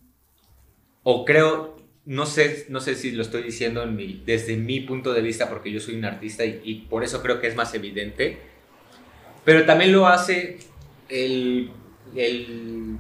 O 1.05 1.25
creo, 1.25 1.77
no 2.05 2.27
sé, 2.27 2.67
no 2.71 2.81
sé 2.81 2.95
si 2.97 3.13
lo 3.13 3.23
estoy 3.23 3.43
diciendo 3.43 3.83
en 3.83 3.95
mi- 3.95 4.23
desde 4.27 4.57
mi 4.57 4.81
punto 4.81 5.13
de 5.13 5.21
vista, 5.23 5.49
porque 5.49 5.71
yo 5.71 5.79
soy 5.81 5.95
un 5.97 6.05
artista 6.07 6.45
y, 6.45 6.61
y 6.65 6.75
por 6.89 7.05
eso 7.05 7.23
creo 7.23 7.41
que 7.41 7.47
es 7.47 7.55
más 7.57 7.73
evidente. 7.75 8.39
Pero 9.45 9.65
también 9.65 9.93
lo 9.93 10.07
hace 10.07 10.59
el, 11.09 11.71
el 12.15 12.97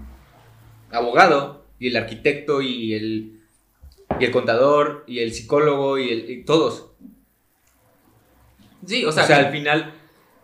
abogado 0.90 1.66
y 1.78 1.88
el 1.88 1.96
arquitecto 1.96 2.62
y 2.62 2.94
el, 2.94 3.40
y 4.18 4.24
el 4.24 4.30
contador 4.30 5.04
y 5.06 5.20
el 5.20 5.32
psicólogo 5.32 5.98
y, 5.98 6.10
el, 6.10 6.30
y 6.30 6.44
todos. 6.44 6.90
Sí, 8.86 9.04
o 9.04 9.08
O 9.08 9.12
sea, 9.12 9.24
sea, 9.24 9.38
al 9.38 9.52
final 9.52 9.94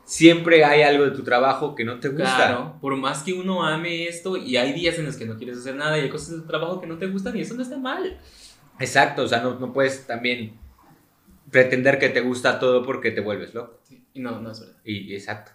siempre 0.04 0.64
hay 0.64 0.82
algo 0.82 1.04
de 1.04 1.12
tu 1.12 1.22
trabajo 1.24 1.74
que 1.74 1.84
no 1.84 1.98
te 2.00 2.08
gusta. 2.08 2.36
Claro, 2.36 2.78
por 2.80 2.96
más 2.96 3.22
que 3.22 3.32
uno 3.32 3.66
ame 3.66 4.06
esto 4.06 4.36
y 4.36 4.56
hay 4.56 4.72
días 4.72 4.98
en 4.98 5.06
los 5.06 5.16
que 5.16 5.24
no 5.24 5.36
quieres 5.36 5.58
hacer 5.58 5.76
nada 5.76 5.98
y 5.98 6.02
hay 6.02 6.10
cosas 6.10 6.40
de 6.40 6.46
trabajo 6.46 6.80
que 6.80 6.86
no 6.86 6.98
te 6.98 7.06
gustan 7.06 7.36
y 7.36 7.40
eso 7.40 7.54
no 7.54 7.62
está 7.62 7.78
mal. 7.78 8.20
Exacto, 8.78 9.22
o 9.22 9.28
sea, 9.28 9.40
no, 9.40 9.58
no 9.58 9.72
puedes 9.72 10.06
también 10.06 10.58
pretender 11.50 11.98
que 11.98 12.08
te 12.08 12.20
gusta 12.20 12.58
todo 12.58 12.82
porque 12.82 13.12
te 13.12 13.20
vuelves 13.20 13.54
loco. 13.54 13.80
Y 14.12 14.20
no, 14.20 14.40
no 14.40 14.50
es 14.50 14.60
verdad. 14.60 14.76
Y 14.84 15.14
exacto. 15.14 15.52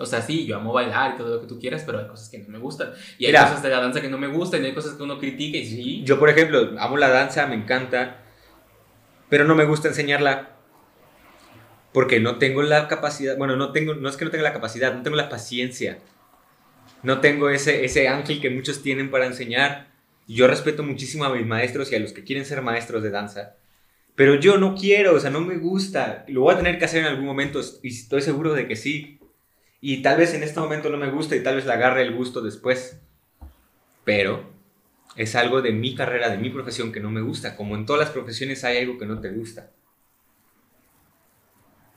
O 0.00 0.06
sea, 0.06 0.22
sí, 0.22 0.46
yo 0.46 0.56
amo 0.56 0.72
bailar 0.72 1.14
y 1.14 1.18
todo 1.18 1.34
lo 1.34 1.40
que 1.40 1.46
tú 1.46 1.60
quieras, 1.60 1.82
pero 1.84 1.98
hay 1.98 2.06
cosas 2.06 2.28
que 2.28 2.38
no 2.38 2.48
me 2.48 2.58
gustan. 2.58 2.92
Y 3.18 3.26
hay 3.26 3.32
Mira. 3.32 3.44
cosas 3.44 3.62
de 3.62 3.68
la 3.68 3.80
danza 3.80 4.00
que 4.00 4.08
no 4.08 4.18
me 4.18 4.28
gustan 4.28 4.62
y 4.62 4.66
hay 4.66 4.74
cosas 4.74 4.94
que 4.94 5.02
uno 5.02 5.18
critica 5.18 5.58
y 5.58 5.66
sí. 5.66 6.02
Yo, 6.04 6.18
por 6.18 6.30
ejemplo, 6.30 6.70
amo 6.78 6.96
la 6.96 7.10
danza, 7.10 7.46
me 7.46 7.54
encanta, 7.54 8.22
pero 9.28 9.44
no 9.44 9.54
me 9.54 9.64
gusta 9.64 9.88
enseñarla 9.88 10.56
porque 11.92 12.20
no 12.20 12.38
tengo 12.38 12.62
la 12.62 12.88
capacidad, 12.88 13.36
bueno, 13.36 13.56
no 13.56 13.72
tengo, 13.72 13.94
no 13.94 14.08
es 14.08 14.16
que 14.16 14.24
no 14.24 14.30
tenga 14.30 14.44
la 14.44 14.52
capacidad, 14.52 14.94
no 14.94 15.02
tengo 15.02 15.16
la 15.16 15.28
paciencia. 15.28 15.98
No 17.02 17.20
tengo 17.20 17.50
ese, 17.50 17.84
ese 17.84 18.08
ángel 18.08 18.40
que 18.40 18.50
muchos 18.50 18.82
tienen 18.82 19.10
para 19.10 19.26
enseñar. 19.26 19.88
Yo 20.26 20.46
respeto 20.46 20.82
muchísimo 20.82 21.24
a 21.24 21.34
mis 21.34 21.46
maestros 21.46 21.90
y 21.92 21.96
a 21.96 22.00
los 22.00 22.12
que 22.12 22.24
quieren 22.24 22.44
ser 22.44 22.62
maestros 22.62 23.02
de 23.02 23.10
danza. 23.10 23.56
Pero 24.14 24.34
yo 24.34 24.58
no 24.58 24.74
quiero, 24.74 25.14
o 25.14 25.20
sea, 25.20 25.30
no 25.30 25.40
me 25.40 25.56
gusta. 25.56 26.24
Lo 26.28 26.42
voy 26.42 26.54
a 26.54 26.58
tener 26.58 26.78
que 26.78 26.84
hacer 26.84 27.00
en 27.00 27.06
algún 27.06 27.24
momento 27.24 27.60
y 27.82 27.88
estoy 27.88 28.20
seguro 28.20 28.52
de 28.52 28.68
que 28.68 28.76
sí. 28.76 29.19
Y 29.80 30.02
tal 30.02 30.18
vez 30.18 30.34
en 30.34 30.42
este 30.42 30.60
momento 30.60 30.90
no 30.90 30.98
me 30.98 31.10
gusta 31.10 31.36
y 31.36 31.42
tal 31.42 31.56
vez 31.56 31.66
le 31.66 31.72
agarre 31.72 32.02
el 32.02 32.14
gusto 32.14 32.42
después. 32.42 33.00
Pero 34.04 34.50
es 35.16 35.34
algo 35.36 35.62
de 35.62 35.72
mi 35.72 35.94
carrera, 35.94 36.28
de 36.28 36.38
mi 36.38 36.50
profesión 36.50 36.92
que 36.92 37.00
no 37.00 37.10
me 37.10 37.22
gusta. 37.22 37.56
Como 37.56 37.76
en 37.76 37.86
todas 37.86 38.00
las 38.00 38.10
profesiones 38.10 38.64
hay 38.64 38.78
algo 38.78 38.98
que 38.98 39.06
no 39.06 39.20
te 39.20 39.30
gusta. 39.30 39.70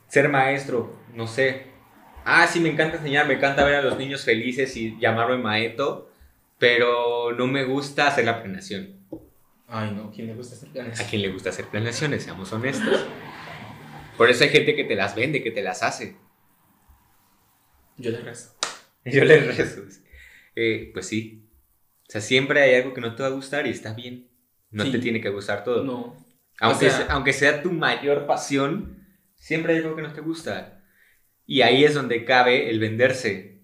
Ser 0.07 0.29
maestro, 0.29 0.97
no 1.13 1.27
sé. 1.27 1.73
Ah, 2.23 2.47
sí, 2.47 2.59
me 2.59 2.69
encanta 2.69 2.97
enseñar, 2.97 3.27
me 3.27 3.33
encanta 3.33 3.65
ver 3.65 3.75
a 3.75 3.81
los 3.81 3.97
niños 3.97 4.23
felices 4.23 4.77
y 4.77 4.97
llamarme 4.99 5.37
maeto, 5.37 6.09
pero 6.57 7.33
no 7.33 7.47
me 7.47 7.65
gusta 7.65 8.07
hacer 8.07 8.25
la 8.25 8.41
planeación. 8.41 8.95
Ay, 9.67 9.91
no, 9.91 10.11
¿quién 10.11 10.27
le 10.27 10.35
gusta 10.35 10.55
hacer 10.55 10.69
planes? 10.69 11.01
¿A 11.01 11.07
quién 11.09 11.21
le 11.21 11.31
gusta 11.31 11.49
hacer 11.49 11.65
planeaciones? 11.65 12.23
Seamos 12.23 12.53
honestos. 12.53 13.05
Por 14.17 14.29
eso 14.29 14.43
hay 14.43 14.51
gente 14.51 14.75
que 14.75 14.83
te 14.83 14.95
las 14.95 15.15
vende, 15.15 15.43
que 15.43 15.51
te 15.51 15.63
las 15.63 15.83
hace. 15.83 16.15
Yo 17.97 18.11
le 18.11 18.21
rezo. 18.21 18.55
Yo 19.05 19.23
les 19.25 19.57
rezo. 19.57 19.81
Eh, 20.55 20.89
pues 20.93 21.07
sí. 21.07 21.45
O 22.07 22.11
sea, 22.11 22.21
siempre 22.21 22.61
hay 22.61 22.75
algo 22.75 22.93
que 22.93 23.01
no 23.01 23.15
te 23.15 23.23
va 23.23 23.29
a 23.29 23.31
gustar 23.33 23.65
y 23.67 23.71
está 23.71 23.93
bien. 23.93 24.27
No 24.71 24.83
Sí. 24.85 24.91
te 24.91 24.99
tiene 24.99 25.21
que 25.21 25.29
gustar 25.29 25.63
todo. 25.63 25.83
No. 25.83 26.15
Aunque, 26.59 26.87
O 26.87 26.89
sea- 26.89 26.97
sea, 27.05 27.13
aunque 27.13 27.33
sea 27.33 27.61
tu 27.63 27.71
mayor 27.71 28.25
pasión, 28.27 29.05
siempre 29.35 29.73
hay 29.73 29.79
algo 29.83 29.95
que 29.95 30.01
no 30.03 30.13
te 30.13 30.21
gusta. 30.21 30.83
Y 31.45 31.61
ahí 31.61 31.83
es 31.83 31.93
donde 31.93 32.23
cabe 32.25 32.69
el 32.69 32.79
venderse. 32.79 33.59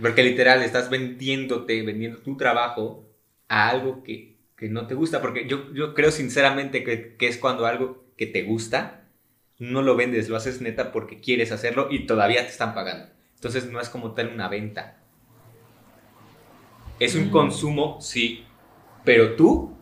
Porque 0.00 0.22
literal 0.22 0.62
estás 0.62 0.88
vendiéndote, 0.88 1.82
vendiendo 1.82 2.18
tu 2.18 2.36
trabajo 2.36 3.08
a 3.48 3.68
algo 3.68 4.02
que, 4.02 4.38
que 4.56 4.68
no 4.68 4.86
te 4.86 4.94
gusta. 4.94 5.20
Porque 5.20 5.46
yo, 5.46 5.72
yo 5.74 5.94
creo 5.94 6.10
sinceramente 6.10 6.84
que, 6.84 7.16
que 7.16 7.26
es 7.28 7.36
cuando 7.36 7.66
algo 7.66 8.04
que 8.16 8.26
te 8.26 8.42
gusta, 8.42 8.99
no 9.60 9.82
lo 9.82 9.96
vendes, 9.96 10.28
lo 10.28 10.36
haces 10.36 10.60
neta 10.60 10.92
porque 10.92 11.20
quieres 11.20 11.52
hacerlo 11.52 11.88
y 11.90 12.06
todavía 12.06 12.42
te 12.42 12.50
están 12.50 12.74
pagando. 12.74 13.06
Entonces 13.36 13.70
no 13.70 13.80
es 13.80 13.88
como 13.90 14.14
tal 14.14 14.28
una 14.34 14.48
venta. 14.48 14.98
Es 17.00 17.14
un 17.16 17.28
Mm. 17.28 17.30
consumo, 17.30 18.00
sí, 18.00 18.46
pero 19.04 19.36
tú, 19.36 19.76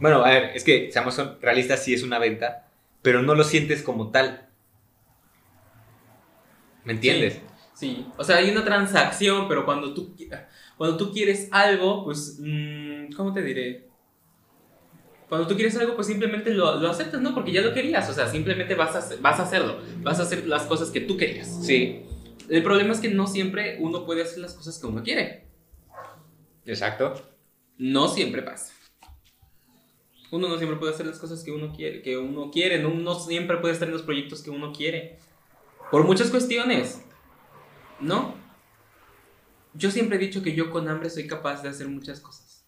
bueno, 0.00 0.24
a 0.24 0.30
ver, 0.30 0.44
es 0.54 0.64
que 0.64 0.90
seamos 0.92 1.16
realistas, 1.40 1.82
sí 1.84 1.94
es 1.94 2.02
una 2.02 2.18
venta, 2.18 2.68
pero 3.02 3.22
no 3.22 3.34
lo 3.34 3.44
sientes 3.44 3.82
como 3.82 4.10
tal. 4.10 4.48
¿Me 6.84 6.92
entiendes? 6.92 7.40
Sí, 7.72 8.12
o 8.16 8.24
sea, 8.24 8.36
hay 8.36 8.50
una 8.50 8.64
transacción, 8.64 9.48
pero 9.48 9.64
cuando 9.64 9.94
tú, 9.94 10.14
cuando 10.76 10.96
tú 10.96 11.12
quieres 11.12 11.48
algo, 11.50 12.04
pues, 12.04 12.38
mm, 12.40 13.12
¿cómo 13.16 13.32
te 13.32 13.42
diré? 13.42 13.93
Cuando 15.34 15.48
tú 15.48 15.56
quieres 15.56 15.76
algo, 15.78 15.96
pues 15.96 16.06
simplemente 16.06 16.54
lo, 16.54 16.78
lo 16.78 16.88
aceptas, 16.88 17.20
¿no? 17.20 17.34
Porque 17.34 17.50
ya 17.50 17.60
lo 17.60 17.74
querías, 17.74 18.08
o 18.08 18.12
sea, 18.12 18.28
simplemente 18.28 18.76
vas 18.76 18.94
a, 18.94 19.16
vas 19.20 19.40
a 19.40 19.42
hacerlo, 19.42 19.80
vas 20.00 20.20
a 20.20 20.22
hacer 20.22 20.46
las 20.46 20.62
cosas 20.62 20.90
que 20.92 21.00
tú 21.00 21.16
querías. 21.16 21.48
Sí, 21.66 22.04
El 22.48 22.62
problema 22.62 22.92
es 22.92 23.00
que 23.00 23.08
no 23.08 23.26
siempre 23.26 23.78
uno 23.80 24.06
puede 24.06 24.22
hacer 24.22 24.38
las 24.38 24.54
cosas 24.54 24.78
que 24.78 24.86
uno 24.86 25.02
quiere. 25.02 25.48
exacto. 26.64 27.14
No 27.78 28.06
siempre 28.06 28.42
pasa. 28.42 28.72
Uno 30.30 30.46
no 30.46 30.56
siempre 30.56 30.78
puede 30.78 30.94
hacer 30.94 31.06
las 31.06 31.18
cosas 31.18 31.42
que 31.42 31.50
uno 31.50 31.72
quiere, 31.74 32.00
que 32.00 32.16
uno 32.16 32.52
quiere, 32.52 32.80
no, 32.80 32.90
no 32.90 33.18
siempre 33.18 33.56
puede 33.56 33.74
estar 33.74 33.88
en 33.88 33.94
los 33.94 34.02
proyectos 34.02 34.40
que 34.40 34.50
uno 34.50 34.72
quiere. 34.72 35.18
Por 35.90 36.04
muchas 36.04 36.30
cuestiones. 36.30 37.02
¿No? 37.98 38.36
Yo 39.72 39.90
siempre 39.90 40.16
he 40.16 40.20
dicho 40.20 40.44
que 40.44 40.54
yo 40.54 40.70
con 40.70 40.88
hambre 40.88 41.10
soy 41.10 41.26
capaz 41.26 41.60
de 41.60 41.70
hacer 41.70 41.88
muchas 41.88 42.20
cosas. 42.20 42.64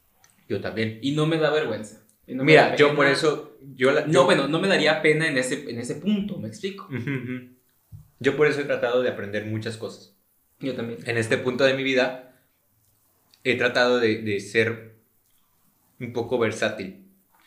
Yo 0.48 0.60
también. 0.60 0.98
Y 1.00 1.12
no 1.14 1.26
me 1.26 1.38
da 1.38 1.50
vergüenza. 1.50 2.05
No 2.28 2.42
Mira, 2.44 2.74
yo 2.74 2.94
por 2.96 3.06
eso, 3.06 3.56
yo 3.76 3.92
la- 3.92 4.06
No, 4.06 4.12
yo- 4.12 4.24
bueno, 4.24 4.48
no 4.48 4.58
me 4.60 4.66
daría 4.68 5.00
pena 5.00 5.28
en 5.28 5.38
ese, 5.38 5.70
en 5.70 5.78
ese 5.78 5.94
punto, 5.96 6.38
me 6.38 6.48
explico. 6.48 6.86
Ujú, 6.86 6.96
ujú. 6.96 7.48
Yo 8.18 8.36
por 8.36 8.46
eso 8.48 8.60
he 8.60 8.64
tratado 8.64 9.02
de 9.02 9.08
aprender 9.10 9.46
muchas 9.46 9.76
cosas. 9.76 10.14
Yo 10.58 10.74
también. 10.74 10.98
En 11.06 11.18
este 11.18 11.36
punto 11.38 11.64
de 11.64 11.74
mi 11.74 11.82
vida 11.84 12.34
he 13.44 13.56
tratado 13.56 14.00
de, 14.00 14.22
de 14.22 14.40
ser 14.40 14.96
un 16.00 16.12
poco 16.12 16.38
versátil. 16.38 17.02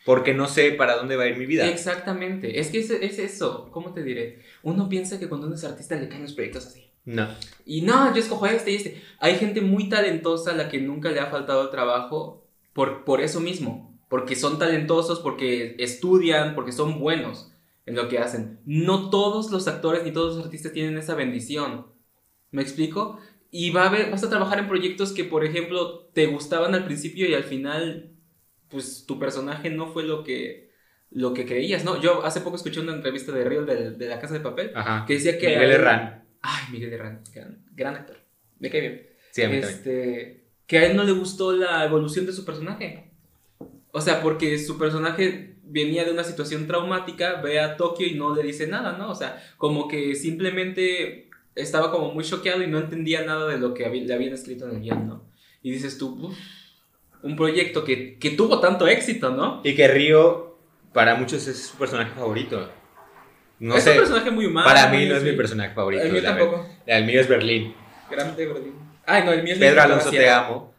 Porque 0.06 0.34
no 0.34 0.48
sé 0.48 0.72
para 0.72 0.96
dónde 0.96 1.18
va 1.18 1.24
a 1.24 1.28
ir 1.28 1.38
mi 1.38 1.46
vida. 1.46 1.68
Exactamente. 1.68 2.60
Es 2.60 2.70
que 2.70 2.80
es, 2.80 2.90
es 2.90 3.20
eso. 3.20 3.70
¿Cómo 3.72 3.94
te 3.94 4.02
diré? 4.02 4.44
Uno 4.64 4.88
piensa 4.88 5.20
que 5.20 5.28
cuando 5.28 5.48
uno 5.48 5.56
es 5.56 5.64
artista 5.66 5.96
le 5.96 6.08
caen 6.08 6.24
los 6.24 6.34
proyectos 6.34 6.68
así. 6.68 6.88
No. 7.06 7.28
Y 7.66 7.82
no, 7.82 8.14
yo 8.14 8.22
escojo 8.22 8.46
este 8.48 8.72
y 8.72 8.76
este. 8.76 9.02
Hay 9.20 9.36
gente 9.36 9.62
muy 9.62 9.90
talentosa 9.90 10.52
a 10.52 10.56
la 10.56 10.70
que 10.70 10.80
nunca 10.80 11.12
le 11.12 11.20
ha 11.20 11.26
faltado 11.28 11.70
trabajo 11.70 12.48
por, 12.74 13.04
por 13.04 13.22
eso 13.22 13.40
mismo. 13.42 13.89
Porque 14.10 14.36
son 14.36 14.60
talentosos, 14.60 15.20
porque 15.20 15.76
estudian, 15.80 16.56
porque 16.56 16.74
son 16.74 17.00
buenos 17.00 17.54
en 17.86 17.96
lo 17.96 18.10
que 18.10 18.20
hacen. 18.20 18.60
No 18.66 19.10
todos 19.10 19.52
los 19.52 19.68
actores 19.68 20.04
ni 20.04 20.12
todos 20.12 20.36
los 20.36 20.46
artistas 20.46 20.74
tienen 20.74 20.98
esa 20.98 21.16
bendición. 21.16 21.88
¿Me 22.52 22.62
explico? 22.62 23.20
Y 23.52 23.72
va 23.72 23.84
a 23.84 23.88
haber, 23.90 24.12
vas 24.12 24.24
a 24.24 24.30
trabajar 24.30 24.60
en 24.60 24.68
proyectos 24.68 25.12
que, 25.12 25.24
por 25.24 25.46
ejemplo, 25.46 26.08
te 26.14 26.26
gustaban 26.28 26.76
al 26.76 26.86
principio 26.86 27.28
y 27.28 27.34
al 27.34 27.44
final, 27.44 28.12
pues 28.68 29.06
tu 29.08 29.18
personaje 29.20 29.70
no 29.70 29.88
fue 29.88 30.04
lo 30.04 30.24
que, 30.24 30.72
lo 31.12 31.34
que 31.34 31.46
creías, 31.46 31.84
¿no? 31.84 32.00
Yo 32.02 32.26
hace 32.26 32.42
poco 32.42 32.56
escuché 32.58 32.80
una 32.80 32.94
entrevista 32.94 33.32
de 33.32 33.44
Real 33.44 33.66
de, 33.66 33.92
de 33.92 34.08
La 34.08 34.20
Casa 34.20 34.36
de 34.36 34.40
Papel 34.42 34.72
Ajá. 34.76 35.06
que 35.08 35.14
decía 35.16 35.38
que... 35.40 35.48
Miguel 35.48 35.72
Herrán. 35.72 36.26
Ay, 36.42 36.64
Miguel 36.72 36.94
Herrán, 36.94 37.24
gran, 37.34 37.66
gran 37.72 37.96
actor. 37.96 38.18
Me 38.60 38.70
cae 38.70 38.82
bien. 38.82 39.08
Sí, 39.32 39.42
a 39.44 39.50
mí 39.50 39.60
también. 39.60 39.78
este, 39.78 40.46
que 40.68 40.78
a 40.78 40.86
él 40.86 40.96
no 40.96 41.04
le 41.04 41.12
gustó 41.14 41.52
la 41.52 41.84
evolución 41.86 42.26
de 42.28 42.34
su 42.34 42.46
personaje. 42.46 43.09
O 43.92 44.02
sea, 44.02 44.22
porque 44.22 44.58
su 44.60 44.78
personaje 44.78 45.56
venía 45.64 46.04
de 46.04 46.12
una 46.12 46.24
situación 46.24 46.68
traumática, 46.68 47.42
ve 47.42 47.60
a 47.60 47.78
Tokio 47.78 48.08
y 48.08 48.16
no 48.16 48.36
le 48.36 48.44
dice 48.44 48.68
nada, 48.68 48.98
¿no? 48.98 49.10
O 49.12 49.16
sea, 49.16 49.42
como 49.58 49.88
que 49.88 50.16
simplemente 50.16 51.30
estaba 51.56 51.92
como 51.92 52.14
muy 52.14 52.24
choqueado 52.24 52.64
y 52.64 52.68
no 52.68 52.80
entendía 52.80 53.24
nada 53.24 53.48
de 53.48 53.58
lo 53.58 53.74
que 53.74 53.88
le 53.90 54.14
habían 54.14 54.34
escrito 54.34 54.68
en 54.70 54.76
el 54.78 54.82
guion, 54.82 55.08
¿no? 55.08 55.24
Y 55.62 55.72
dices 55.72 55.98
tú, 55.98 56.18
"Uf, 56.22 56.38
un 57.24 57.36
proyecto 57.36 57.84
que, 57.84 58.18
que 58.18 58.32
tuvo 58.32 58.60
tanto 58.60 58.88
éxito, 58.88 59.32
¿no? 59.32 59.62
Y 59.64 59.76
que 59.76 59.88
Río, 59.88 60.58
para 60.94 61.16
muchos, 61.16 61.48
es 61.48 61.68
su 61.68 61.78
personaje 61.78 62.12
favorito. 62.16 62.70
No 63.60 63.76
es 63.76 63.84
sé. 63.84 63.92
un 63.92 63.98
personaje 63.98 64.32
muy 64.32 64.46
humano. 64.46 64.66
Para 64.68 64.88
mí 64.90 65.06
no 65.06 65.16
es 65.16 65.24
mi 65.24 65.34
personaje 65.34 65.74
favorito. 65.74 66.04
El 66.04 66.14
mío 66.14 66.24
tampoco. 66.24 66.66
El 66.86 67.06
mío 67.06 67.20
es 67.20 67.28
Berlín. 67.28 67.76
Grande, 68.10 68.46
Berlín. 68.46 68.74
Ay, 69.06 69.24
no, 69.26 69.34
el 69.34 69.44
mío 69.44 69.54
es 69.54 69.60
Pedro 69.60 69.82
Alonso, 69.82 70.10
te 70.12 70.30
amo. 70.30 70.74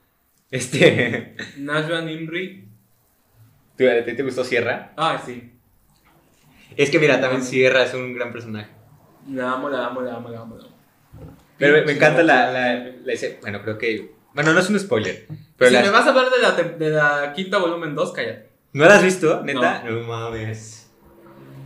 Este. 0.50 1.36
Najwa 1.58 2.00
Nimri. 2.00 2.69
¿Tú- 3.80 3.88
¿A 3.88 4.04
ti 4.04 4.12
te 4.14 4.22
gustó 4.22 4.44
Sierra? 4.44 4.92
Ah, 4.98 5.18
sí. 5.24 5.54
Es 6.76 6.90
que 6.90 6.98
mira, 6.98 7.18
también 7.18 7.42
Sierra 7.42 7.84
es 7.84 7.94
un 7.94 8.12
gran 8.12 8.30
personaje. 8.30 8.68
La 9.30 9.52
amo, 9.52 9.70
la 9.70 9.86
amo, 9.86 10.02
la 10.02 10.16
amo, 10.16 10.28
la 10.28 10.40
amo. 10.40 10.56
la 10.58 10.64
amo. 10.66 10.76
Pero 11.56 11.82
me, 11.86 11.92
encanta 11.92 12.22
la, 12.22 12.52
la, 12.52 12.94
Bueno, 13.40 13.62
creo 13.62 13.78
que. 13.78 14.10
Bueno, 14.34 14.52
no 14.52 14.60
es 14.60 14.68
un 14.68 14.78
spoiler. 14.78 15.26
Pero 15.56 15.70
si 15.70 15.76
la- 15.76 15.82
me 15.82 15.88
vas 15.88 16.04
a 16.06 16.10
hablar 16.10 16.26
de 16.28 16.42
la, 16.42 16.52
de 16.76 16.90
la 16.90 17.32
quinta 17.34 17.56
volumen 17.56 17.94
2, 17.94 18.12
cállate. 18.12 18.50
¿No 18.74 18.84
la 18.84 18.96
has 18.96 19.02
visto, 19.02 19.42
neta? 19.44 19.82
No, 19.82 20.00
mames. 20.06 20.92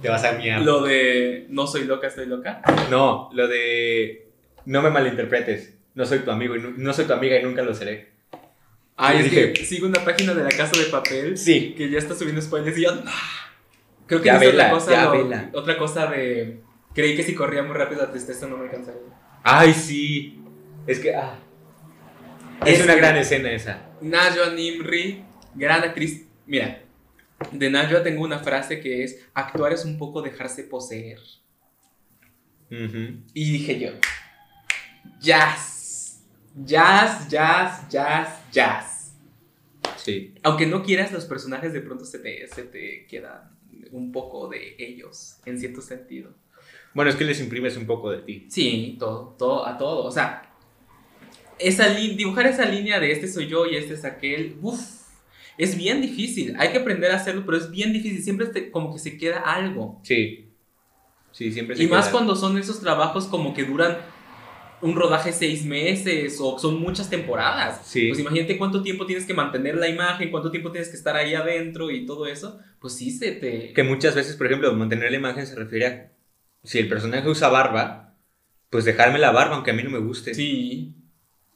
Te 0.00 0.08
vas 0.08 0.22
a 0.22 0.34
miar. 0.34 0.62
Lo 0.62 0.82
de 0.82 1.46
no 1.50 1.66
soy 1.66 1.82
loca, 1.82 2.06
estoy 2.06 2.26
loca. 2.26 2.62
No, 2.92 3.28
lo 3.32 3.48
de. 3.48 4.28
No 4.66 4.82
me 4.82 4.90
malinterpretes. 4.90 5.78
No 5.94 6.06
soy 6.06 6.20
tu 6.20 6.30
amigo 6.30 6.54
y 6.54 6.60
nu- 6.60 6.74
no 6.76 6.92
soy 6.92 7.06
tu 7.06 7.12
amiga 7.12 7.36
y 7.40 7.42
nunca 7.42 7.62
lo 7.62 7.74
seré. 7.74 8.13
Ay, 8.96 9.18
Sí, 9.18 9.24
es 9.24 9.30
dije- 9.30 9.52
que 9.52 9.64
sigo 9.64 9.86
una 9.88 10.04
página 10.04 10.34
de 10.34 10.44
la 10.44 10.50
casa 10.50 10.78
de 10.78 10.84
papel 10.86 11.36
Sí. 11.36 11.74
que 11.76 11.90
ya 11.90 11.98
está 11.98 12.14
subiendo 12.14 12.40
spoilers 12.40 12.78
y 12.78 12.82
yo. 12.82 12.90
"Ah". 13.06 13.50
Creo 14.06 14.20
que 14.20 14.26
Ya 14.26 14.38
vela, 14.38 14.52
otra 14.66 14.70
cosa. 14.70 14.90
ya 14.92 15.04
lo- 15.06 15.10
vela. 15.12 15.50
Otra 15.54 15.78
cosa 15.78 16.06
de. 16.06 16.60
Creí 16.94 17.16
que 17.16 17.22
si 17.24 17.34
corría 17.34 17.62
muy 17.62 17.74
rápido 17.74 18.02
la 18.02 18.10
tristeza 18.10 18.46
no 18.46 18.56
me 18.56 18.64
alcanzaría. 18.64 19.00
Ay, 19.42 19.72
sí. 19.74 20.40
Es 20.86 21.00
que. 21.00 21.14
ah. 21.14 21.38
Es, 22.64 22.78
Es 22.78 22.84
una 22.84 22.94
que- 22.94 23.00
gran 23.00 23.16
escena 23.16 23.50
esa. 23.50 23.90
Najwa 24.00 24.50
Nimri, 24.50 25.24
gran 25.54 25.82
actriz. 25.82 26.26
Mira, 26.46 26.82
de 27.50 27.70
Najwa 27.70 28.02
tengo 28.02 28.22
una 28.22 28.38
frase 28.38 28.78
que 28.80 29.02
es: 29.02 29.18
actuar 29.34 29.72
es 29.72 29.84
un 29.84 29.98
poco 29.98 30.22
dejarse 30.22 30.62
poseer. 30.64 31.18
Y 32.70 33.52
dije 33.52 33.78
yo, 33.78 33.90
jazz, 35.20 35.73
jazz, 36.54 37.28
jazz, 37.28 37.88
jazz, 37.88 38.28
jazz. 38.52 39.14
Sí. 39.96 40.34
Aunque 40.42 40.66
no 40.66 40.82
quieras, 40.82 41.12
los 41.12 41.24
personajes 41.24 41.72
de 41.72 41.80
pronto 41.80 42.04
se 42.04 42.18
te, 42.18 42.46
se 42.48 42.62
te 42.62 43.06
quedan 43.06 43.56
un 43.90 44.12
poco 44.12 44.48
de 44.48 44.76
ellos, 44.78 45.38
en 45.44 45.58
cierto 45.58 45.80
sentido. 45.80 46.30
Bueno, 46.94 47.10
es 47.10 47.16
que 47.16 47.24
les 47.24 47.40
imprimes 47.40 47.76
un 47.76 47.86
poco 47.86 48.10
de 48.10 48.18
ti. 48.18 48.46
Sí, 48.48 48.96
todo, 48.98 49.34
todo, 49.38 49.66
a 49.66 49.76
todo. 49.76 50.04
O 50.04 50.10
sea, 50.10 50.54
esa 51.58 51.88
dibujar 51.88 52.46
esa 52.46 52.64
línea 52.66 53.00
de 53.00 53.12
este 53.12 53.28
soy 53.28 53.48
yo 53.48 53.66
y 53.66 53.76
este 53.76 53.94
es 53.94 54.04
aquel, 54.04 54.56
uff, 54.62 54.80
es 55.58 55.76
bien 55.76 56.00
difícil. 56.00 56.54
Hay 56.58 56.70
que 56.72 56.78
aprender 56.78 57.10
a 57.10 57.16
hacerlo, 57.16 57.44
pero 57.44 57.56
es 57.56 57.70
bien 57.70 57.92
difícil. 57.92 58.22
Siempre 58.22 58.46
te- 58.46 58.70
como 58.70 58.92
que 58.92 58.98
se 58.98 59.16
queda 59.16 59.40
algo. 59.40 60.00
Sí. 60.02 60.50
Sí, 61.32 61.52
siempre 61.52 61.76
se 61.76 61.82
Y 61.82 61.88
más 61.88 62.08
cuando 62.10 62.36
son 62.36 62.58
esos 62.58 62.80
trabajos 62.80 63.26
como 63.26 63.54
que 63.54 63.64
duran 63.64 63.98
un 64.84 64.96
rodaje 64.96 65.32
seis 65.32 65.64
meses 65.64 66.38
o 66.40 66.58
son 66.58 66.78
muchas 66.78 67.08
temporadas. 67.08 67.80
Sí. 67.86 68.08
Pues 68.08 68.20
imagínate 68.20 68.58
cuánto 68.58 68.82
tiempo 68.82 69.06
tienes 69.06 69.24
que 69.24 69.32
mantener 69.32 69.76
la 69.76 69.88
imagen, 69.88 70.30
cuánto 70.30 70.50
tiempo 70.50 70.70
tienes 70.70 70.90
que 70.90 70.96
estar 70.96 71.16
ahí 71.16 71.34
adentro 71.34 71.90
y 71.90 72.04
todo 72.04 72.26
eso. 72.26 72.60
Pues 72.78 72.94
sí, 72.94 73.10
se 73.10 73.32
te... 73.32 73.72
Que 73.72 73.82
muchas 73.82 74.14
veces, 74.14 74.36
por 74.36 74.46
ejemplo, 74.46 74.72
mantener 74.74 75.10
la 75.10 75.16
imagen 75.16 75.46
se 75.46 75.56
refiere 75.56 75.86
a. 75.86 76.12
Si 76.62 76.78
el 76.78 76.88
personaje 76.88 77.28
usa 77.28 77.48
barba, 77.48 78.14
pues 78.68 78.84
dejarme 78.84 79.18
la 79.18 79.30
barba, 79.30 79.54
aunque 79.54 79.70
a 79.70 79.74
mí 79.74 79.82
no 79.82 79.90
me 79.90 79.98
guste. 79.98 80.34
Sí. 80.34 80.94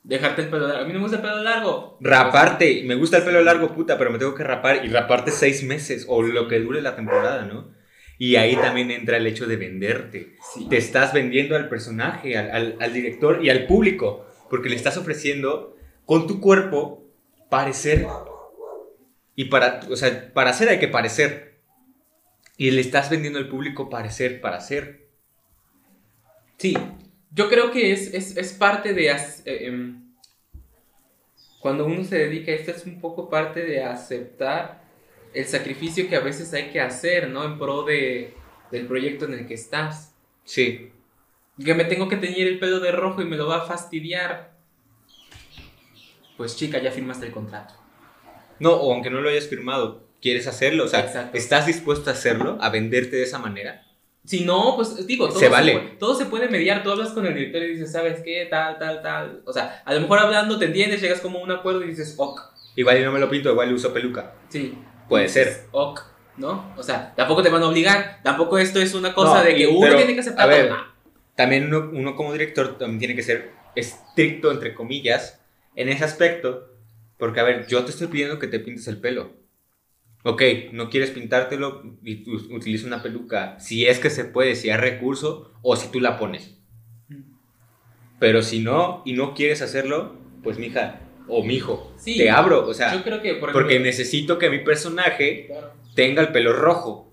Dejarte 0.02 0.42
el 0.42 0.48
pelo 0.48 0.66
largo. 0.66 0.82
A 0.82 0.86
mí 0.86 0.92
no 0.94 0.98
me 0.98 1.04
gusta 1.04 1.16
el 1.18 1.22
pelo 1.22 1.42
largo. 1.42 1.98
Raparte, 2.00 2.82
me 2.86 2.94
gusta 2.94 3.18
el 3.18 3.24
pelo 3.24 3.42
largo, 3.42 3.74
puta, 3.74 3.98
pero 3.98 4.10
me 4.10 4.18
tengo 4.18 4.34
que 4.34 4.44
rapar 4.44 4.84
y 4.86 4.88
raparte 4.88 5.30
seis 5.32 5.62
meses 5.64 6.06
o 6.08 6.22
lo 6.22 6.48
que 6.48 6.60
dure 6.60 6.80
la 6.80 6.96
temporada, 6.96 7.44
¿no? 7.44 7.76
Y 8.18 8.34
ahí 8.36 8.56
también 8.56 8.90
entra 8.90 9.16
el 9.16 9.26
hecho 9.26 9.46
de 9.46 9.56
venderte. 9.56 10.36
Sí. 10.54 10.66
Te 10.68 10.76
estás 10.76 11.12
vendiendo 11.12 11.54
al 11.56 11.68
personaje, 11.68 12.36
al, 12.36 12.50
al- 12.50 12.76
al 12.80 12.92
director 12.92 13.44
y 13.44 13.50
al 13.50 13.66
público, 13.66 14.26
porque 14.50 14.68
le 14.68 14.76
estás 14.76 14.96
ofreciendo 14.96 15.76
con 16.04 16.26
tu 16.26 16.40
cuerpo 16.40 17.04
parecer. 17.48 18.06
Y 19.36 19.44
para, 19.46 19.80
o 19.88 19.94
sea, 19.96 20.32
para 20.32 20.50
hacer 20.50 20.68
hay 20.68 20.80
que 20.80 20.88
parecer. 20.88 21.58
Y 22.56 22.72
le 22.72 22.80
estás 22.80 23.08
vendiendo 23.08 23.38
al 23.38 23.48
público 23.48 23.88
parecer 23.88 24.40
para 24.40 24.56
hacer. 24.56 25.06
Sí, 26.56 26.76
yo 27.30 27.48
creo 27.48 27.70
que 27.70 27.92
es, 27.92 28.12
es, 28.14 28.36
es 28.36 28.52
parte 28.52 28.94
de... 28.94 29.10
as- 29.10 29.42
eh, 29.46 29.66
em, 29.66 30.08
cuando 31.60 31.86
uno 31.86 32.02
se 32.04 32.18
dedica 32.18 32.50
a 32.52 32.54
esto 32.56 32.70
es 32.72 32.84
un 32.86 33.00
poco 33.00 33.28
parte 33.28 33.64
de 33.64 33.82
aceptar 33.82 34.87
el 35.34 35.44
sacrificio 35.46 36.08
que 36.08 36.16
a 36.16 36.20
veces 36.20 36.52
hay 36.54 36.70
que 36.70 36.80
hacer, 36.80 37.28
¿no? 37.30 37.44
En 37.44 37.58
pro 37.58 37.82
de, 37.84 38.34
del 38.70 38.86
proyecto 38.86 39.24
en 39.26 39.34
el 39.34 39.46
que 39.46 39.54
estás. 39.54 40.14
Sí. 40.44 40.90
Que 41.62 41.74
me 41.74 41.84
tengo 41.84 42.08
que 42.08 42.16
teñir 42.16 42.46
el 42.46 42.58
pelo 42.58 42.80
de 42.80 42.92
rojo 42.92 43.20
y 43.22 43.24
me 43.24 43.36
lo 43.36 43.46
va 43.48 43.58
a 43.58 43.66
fastidiar. 43.66 44.52
pues 46.36 46.56
chica, 46.56 46.78
ya 46.78 46.90
firmaste 46.92 47.26
el 47.26 47.32
contrato. 47.32 47.74
No, 48.60 48.72
o 48.72 48.92
aunque 48.92 49.10
no 49.10 49.20
lo 49.20 49.28
hayas 49.28 49.48
firmado, 49.48 50.04
quieres 50.20 50.46
hacerlo, 50.46 50.84
o 50.84 50.88
sea, 50.88 51.00
Exacto. 51.00 51.36
¿estás 51.36 51.66
dispuesto 51.66 52.10
a 52.10 52.12
hacerlo, 52.12 52.58
a 52.60 52.70
venderte 52.70 53.16
de 53.16 53.22
esa 53.24 53.38
manera? 53.38 53.84
Si 54.24 54.44
no, 54.44 54.74
pues 54.76 55.06
digo, 55.06 55.28
todo 55.28 55.38
Se 55.38 55.48
vale. 55.48 55.72
puede, 55.72 55.86
todo 55.96 56.14
se 56.14 56.26
puede 56.26 56.48
mediar. 56.48 56.82
Tú 56.82 56.90
hablas 56.90 57.10
con 57.10 57.24
el 57.24 57.34
director 57.34 57.62
y 57.62 57.68
dices, 57.70 57.90
¿sabes 57.92 58.20
qué? 58.22 58.46
Tal, 58.50 58.78
tal, 58.78 59.00
tal. 59.00 59.42
O 59.46 59.52
sea, 59.52 59.82
a 59.86 59.94
lo 59.94 60.00
mejor 60.00 60.18
hablando 60.18 60.58
te 60.58 60.66
entiendes, 60.66 61.00
llegas 61.00 61.20
como 61.20 61.38
a 61.38 61.42
un 61.42 61.50
acuerdo 61.50 61.82
y 61.82 61.88
dices, 61.88 62.14
ok. 62.18 62.40
Igual 62.76 63.00
y 63.00 63.04
no 63.04 63.12
me 63.12 63.20
lo 63.20 63.30
pinto, 63.30 63.50
igual 63.50 63.70
y 63.70 63.74
uso 63.74 63.92
peluca. 63.92 64.34
Sí. 64.50 64.76
Puede 65.08 65.24
Dices, 65.24 65.44
ser. 65.46 65.66
Ok, 65.72 66.00
¿no? 66.36 66.72
O 66.76 66.82
sea, 66.82 67.14
tampoco 67.16 67.42
te 67.42 67.48
van 67.50 67.62
a 67.62 67.68
obligar. 67.68 68.20
Tampoco 68.22 68.58
esto 68.58 68.80
es 68.80 68.94
una 68.94 69.14
cosa 69.14 69.38
No, 69.38 69.44
de 69.44 69.54
que 69.54 69.66
uno 69.66 69.80
pero, 69.80 69.96
tiene 69.96 70.14
que 70.14 70.20
aceptar 70.20 70.44
a 70.44 70.46
ver, 70.46 70.72
También 71.34 71.66
uno, 71.66 71.90
uno 71.92 72.14
como 72.16 72.32
director 72.32 72.78
también 72.78 72.98
tiene 72.98 73.14
que 73.16 73.22
ser 73.22 73.52
estricto, 73.74 74.50
entre 74.50 74.74
comillas, 74.74 75.40
en 75.74 75.88
ese 75.88 76.04
aspecto. 76.04 76.74
Porque, 77.16 77.40
a 77.40 77.44
ver, 77.44 77.66
yo 77.66 77.84
te 77.84 77.90
estoy 77.90 78.06
pidiendo 78.08 78.38
que 78.38 78.46
te 78.46 78.60
pintes 78.60 78.86
el 78.88 79.00
pelo. 79.00 79.32
Ok, 80.24 80.42
no 80.72 80.90
quieres 80.90 81.10
pintártelo 81.10 81.82
y 82.04 82.28
utiliza 82.54 82.86
una 82.86 83.02
peluca. 83.02 83.58
Si 83.60 83.86
es 83.86 83.98
que 83.98 84.10
se 84.10 84.24
puede, 84.24 84.56
si 84.56 84.70
hay 84.70 84.76
recurso 84.78 85.52
o 85.62 85.76
si 85.76 85.90
tú 85.90 86.00
la 86.00 86.18
pones. 86.18 86.56
Pero 88.18 88.42
si 88.42 88.60
no 88.60 89.02
y 89.04 89.12
no 89.12 89.34
quieres 89.34 89.62
hacerlo, 89.62 90.16
pues 90.42 90.58
mija 90.58 91.00
o 91.28 91.44
mijo, 91.44 91.92
Sí. 91.96 92.16
te 92.16 92.30
abro. 92.30 92.66
O 92.66 92.74
sea, 92.74 92.94
Yo 92.94 93.02
creo 93.02 93.20
que, 93.22 93.34
por 93.34 93.52
porque 93.52 93.78
necesito 93.80 94.38
que 94.38 94.50
mi 94.50 94.58
personaje 94.60 95.46
claro, 95.46 95.72
tenga 95.94 96.22
el 96.22 96.32
pelo 96.32 96.52
rojo. 96.52 97.12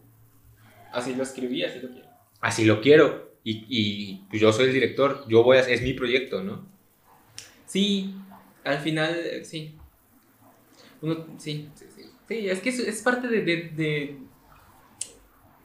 así 0.92 1.14
lo 1.16 1.24
escribí, 1.24 1.64
así 1.64 1.80
lo 1.80 1.90
quiero. 1.90 2.08
Así 2.42 2.66
lo 2.66 2.82
quiero. 2.82 3.26
Y, 3.44 3.66
y 3.70 4.26
pues 4.30 4.42
yo 4.42 4.52
soy 4.52 4.66
el 4.68 4.74
director, 4.74 5.26
yo 5.28 5.44
voy 5.44 5.58
a, 5.58 5.62
es 5.62 5.82
mi 5.82 5.94
proyecto, 5.94 6.42
¿no? 6.44 6.66
Sí, 7.68 8.16
al 8.64 8.80
final, 8.80 9.16
eh, 9.24 9.44
sí. 9.46 9.76
Uno, 11.02 11.26
sí, 11.38 11.70
sí, 11.76 11.86
sí. 11.96 12.02
Sí, 12.28 12.50
es 12.50 12.60
que 12.62 12.70
es, 12.70 12.80
es 12.80 13.02
parte 13.04 13.28
de, 13.28 13.42
de, 13.42 13.56
de- 13.76 14.18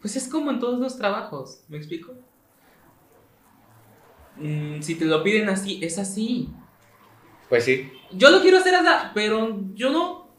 Pues 0.02 0.16
es 0.16 0.28
como 0.28 0.50
en 0.50 0.58
todos 0.60 0.78
los 0.78 0.98
trabajos, 0.98 1.62
¿me 1.68 1.78
explico? 1.78 2.12
Mm, 4.36 4.80
si 4.82 4.94
te 4.96 5.04
lo 5.04 5.22
piden 5.22 5.48
así, 5.48 5.78
es 5.82 5.98
así. 5.98 6.48
Pues 7.50 7.64
sí. 7.64 7.92
Yo 8.12 8.30
lo 8.30 8.40
quiero 8.40 8.58
hacer 8.58 8.76
así, 8.76 9.10
pero 9.12 9.58
yo 9.74 9.90
no. 9.90 10.30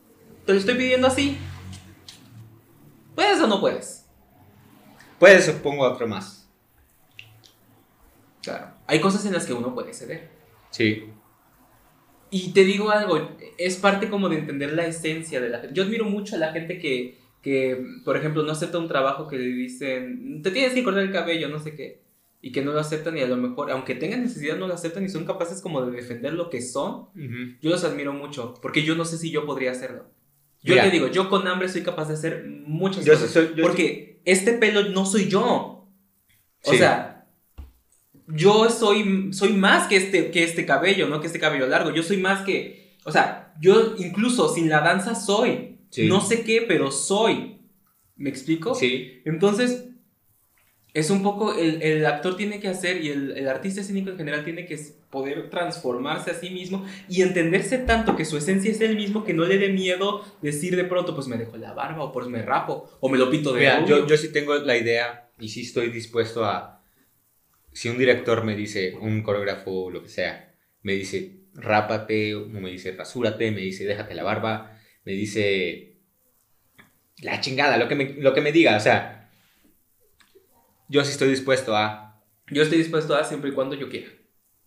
Te 0.45 0.53
lo 0.53 0.59
estoy 0.59 0.75
pidiendo 0.75 1.07
así. 1.07 1.37
¿Puedes 3.13 3.39
o 3.41 3.47
no 3.47 3.59
puedes? 3.59 4.07
Puedes, 5.19 5.45
supongo, 5.45 5.83
otro 5.83 6.07
más. 6.07 6.49
Claro. 8.41 8.73
Hay 8.87 8.99
cosas 9.01 9.25
en 9.25 9.33
las 9.33 9.45
que 9.45 9.53
uno 9.53 9.75
puede 9.75 9.93
ceder. 9.93 10.29
Sí. 10.71 11.03
Y 12.31 12.53
te 12.53 12.63
digo 12.63 12.89
algo, 12.89 13.37
es 13.57 13.75
parte 13.75 14.09
como 14.09 14.29
de 14.29 14.37
entender 14.37 14.71
la 14.71 14.85
esencia 14.85 15.41
de 15.41 15.49
la 15.49 15.59
gente. 15.59 15.75
Yo 15.75 15.83
admiro 15.83 16.05
mucho 16.05 16.37
a 16.37 16.39
la 16.39 16.53
gente 16.53 16.79
que, 16.79 17.19
que, 17.41 17.85
por 18.05 18.15
ejemplo, 18.15 18.43
no 18.43 18.53
acepta 18.53 18.79
un 18.79 18.87
trabajo 18.87 19.27
que 19.27 19.37
le 19.37 19.47
dicen, 19.47 20.41
te 20.41 20.49
tienes 20.51 20.73
que 20.73 20.83
cortar 20.83 21.03
el 21.03 21.11
cabello, 21.11 21.49
no 21.49 21.59
sé 21.59 21.75
qué, 21.75 22.01
y 22.41 22.51
que 22.51 22.61
no 22.63 22.71
lo 22.73 22.79
aceptan 22.79 23.17
y 23.17 23.21
a 23.21 23.27
lo 23.27 23.37
mejor, 23.37 23.69
aunque 23.71 23.93
tengan 23.95 24.21
necesidad, 24.23 24.57
no 24.57 24.67
lo 24.67 24.73
aceptan 24.73 25.05
y 25.05 25.09
son 25.09 25.25
capaces 25.25 25.61
como 25.61 25.85
de 25.85 25.91
defender 25.91 26.33
lo 26.33 26.49
que 26.49 26.61
son. 26.61 27.01
Ujú. 27.15 27.57
Yo 27.61 27.69
los 27.69 27.83
admiro 27.83 28.13
mucho, 28.13 28.55
porque 28.61 28.83
yo 28.83 28.95
no 28.95 29.05
sé 29.05 29.17
si 29.17 29.29
yo 29.31 29.45
podría 29.45 29.71
hacerlo. 29.71 30.05
Yo 30.63 30.73
Mira. 30.73 30.83
te 30.85 30.91
digo, 30.91 31.07
yo 31.07 31.29
con 31.29 31.47
hambre 31.47 31.69
soy 31.69 31.81
capaz 31.83 32.07
de 32.07 32.13
hacer 32.15 32.45
muchas 32.47 33.05
Yo 33.05 33.13
cosas. 33.13 33.31
soy- 33.31 33.53
yo- 33.55 33.63
porque 33.63 34.21
este 34.25 34.53
pelo 34.53 34.89
no 34.89 35.05
soy 35.05 35.27
yo. 35.27 35.87
O 36.63 36.71
Sí. 36.71 36.77
sea, 36.77 37.25
yo 38.27 38.69
soy, 38.69 39.33
soy 39.33 39.53
más 39.53 39.87
que 39.87 39.97
este, 39.97 40.31
que 40.31 40.43
este 40.43 40.65
cabello, 40.65 41.07
no 41.07 41.19
que 41.21 41.27
este 41.27 41.39
cabello 41.39 41.67
largo. 41.67 41.91
Yo 41.93 42.03
soy 42.03 42.17
más 42.17 42.43
que. 42.45 42.95
O 43.03 43.11
sea, 43.11 43.53
yo 43.59 43.95
incluso 43.97 44.53
sin 44.53 44.69
la 44.69 44.81
danza 44.81 45.15
soy. 45.15 45.79
Sí. 45.89 46.07
No 46.07 46.21
sé 46.21 46.43
qué, 46.43 46.63
pero 46.67 46.91
soy. 46.91 47.57
¿Me 48.15 48.29
explico? 48.29 48.75
Sí. 48.75 49.21
Entonces, 49.25 49.85
es 50.93 51.09
un 51.09 51.23
poco. 51.23 51.53
El, 51.53 51.81
el 51.81 52.05
actor 52.05 52.35
tiene 52.35 52.59
que 52.59 52.67
hacer 52.67 53.03
y 53.03 53.09
el, 53.09 53.37
el 53.37 53.47
artista 53.47 53.81
escénico 53.81 54.09
en 54.09 54.17
general 54.17 54.43
tiene 54.43 54.65
que 54.65 54.77
poder 55.09 55.49
transformarse 55.49 56.31
a 56.31 56.33
sí 56.33 56.49
mismo 56.49 56.85
y 57.09 57.21
entenderse 57.21 57.77
tanto 57.77 58.15
que 58.15 58.25
su 58.25 58.37
esencia 58.37 58.71
es 58.71 58.81
el 58.81 58.95
mismo 58.95 59.23
que 59.23 59.33
no 59.33 59.45
le 59.45 59.57
dé 59.57 59.69
miedo 59.69 60.25
decir 60.41 60.75
de 60.75 60.85
pronto, 60.85 61.13
pues 61.15 61.27
me 61.27 61.37
dejo 61.37 61.57
la 61.57 61.73
barba 61.73 62.03
o 62.03 62.11
pues 62.11 62.27
me 62.27 62.41
rapo 62.41 62.89
o 62.99 63.09
me 63.09 63.17
lo 63.17 63.29
pinto 63.29 63.53
de 63.53 63.61
Mira, 63.61 63.85
yo, 63.85 64.07
yo 64.07 64.17
sí 64.17 64.31
tengo 64.31 64.55
la 64.55 64.77
idea 64.77 65.29
y 65.39 65.49
sí 65.49 65.61
estoy 65.61 65.89
dispuesto 65.89 66.45
a. 66.45 66.81
Si 67.73 67.87
un 67.87 67.97
director 67.97 68.43
me 68.43 68.55
dice, 68.55 68.95
un 68.99 69.23
coreógrafo, 69.23 69.89
lo 69.89 70.03
que 70.03 70.09
sea, 70.09 70.53
me 70.81 70.93
dice, 70.93 71.37
rápate, 71.53 72.35
o 72.35 72.47
me 72.47 72.69
dice, 72.69 72.91
rasúrate, 72.91 73.49
me 73.51 73.61
dice, 73.61 73.85
déjate 73.85 74.13
la 74.13 74.23
barba, 74.23 74.77
me 75.05 75.13
dice, 75.13 75.95
la 77.21 77.39
chingada, 77.39 77.77
lo 77.77 77.87
que 77.87 77.95
me, 77.95 78.13
lo 78.17 78.33
que 78.33 78.41
me 78.41 78.51
diga, 78.51 78.75
o 78.75 78.79
sea, 78.81 79.20
yo 80.91 81.05
sí 81.05 81.11
estoy 81.11 81.29
dispuesto 81.29 81.75
a. 81.75 82.21
Yo 82.47 82.63
estoy 82.63 82.77
dispuesto 82.77 83.15
a 83.15 83.23
siempre 83.23 83.49
y 83.49 83.53
cuando 83.53 83.75
yo 83.75 83.89
quiera. 83.89 84.11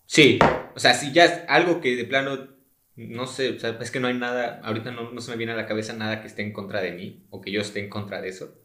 Sí, 0.06 0.38
o 0.74 0.78
sea, 0.80 0.94
si 0.94 1.12
ya 1.12 1.26
es 1.26 1.42
algo 1.48 1.82
que 1.82 1.96
de 1.96 2.04
plano, 2.04 2.48
no 2.96 3.26
sé, 3.26 3.50
o 3.50 3.60
sea, 3.60 3.78
es 3.80 3.90
que 3.90 4.00
no 4.00 4.08
hay 4.08 4.14
nada, 4.14 4.60
ahorita 4.64 4.90
no, 4.90 5.10
no 5.10 5.20
se 5.20 5.30
me 5.30 5.36
viene 5.36 5.52
a 5.52 5.56
la 5.56 5.66
cabeza 5.66 5.92
nada 5.92 6.20
que 6.22 6.26
esté 6.26 6.42
en 6.42 6.52
contra 6.52 6.80
de 6.80 6.92
mí 6.92 7.26
o 7.30 7.42
que 7.42 7.50
yo 7.50 7.60
esté 7.60 7.80
en 7.80 7.90
contra 7.90 8.22
de 8.22 8.30
eso. 8.30 8.58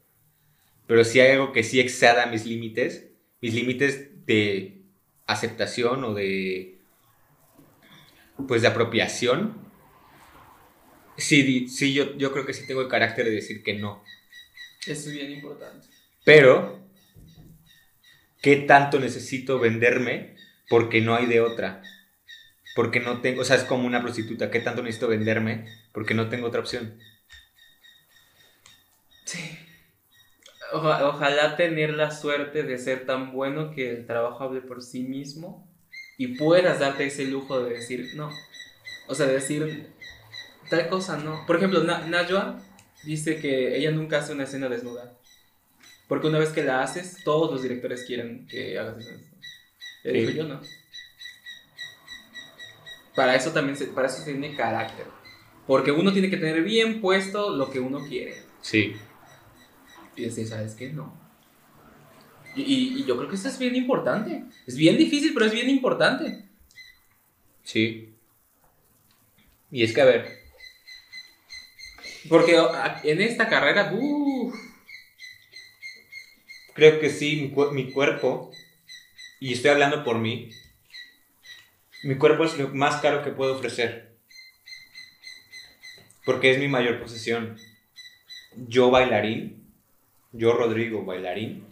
Pero 0.88 1.04
si 1.04 1.20
hay 1.20 1.32
algo 1.34 1.52
que 1.52 1.64
sí 1.64 1.80
exceda 1.80 2.28
mis 2.28 2.46
límites, 2.46 3.10
mis 3.42 3.54
límites 3.54 4.26
de 4.26 4.86
aceptación 5.28 6.04
o 6.06 6.14
de, 6.14 6.80
pues 8.48 8.62
de 8.62 8.70
apropiación, 8.70 9.70
sí, 11.18 11.68
sí 11.68 11.94
yo, 11.94 12.16
yo 12.16 12.32
creo 12.32 12.46
que 12.46 12.54
sí 12.54 12.66
tengo 12.66 12.82
el 12.82 12.88
carácter 12.88 13.26
de 13.26 13.32
decir 13.32 13.64
que 13.64 13.74
no. 13.74 14.02
Eso 14.88 15.10
es 15.10 15.14
bien 15.14 15.32
importante. 15.32 15.88
Pero, 16.24 16.89
¿qué 18.42 18.56
tanto 18.58 19.00
necesito 19.00 19.60
venderme 19.60 20.36
porque 20.70 21.02
no 21.02 21.16
hay 21.16 21.26
de 21.26 21.42
otra? 21.42 21.82
Porque 22.76 23.00
no 23.00 23.22
tengo, 23.22 23.42
o 23.42 23.46
sea, 23.46 23.58
es 23.58 23.64
como 23.66 23.88
una 23.88 24.02
prostituta, 24.02 24.52
¿qué 24.52 24.60
tanto 24.62 24.84
necesito 24.84 25.08
venderme 25.10 25.68
porque 25.94 26.14
no 26.16 26.30
tengo 26.30 26.48
otra 26.48 26.62
opción? 26.62 27.00
Sí. 29.26 29.40
Oja- 30.72 31.08
ojalá 31.08 31.56
tener 31.58 31.92
la 31.94 32.12
suerte 32.12 32.64
de 32.64 32.78
ser 32.78 33.06
tan 33.06 33.32
bueno 33.34 33.72
que 33.72 33.90
el 33.92 34.06
trabajo 34.06 34.44
hable 34.44 34.62
por 34.62 34.84
sí 34.84 35.02
mismo 35.04 35.68
y 36.18 36.38
puedas 36.38 36.80
darte 36.80 37.06
ese 37.08 37.26
lujo 37.26 37.60
de 37.64 37.72
decir 37.74 38.12
no. 38.16 38.30
O 39.08 39.16
sea, 39.16 39.28
de 39.28 39.34
decir 39.36 39.88
tal 40.70 40.90
cosa 40.90 41.18
no. 41.18 41.46
Por 41.48 41.58
ejemplo, 41.58 41.84
Na- 41.84 42.08
Najwa 42.08 42.62
dice 43.06 43.40
que 43.42 43.78
ella 43.78 43.92
nunca 43.92 44.20
hace 44.20 44.34
una 44.34 44.46
escena 44.46 44.70
desnuda. 44.70 45.19
Porque 46.10 46.28
una 46.28 46.40
vez 46.40 46.50
que 46.50 46.64
la 46.64 46.82
haces, 46.84 47.24
todos 47.24 47.50
los 47.52 47.62
directores 47.62 48.04
quieren 48.06 48.46
que 48.48 48.78
hagas 48.78 49.06
Sí. 50.04 50.10
dijo 50.12 50.32
yo 50.32 50.44
no. 50.46 50.60
Para 53.16 53.36
eso 53.36 53.52
también 53.52 53.78
se, 53.78 53.86
para 53.88 54.08
eso 54.08 54.18
se 54.24 54.32
tiene 54.32 54.56
carácter. 54.56 55.06
Porque 55.68 55.92
uno 55.92 56.12
tiene 56.12 56.30
que 56.30 56.38
tener 56.38 56.64
bien 56.64 57.00
puesto 57.00 57.56
lo 57.56 57.70
que 57.70 57.80
uno 57.80 58.06
quiere. 58.08 58.44
Sí, 58.62 58.96
Y 60.16 60.24
decir, 60.24 60.48
¿sabes 60.48 60.74
qué? 60.76 60.90
No. 60.92 61.18
Y, 62.56 62.62
y- 62.64 63.00
y 63.00 63.06
yo 63.06 63.16
creo 63.16 63.30
que 63.30 63.36
eso 63.36 63.48
es 63.48 63.58
bien 63.60 63.76
importante. 63.76 64.44
Es 64.68 64.76
bien 64.76 64.98
difícil, 64.98 65.34
pero 65.34 65.46
es 65.46 65.54
bien 65.54 65.70
importante. 65.70 66.46
sí. 67.64 68.06
Y 69.72 69.84
es 69.84 69.94
que, 69.94 70.02
a 70.02 70.06
ver, 70.06 70.40
Porque 72.28 72.58
en 73.04 73.22
esta 73.22 73.48
carrera, 73.48 73.92
uff, 73.94 74.56
creo 76.80 77.00
que 77.00 77.10
sí, 77.12 77.36
mi, 77.42 77.52
cu- 77.52 77.72
mi 77.72 77.92
cuerpo, 77.92 78.52
y 79.40 79.54
estoy 79.54 79.72
hablando 79.72 80.04
por 80.04 80.20
mí, 80.20 80.50
mi 82.04 82.16
cuerpo 82.18 82.44
es 82.44 82.58
lo 82.58 82.70
más 82.70 83.00
caro 83.02 83.24
que 83.24 83.32
puedo 83.32 83.56
ofrecer. 83.56 84.18
Porque 86.26 86.52
es 86.52 86.60
mi 86.60 86.68
mayor 86.68 87.00
posesión. 87.02 87.58
Yo 88.68 88.92
bailarín, 88.92 89.64
yo 90.32 90.54
Rodrigo 90.54 91.06
bailarín, 91.06 91.66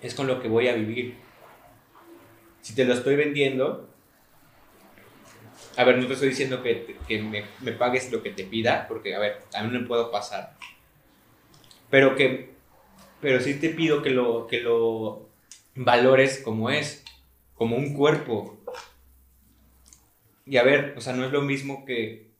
es 0.00 0.14
con 0.14 0.26
lo 0.26 0.40
que 0.40 0.48
voy 0.48 0.68
a 0.68 0.74
vivir. 0.74 1.16
Si 2.62 2.74
te 2.74 2.84
lo 2.84 2.94
estoy 2.94 3.16
vendiendo, 3.16 3.88
a 5.76 5.84
ver, 5.84 5.98
no 5.98 6.06
te 6.06 6.14
estoy 6.14 6.28
diciendo 6.30 6.62
que, 6.62 6.96
que 7.06 7.22
me, 7.22 7.44
me 7.60 7.72
pagues 7.72 8.10
lo 8.12 8.22
que 8.22 8.30
te 8.30 8.44
pida, 8.44 8.86
porque, 8.88 9.14
a 9.14 9.18
ver, 9.18 9.42
a 9.54 9.62
mí 9.62 9.76
no 9.76 9.86
puedo 9.86 10.10
pasar. 10.10 10.56
Pero 11.90 12.14
que, 12.16 12.50
pero 13.20 13.40
sí 13.40 13.54
te 13.54 13.70
pido 13.70 14.02
que 14.02 14.10
lo, 14.10 14.46
que 14.46 14.60
lo 14.60 15.30
valores 15.74 16.40
como 16.42 16.70
es, 16.70 17.04
como 17.54 17.76
un 17.76 17.94
cuerpo. 17.94 18.58
Y 20.46 20.56
a 20.56 20.62
ver, 20.62 20.94
o 20.96 21.00
sea, 21.00 21.12
no 21.12 21.24
es 21.24 21.32
lo 21.32 21.42
mismo 21.42 21.84
que 21.84 22.30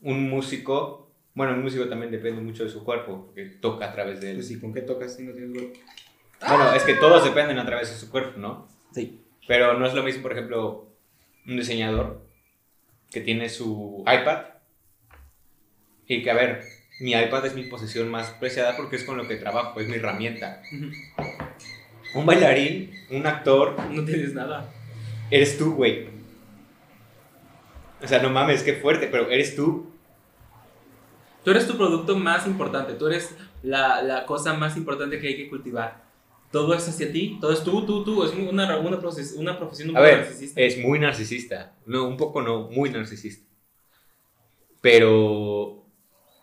un 0.00 0.28
músico, 0.28 1.10
bueno, 1.34 1.54
un 1.54 1.62
músico 1.62 1.88
también 1.88 2.12
depende 2.12 2.40
mucho 2.40 2.64
de 2.64 2.70
su 2.70 2.84
cuerpo, 2.84 3.26
porque 3.26 3.44
toca 3.46 3.86
a 3.86 3.92
través 3.92 4.20
de 4.20 4.30
él. 4.30 4.36
Pues 4.36 4.48
sí, 4.48 4.60
¿con 4.60 4.72
qué 4.72 4.82
tocas 4.82 5.16
si 5.16 5.24
no 5.24 5.32
tienes 5.32 5.52
cuerpo? 5.52 5.78
Bueno, 6.48 6.72
es 6.74 6.82
que 6.84 6.94
todos 6.94 7.24
dependen 7.24 7.58
a 7.58 7.66
través 7.66 7.90
de 7.90 7.96
su 7.96 8.10
cuerpo, 8.10 8.38
¿no? 8.38 8.68
Sí. 8.92 9.20
Pero 9.46 9.78
no 9.78 9.86
es 9.86 9.94
lo 9.94 10.02
mismo, 10.02 10.22
por 10.22 10.32
ejemplo, 10.32 10.88
un 11.46 11.56
diseñador 11.56 12.24
que 13.10 13.20
tiene 13.20 13.48
su 13.48 14.04
iPad 14.06 14.44
y 16.06 16.22
que, 16.22 16.30
a 16.30 16.34
ver, 16.34 16.62
mi 17.00 17.12
iPad 17.12 17.46
es 17.46 17.54
mi 17.54 17.64
posesión 17.64 18.08
más 18.08 18.30
preciada 18.30 18.76
porque 18.76 18.96
es 18.96 19.04
con 19.04 19.16
lo 19.16 19.26
que 19.28 19.36
trabajo, 19.36 19.78
es 19.80 19.88
mi 19.88 19.96
herramienta. 19.96 20.62
Un 22.14 22.24
bailarín, 22.26 22.92
un 23.10 23.26
actor, 23.26 23.76
No 23.90 24.04
tienes 24.04 24.32
nada. 24.34 24.68
eres 25.30 25.58
tú, 25.58 25.74
güey. 25.74 26.08
O 28.02 28.06
sea, 28.06 28.20
no 28.22 28.30
mames, 28.30 28.62
qué 28.62 28.74
fuerte, 28.74 29.08
pero 29.08 29.30
eres 29.30 29.56
tú. 29.56 29.90
Tú 31.44 31.50
eres 31.50 31.66
tu 31.66 31.76
producto 31.76 32.16
más 32.16 32.46
importante, 32.46 32.94
tú 32.94 33.06
eres 33.06 33.34
la, 33.62 34.02
la 34.02 34.26
cosa 34.26 34.54
más 34.54 34.76
importante 34.76 35.18
que 35.20 35.28
hay 35.28 35.36
que 35.36 35.48
cultivar. 35.48 36.04
Todo 36.50 36.74
es 36.74 36.88
hacia 36.88 37.12
ti, 37.12 37.38
todo 37.40 37.52
es 37.52 37.62
tú, 37.62 37.84
tú, 37.84 38.04
tú. 38.04 38.22
Es 38.24 38.32
una, 38.32 38.78
una, 38.78 38.98
proces- 39.00 39.34
una 39.36 39.58
profesión 39.58 39.90
un 39.90 39.96
A 39.96 40.00
poco 40.00 40.10
ver, 40.10 40.18
narcisista. 40.20 40.60
es 40.60 40.78
muy 40.78 40.98
narcisista. 40.98 41.72
No, 41.84 42.04
un 42.08 42.16
poco 42.16 42.40
no, 42.42 42.68
muy 42.70 42.88
narcisista. 42.90 43.46
Pero, 44.80 45.84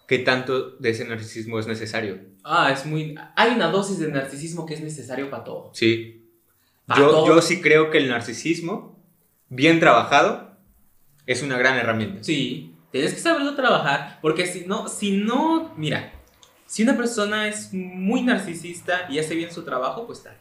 ¿qué 0.08 0.20
tanto 0.20 0.72
de 0.72 0.90
ese 0.90 1.06
narcisismo 1.06 1.60
es 1.60 1.68
necesario? 1.68 2.20
Ah, 2.44 2.72
es 2.72 2.86
muy... 2.86 3.16
Hay 3.36 3.52
una 3.52 3.68
dosis 3.70 4.00
de 4.00 4.10
narcisismo 4.12 4.66
que 4.66 4.74
es 4.74 4.82
necesario 4.82 5.30
para 5.30 5.44
todo. 5.44 5.72
Sí. 5.74 6.30
Pa' 6.86 6.98
Yo, 6.98 7.10
todo. 7.10 7.28
yo 7.28 7.42
sí 7.42 7.62
creo 7.62 7.90
que 7.90 7.98
el 8.00 8.10
narcisismo, 8.10 9.00
bien 9.50 9.80
trabajado, 9.80 10.58
es 11.26 11.42
una 11.42 11.58
gran 11.58 11.78
herramienta. 11.78 12.24
Sí, 12.24 12.76
tienes 12.92 13.14
que 13.14 13.20
saberlo 13.22 13.56
trabajar, 13.56 14.20
porque 14.22 14.46
si 14.46 14.66
no, 14.66 14.90
si 14.90 15.12
no, 15.18 15.74
mira, 15.78 16.12
si 16.66 16.84
una 16.84 16.98
persona 16.98 17.48
es 17.48 17.72
muy 17.74 18.24
narcisista 18.24 19.08
y 19.10 19.20
hace 19.20 19.36
bien 19.36 19.52
su 19.52 19.64
trabajo, 19.64 20.06
pues 20.06 20.20
está. 20.20 20.38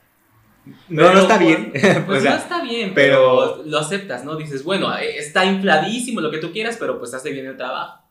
No, 0.64 1.02
no 1.04 1.08
Pero 1.08 1.20
está 1.20 1.38
cuan- 1.38 1.46
bien. 1.72 1.72
Pues 2.06 2.18
O 2.18 2.22
sea, 2.22 2.30
no 2.32 2.36
está 2.38 2.62
bien, 2.62 2.92
pero- 2.94 3.56
pero, 3.58 3.62
lo 3.64 3.78
aceptas, 3.78 4.24
¿no? 4.24 4.36
Dices, 4.36 4.64
bueno, 4.64 4.92
eh, 4.96 5.18
está 5.18 5.44
infladísimo 5.44 6.20
lo 6.20 6.30
que 6.30 6.38
tú 6.38 6.50
quieras, 6.52 6.76
pero 6.78 6.98
pues 6.98 7.14
hace 7.14 7.30
bien 7.32 7.46
el 7.46 7.56
trabajo. 7.56 8.01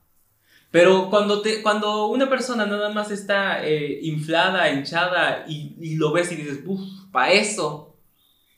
Pero 0.71 1.09
cuando, 1.09 1.41
te, 1.41 1.61
cuando 1.61 2.07
una 2.07 2.29
persona 2.29 2.65
nada 2.65 2.89
más 2.89 3.11
está 3.11 3.65
eh, 3.67 3.99
inflada, 4.03 4.71
hinchada 4.71 5.45
y, 5.47 5.75
y 5.81 5.95
lo 5.95 6.13
ves 6.13 6.31
y 6.31 6.35
dices, 6.35 6.59
uff, 6.65 6.81
para 7.11 7.33
eso. 7.33 7.97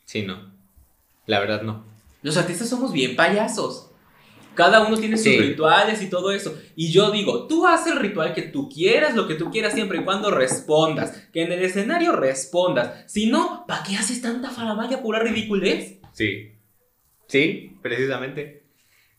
Sí, 0.06 0.22
no. 0.22 0.54
La 1.26 1.40
verdad, 1.40 1.64
no. 1.64 1.86
Los 2.22 2.38
artistas 2.38 2.70
somos 2.70 2.92
bien 2.94 3.16
payasos. 3.16 3.90
Cada 4.54 4.82
uno 4.86 4.98
tiene 4.98 5.18
sus 5.18 5.24
Sí. 5.24 5.40
rituales 5.40 6.04
y 6.04 6.10
todo 6.12 6.32
eso. 6.32 6.56
Y 6.76 6.92
yo 6.92 7.10
digo, 7.10 7.48
tú 7.48 7.66
haz 7.66 7.88
el 7.88 7.98
ritual 7.98 8.36
que 8.36 8.44
tú 8.44 8.70
quieras, 8.70 9.16
lo 9.16 9.28
que 9.28 9.34
tú 9.34 9.50
quieras, 9.50 9.74
siempre 9.74 9.98
y 10.00 10.04
cuando 10.04 10.30
respondas. 10.30 11.28
Que 11.34 11.42
en 11.42 11.52
el 11.52 11.64
escenario 11.64 12.12
respondas. 12.12 13.12
Si 13.12 13.26
no, 13.26 13.66
¿para 13.68 13.82
qué 13.84 13.96
haces 13.96 14.22
tanta 14.22 14.52
faramaya 14.52 15.02
pura 15.02 15.18
ridiculez? 15.18 15.98
Sí. 16.12 16.52
Sí, 17.28 17.76
precisamente. 17.82 18.66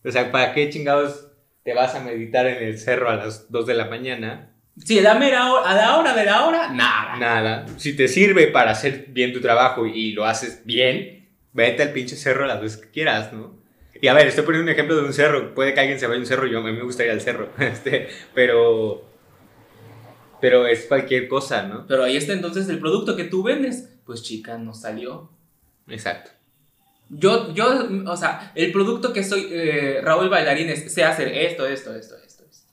O 0.05 0.11
sea, 0.13 0.31
¿para 0.31 0.55
qué 0.55 0.71
chingados 0.71 1.27
te 1.65 1.75
vas 1.75 1.95
a 1.95 2.01
meditar 2.01 2.47
en 2.47 2.63
el 2.63 2.79
cerro 2.79 3.09
a 3.09 3.17
las 3.17 3.51
2 3.51 3.67
de 3.67 3.75
la 3.75 3.87
mañana? 3.87 4.51
Si 4.77 4.99
a 4.99 5.03
la, 5.03 5.15
mera 5.15 5.53
hora, 5.53 5.71
a 5.71 5.75
la 5.75 5.99
hora 5.99 6.15
de 6.15 6.25
la 6.25 6.47
hora, 6.47 6.71
nada. 6.71 7.17
Nada. 7.17 7.67
Si 7.79 7.97
te 7.97 8.07
sirve 8.07 8.49
para 8.49 8.73
hacer 8.73 9.07
bien 9.09 9.33
tu 9.33 9.41
trabajo 9.41 9.87
y 9.87 10.13
lo 10.13 10.25
haces 10.25 10.63
bien, 10.65 11.29
vete 11.53 11.83
al 11.83 11.93
pinche 11.93 12.17
cerro 12.17 12.47
las 12.47 12.61
veces 12.61 12.81
que 12.81 12.91
quieras, 12.91 13.33
¿no? 13.33 13.63
Y 14.01 14.09
a 14.09 14.15
ver, 14.15 14.27
estoy 14.27 14.45
poniendo 14.45 14.71
un 14.71 14.73
ejemplo 14.73 14.97
de 14.97 15.05
un 15.05 15.13
cerro. 15.15 15.55
Puede 15.55 15.73
que 15.73 15.81
alguien 15.81 15.99
se 15.99 16.07
vaya 16.07 16.19
a 16.19 16.21
un 16.21 16.27
cerro, 16.27 16.47
yo 16.47 16.59
a 16.59 16.63
mí 16.63 16.73
me 16.73 16.83
gusta 16.83 17.05
ir 17.05 17.11
al 17.11 17.21
cerro. 17.21 17.49
Este, 17.59 18.09
pero. 18.35 19.05
Pero 20.41 20.67
es 20.67 20.85
cualquier 20.85 21.27
cosa, 21.29 21.63
¿no? 21.63 21.87
Pero 21.87 22.05
ahí 22.05 22.17
está 22.17 22.35
entonces 22.35 22.69
el 22.69 22.81
producto 22.81 23.17
que 23.17 23.25
tú 23.25 23.43
vendes. 23.43 23.97
Pues 24.05 24.23
chica, 24.23 24.59
no 24.59 24.75
salió. 24.75 25.31
Exacto. 25.89 26.33
Yo, 27.11 27.53
yo, 27.55 27.89
o 28.07 28.17
sea, 28.17 28.53
el 28.55 28.73
producto 28.73 29.13
que 29.13 29.23
soy, 29.23 29.47
eh, 29.51 30.01
Raúl 30.03 30.29
Bailarines, 30.29 30.93
sé 30.93 31.05
hacer 31.05 31.29
esto, 31.29 31.67
esto, 31.67 31.95
esto, 31.95 32.17
esto, 32.17 32.45
esto. 32.51 32.65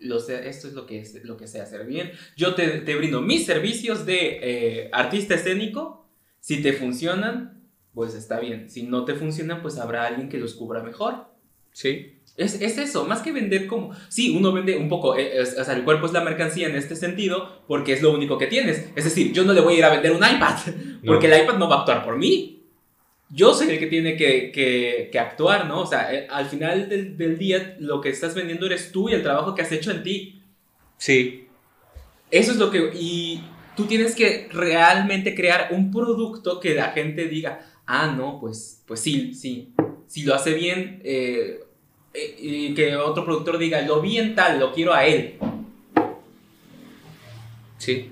Lo 0.00 0.20
sé, 0.20 0.48
esto 0.48 0.68
es 0.68 0.74
lo 0.74 0.86
que, 0.86 1.00
es, 1.00 1.24
lo 1.24 1.36
que 1.36 1.46
sé 1.48 1.60
hacer 1.60 1.84
bien. 1.86 2.12
Yo 2.36 2.54
te, 2.54 2.68
te 2.68 2.94
brindo 2.96 3.20
mis 3.22 3.46
servicios 3.46 4.06
de 4.06 4.38
eh, 4.42 4.90
artista 4.92 5.34
escénico. 5.34 6.06
Si 6.40 6.62
te 6.62 6.72
funcionan, 6.72 7.64
pues 7.94 8.14
está 8.14 8.38
bien. 8.40 8.70
Si 8.70 8.84
no 8.84 9.04
te 9.04 9.14
funcionan, 9.14 9.60
pues 9.62 9.78
habrá 9.78 10.06
alguien 10.06 10.28
que 10.28 10.38
los 10.38 10.54
cubra 10.54 10.82
mejor. 10.82 11.26
Sí. 11.72 12.14
Es, 12.36 12.60
es 12.60 12.78
eso, 12.78 13.04
más 13.04 13.20
que 13.22 13.32
vender 13.32 13.66
como... 13.66 13.92
Sí, 14.08 14.36
uno 14.36 14.52
vende 14.52 14.76
un 14.76 14.88
poco, 14.88 15.16
eh, 15.16 15.40
es- 15.40 15.58
o 15.58 15.64
sea, 15.64 15.74
el 15.74 15.82
cuerpo 15.82 16.06
es 16.06 16.12
la 16.12 16.20
mercancía 16.20 16.68
en 16.68 16.76
este 16.76 16.94
sentido 16.94 17.62
porque 17.66 17.92
es 17.94 18.02
lo 18.02 18.12
único 18.12 18.38
que 18.38 18.46
tienes. 18.46 18.90
Es 18.94 19.04
decir, 19.04 19.32
yo 19.32 19.42
no 19.44 19.52
le 19.52 19.60
voy 19.60 19.74
a 19.74 19.78
ir 19.78 19.84
a 19.84 19.90
vender 19.90 20.12
un 20.12 20.18
iPad 20.18 20.56
porque 21.06 21.26
el 21.26 21.42
iPad 21.42 21.58
no 21.58 21.68
va 21.68 21.76
a 21.76 21.78
actuar 21.80 22.04
por 22.04 22.16
mí. 22.16 22.57
Yo 23.30 23.52
soy 23.54 23.68
el 23.70 23.78
que 23.78 23.86
tiene 23.88 24.16
que, 24.16 24.50
que- 24.52 25.08
que 25.12 25.18
actuar, 25.18 25.66
¿no? 25.66 25.80
O 25.82 25.86
sea, 25.86 26.12
eh, 26.14 26.26
al 26.30 26.46
final 26.46 26.88
del, 26.88 27.16
del 27.16 27.36
día 27.38 27.76
lo 27.78 28.00
que 28.00 28.08
estás 28.08 28.34
vendiendo 28.34 28.64
eres 28.66 28.90
tú 28.90 29.08
y 29.08 29.12
el 29.14 29.22
trabajo 29.22 29.54
que 29.54 29.62
has 29.62 29.72
hecho 29.72 29.90
en 29.90 30.02
ti. 30.02 30.40
Sí. 30.96 31.46
Eso 32.30 32.52
es 32.52 32.56
lo 32.58 32.70
que... 32.70 32.90
Y 32.94 33.42
tú 33.76 33.84
tienes 33.84 34.14
que 34.14 34.48
realmente 34.50 35.34
crear 35.34 35.68
un 35.72 35.90
producto 35.92 36.58
que 36.58 36.74
la 36.74 36.90
gente 36.92 37.28
diga, 37.28 37.60
ah, 37.86 38.14
no, 38.16 38.38
pues, 38.40 38.82
pues 38.86 39.00
sí, 39.00 39.34
sí. 39.34 39.72
Si 40.06 40.22
lo 40.22 40.34
hace 40.34 40.54
bien, 40.54 41.00
eh, 41.04 41.60
eh, 42.14 42.36
y 42.38 42.74
que 42.74 42.96
otro 42.96 43.24
productor 43.26 43.58
diga, 43.58 43.82
lo 43.82 44.00
vi 44.00 44.16
en 44.16 44.34
tal, 44.34 44.58
lo 44.58 44.72
quiero 44.72 44.94
a 44.94 45.04
él. 45.06 45.34
Sí. 47.76 48.10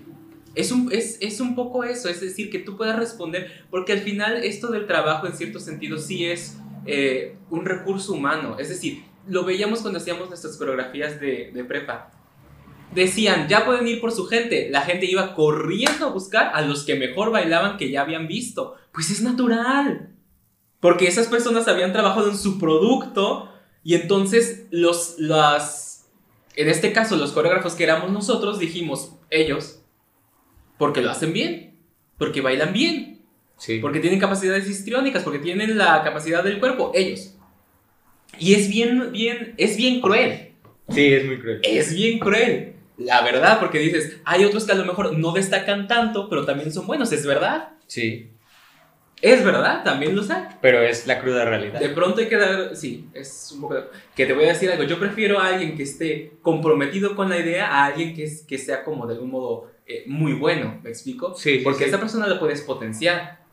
Es 0.56 0.72
un, 0.72 0.90
es, 0.90 1.18
es 1.20 1.40
un 1.40 1.54
poco 1.54 1.84
eso, 1.84 2.08
es 2.08 2.20
decir, 2.20 2.50
que 2.50 2.58
tú 2.58 2.76
puedas 2.76 2.98
responder, 2.98 3.64
porque 3.70 3.92
al 3.92 4.00
final 4.00 4.42
esto 4.42 4.68
del 4.68 4.86
trabajo 4.86 5.28
en 5.28 5.36
cierto 5.36 5.60
sentido 5.60 5.98
sí 5.98 6.26
es 6.26 6.56
eh, 6.86 7.36
un 7.50 7.64
recurso 7.64 8.14
humano, 8.14 8.56
es 8.58 8.70
decir, 8.70 9.04
lo 9.28 9.44
veíamos 9.44 9.80
cuando 9.80 9.98
hacíamos 9.98 10.28
nuestras 10.28 10.56
coreografías 10.56 11.20
de, 11.20 11.52
de 11.52 11.64
prepa. 11.64 12.10
Decían, 12.94 13.48
ya 13.48 13.64
pueden 13.64 13.86
ir 13.86 14.00
por 14.00 14.12
su 14.12 14.26
gente, 14.26 14.68
la 14.70 14.80
gente 14.80 15.06
iba 15.06 15.34
corriendo 15.34 16.06
a 16.06 16.10
buscar 16.10 16.52
a 16.54 16.62
los 16.62 16.84
que 16.84 16.94
mejor 16.94 17.30
bailaban 17.30 17.76
que 17.76 17.90
ya 17.90 18.02
habían 18.02 18.26
visto. 18.26 18.76
Pues 18.92 19.10
es 19.10 19.20
natural, 19.20 20.16
porque 20.80 21.08
esas 21.08 21.26
personas 21.26 21.68
habían 21.68 21.92
trabajado 21.92 22.30
en 22.30 22.38
su 22.38 22.58
producto 22.58 23.50
y 23.82 23.94
entonces 23.94 24.66
los, 24.70 25.16
las, 25.18 26.08
en 26.54 26.68
este 26.68 26.92
caso 26.92 27.16
los 27.16 27.32
coreógrafos 27.32 27.74
que 27.74 27.84
éramos 27.84 28.10
nosotros 28.10 28.58
dijimos, 28.58 29.12
ellos, 29.30 29.82
porque 30.78 31.00
lo 31.02 31.10
hacen 31.10 31.32
bien, 31.32 31.74
porque 32.18 32.40
bailan 32.40 32.72
bien, 32.72 33.20
Sí. 33.58 33.78
porque 33.78 34.00
tienen 34.00 34.20
capacidades 34.20 34.68
histriónicas, 34.68 35.22
porque 35.22 35.38
tienen 35.38 35.78
la 35.78 36.02
capacidad 36.02 36.44
del 36.44 36.58
cuerpo, 36.60 36.92
ellos. 36.94 37.34
Y 38.38 38.54
es 38.54 38.68
bien, 38.68 39.12
bien, 39.12 39.54
es 39.56 39.76
bien 39.76 40.00
cruel, 40.00 40.52
Sí, 40.90 41.06
es 41.14 41.24
muy 41.24 41.38
cruel. 41.40 41.60
es 41.64 41.94
bien 41.94 42.18
cruel. 42.18 42.72
La 42.98 43.22
verdad, 43.22 43.58
porque 43.60 43.78
dices, 43.78 44.18
hay 44.24 44.44
otros 44.44 44.64
que 44.64 44.72
a 44.72 44.76
lo 44.76 44.84
mejor 44.84 45.16
no 45.18 45.32
destacan 45.32 45.86
tanto, 45.86 46.28
pero 46.28 46.44
también 46.46 46.72
son 46.72 46.86
buenos, 46.86 47.12
es 47.12 47.26
verdad. 47.26 47.70
Sí. 47.86 48.30
Es 49.22 49.42
verdad, 49.44 49.82
también 49.82 50.14
los 50.14 50.28
hay. 50.30 50.44
Pero 50.60 50.82
es 50.82 51.06
la 51.06 51.18
cruda 51.20 51.44
realidad. 51.46 51.80
De 51.80 51.88
pronto 51.88 52.20
hay 52.20 52.28
que 52.28 52.36
dar, 52.36 52.76
sí, 52.76 53.06
es 53.14 53.50
un 53.54 53.62
poco... 53.62 53.74
de- 53.74 53.84
Que 54.14 54.26
te 54.26 54.34
voy 54.34 54.44
a 54.44 54.48
decir 54.48 54.70
algo, 54.70 54.84
yo 54.84 54.98
prefiero 54.98 55.38
a 55.40 55.46
alguien 55.48 55.74
que 55.76 55.82
esté 55.84 56.32
comprometido 56.42 57.16
con 57.16 57.30
la 57.30 57.38
idea 57.38 57.66
a 57.66 57.86
alguien 57.86 58.14
que, 58.14 58.24
es, 58.24 58.42
que 58.42 58.58
sea 58.58 58.84
como 58.84 59.06
de 59.06 59.14
algún 59.14 59.30
modo 59.30 59.70
eh, 59.86 60.04
muy 60.06 60.32
bueno, 60.32 60.80
¿me 60.82 60.90
explico? 60.90 61.34
Sí, 61.34 61.60
Porque 61.62 61.84
sí. 61.84 61.88
esa 61.90 62.00
persona 62.00 62.26
la 62.26 62.38
puedes 62.40 62.62
potenciar, 62.62 63.44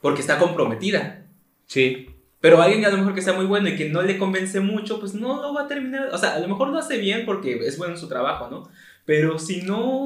porque 0.00 0.20
está 0.20 0.38
comprometida. 0.38 1.26
Sí. 1.66 2.08
Pero 2.40 2.60
alguien 2.62 2.84
a 2.84 2.90
lo 2.90 2.96
mejor 2.98 3.14
que 3.14 3.22
sea 3.22 3.34
muy 3.34 3.44
bueno 3.46 3.68
y 3.68 3.76
que 3.76 3.88
no 3.90 4.02
le 4.02 4.16
convence 4.18 4.60
mucho, 4.60 4.98
pues 4.98 5.14
no 5.14 5.42
lo 5.42 5.52
va 5.52 5.62
a 5.62 5.68
terminar. 5.68 6.08
O 6.12 6.18
sea, 6.18 6.34
a 6.34 6.38
lo 6.40 6.48
mejor 6.48 6.68
lo 6.68 6.78
hace 6.78 6.98
bien 6.98 7.26
porque 7.26 7.54
es 7.66 7.76
bueno 7.76 7.94
en 7.94 8.00
su 8.00 8.08
trabajo, 8.08 8.48
¿no? 8.48 8.68
Pero 9.04 9.38
si 9.38 9.62
no, 9.62 10.04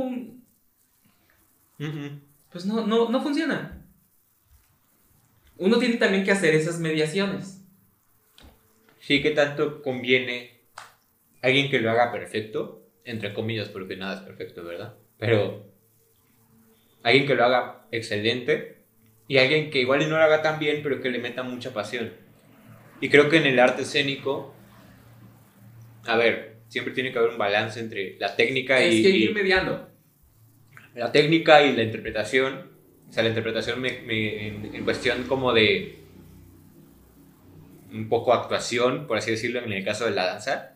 Ujú. 1.79 2.21
pues 2.51 2.67
no, 2.67 2.87
no, 2.87 3.09
no 3.09 3.23
funciona. 3.23 3.81
Uno 5.57 5.79
tiene 5.79 5.97
también 5.97 6.25
que 6.25 6.33
hacer 6.33 6.55
esas 6.55 6.81
mediaciones. 6.81 7.61
Sí, 9.01 9.23
¿qué 9.23 9.31
tanto 9.31 9.83
conviene 9.83 10.61
alguien 11.43 11.71
que 11.71 11.81
lo 11.81 11.91
haga 11.91 12.11
perfecto? 12.11 12.83
Entre 13.05 13.33
comillas, 13.35 13.69
porque 13.69 13.97
nada 13.97 14.17
es 14.17 14.21
perfecto, 14.23 14.65
¿verdad? 14.65 14.95
Pero 15.19 15.65
alguien 17.03 17.27
que 17.27 17.35
lo 17.35 17.45
haga 17.45 17.87
excelente 17.91 18.79
y 19.29 19.39
alguien 19.39 19.71
que 19.71 19.81
igual 19.81 20.01
no 20.09 20.17
lo 20.17 20.23
haga 20.23 20.43
tan 20.43 20.59
bien, 20.59 20.81
pero 20.83 21.01
que 21.01 21.11
le 21.11 21.19
meta 21.19 21.43
mucha 21.43 21.73
pasión. 21.73 22.13
Y 23.01 23.09
creo 23.09 23.29
que 23.29 23.39
en 23.39 23.47
el 23.47 23.59
arte 23.59 23.83
escénico, 23.83 24.55
a 26.07 26.17
ver, 26.17 26.57
siempre 26.69 26.93
tiene 26.95 27.13
que 27.13 27.19
haber 27.19 27.31
un 27.31 27.39
balance 27.39 27.81
entre 27.81 28.17
la 28.19 28.37
técnica 28.37 28.79
Es 28.81 28.95
y, 28.95 28.97
hay 28.99 29.03
que 29.03 29.09
ir 29.11 29.35
mediando. 29.35 29.89
la 30.95 31.11
técnica 31.13 31.63
y 31.65 31.75
la 31.75 31.83
interpretación. 31.83 32.73
O 33.09 33.13
sea, 33.13 33.23
la 33.23 33.29
interpretación 33.31 33.81
me- 33.81 34.01
me- 34.03 34.47
en, 34.49 34.75
en 34.75 34.85
cuestión 34.85 35.25
como 35.25 35.53
de 35.53 35.99
un 37.93 38.09
poco 38.09 38.33
actuación, 38.33 39.07
por 39.07 39.19
así 39.19 39.31
decirlo, 39.31 39.61
en 39.61 39.73
el 39.73 39.85
caso 39.85 40.05
de 40.07 40.11
la 40.13 40.27
danza. 40.27 40.74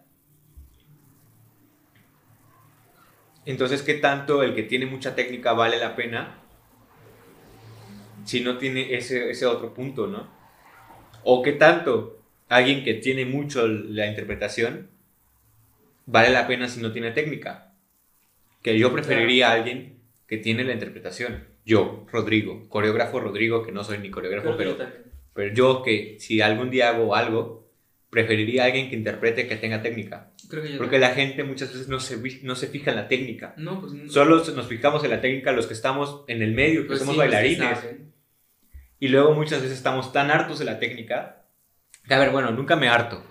Entonces, 3.49 3.81
¿qué 3.81 3.95
tanto 3.95 4.43
el 4.43 4.55
que 4.55 4.63
tiene 4.63 4.85
mucha 4.85 5.15
técnica 5.15 5.55
vale 5.55 5.79
la 5.79 5.97
pena 5.97 6.37
si 8.27 8.43
no 8.43 8.59
tiene 8.59 8.95
ese, 8.95 9.31
ese 9.31 9.47
otro 9.47 9.73
punto, 9.73 10.07
¿no? 10.07 10.29
O 11.25 11.43
qué 11.43 11.53
tanto 11.53 12.23
alguien 12.51 12.85
que 12.85 12.93
tiene 12.93 13.25
mucho 13.25 13.67
la 13.67 14.07
interpretación, 14.07 14.91
vale 16.05 16.29
la 16.29 16.47
pena 16.47 16.69
si 16.69 16.83
no 16.83 16.93
tiene 16.93 17.11
técnica. 17.13 17.73
Que 18.63 18.79
yo 18.79 18.93
preferiría 18.93 19.49
a 19.49 19.55
alguien 19.55 19.99
que 20.27 20.37
tiene 20.37 20.63
la 20.63 20.75
interpretación. 20.75 21.47
Yo, 21.65 22.07
Rodrigo, 22.13 22.69
coreógrafo 22.69 23.19
Rodrigo, 23.19 23.65
que 23.65 23.73
no 23.73 23.83
soy 23.83 23.97
ni 23.97 24.11
coreógrafo, 24.11 24.59
pero, 24.59 24.77
pero 25.33 25.55
yo 25.55 25.83
que 25.83 26.19
si 26.21 26.43
algún 26.43 26.69
día 26.69 26.91
hago 26.91 27.15
algo, 27.15 27.68
preferiría 28.11 28.63
a 28.63 28.67
alguien 28.67 28.89
que 28.89 28.97
interprete 28.97 29.47
que 29.47 29.57
tenga 29.57 29.83
técnica. 29.83 30.31
Creo 30.49 30.63
que 30.63 30.73
yo 30.73 30.79
Porque 30.79 30.99
la 30.99 31.11
gente 31.11 31.45
muchas 31.45 31.73
veces 31.73 31.89
no 31.89 32.01
se, 32.01 32.19
no 32.43 32.55
se 32.57 32.69
fija 32.69 32.91
en 32.91 32.97
la 32.97 33.09
técnica. 33.09 33.55
No, 33.57 33.81
pues 33.81 33.93
no. 33.93 34.11
Solo 34.11 34.37
nos 34.37 34.67
fijamos 34.67 35.05
en 35.05 35.11
la 35.11 35.21
técnica 35.21 35.53
los 35.53 35.67
que 35.67 35.75
estamos 35.75 36.25
en 36.27 36.43
el 36.43 36.53
medio, 36.53 36.83
que 36.83 36.89
Pues 36.89 37.01
somos 37.01 37.15
sí, 37.15 37.21
que 37.21 37.29
bailarines. 37.29 37.79
Y 39.01 39.09
luego 39.09 39.35
muchas 39.35 39.63
veces 39.63 39.77
estamos 39.77 40.13
tan 40.13 40.31
hartos 40.31 40.59
de 40.59 40.65
la 40.65 40.79
técnica. 40.79 41.45
Que, 42.07 42.15
a 42.15 42.19
ver, 42.19 42.31
bueno, 42.31 42.51
nunca 42.51 42.77
me 42.77 42.89
harto. 42.89 43.23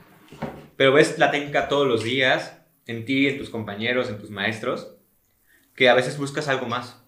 Pero 0.76 0.94
ves 0.94 1.18
la 1.18 1.32
técnica 1.32 1.68
todos 1.68 1.88
los 1.88 2.04
días, 2.04 2.62
en 2.86 3.04
ti, 3.04 3.28
en 3.28 3.40
tus 3.40 3.50
compañeros, 3.50 4.10
en 4.10 4.20
tus 4.20 4.30
maestros, 4.30 4.96
que 5.76 5.90
a 5.90 5.96
veces 5.96 6.18
buscas 6.18 6.48
algo 6.48 6.68
más. 6.68 7.04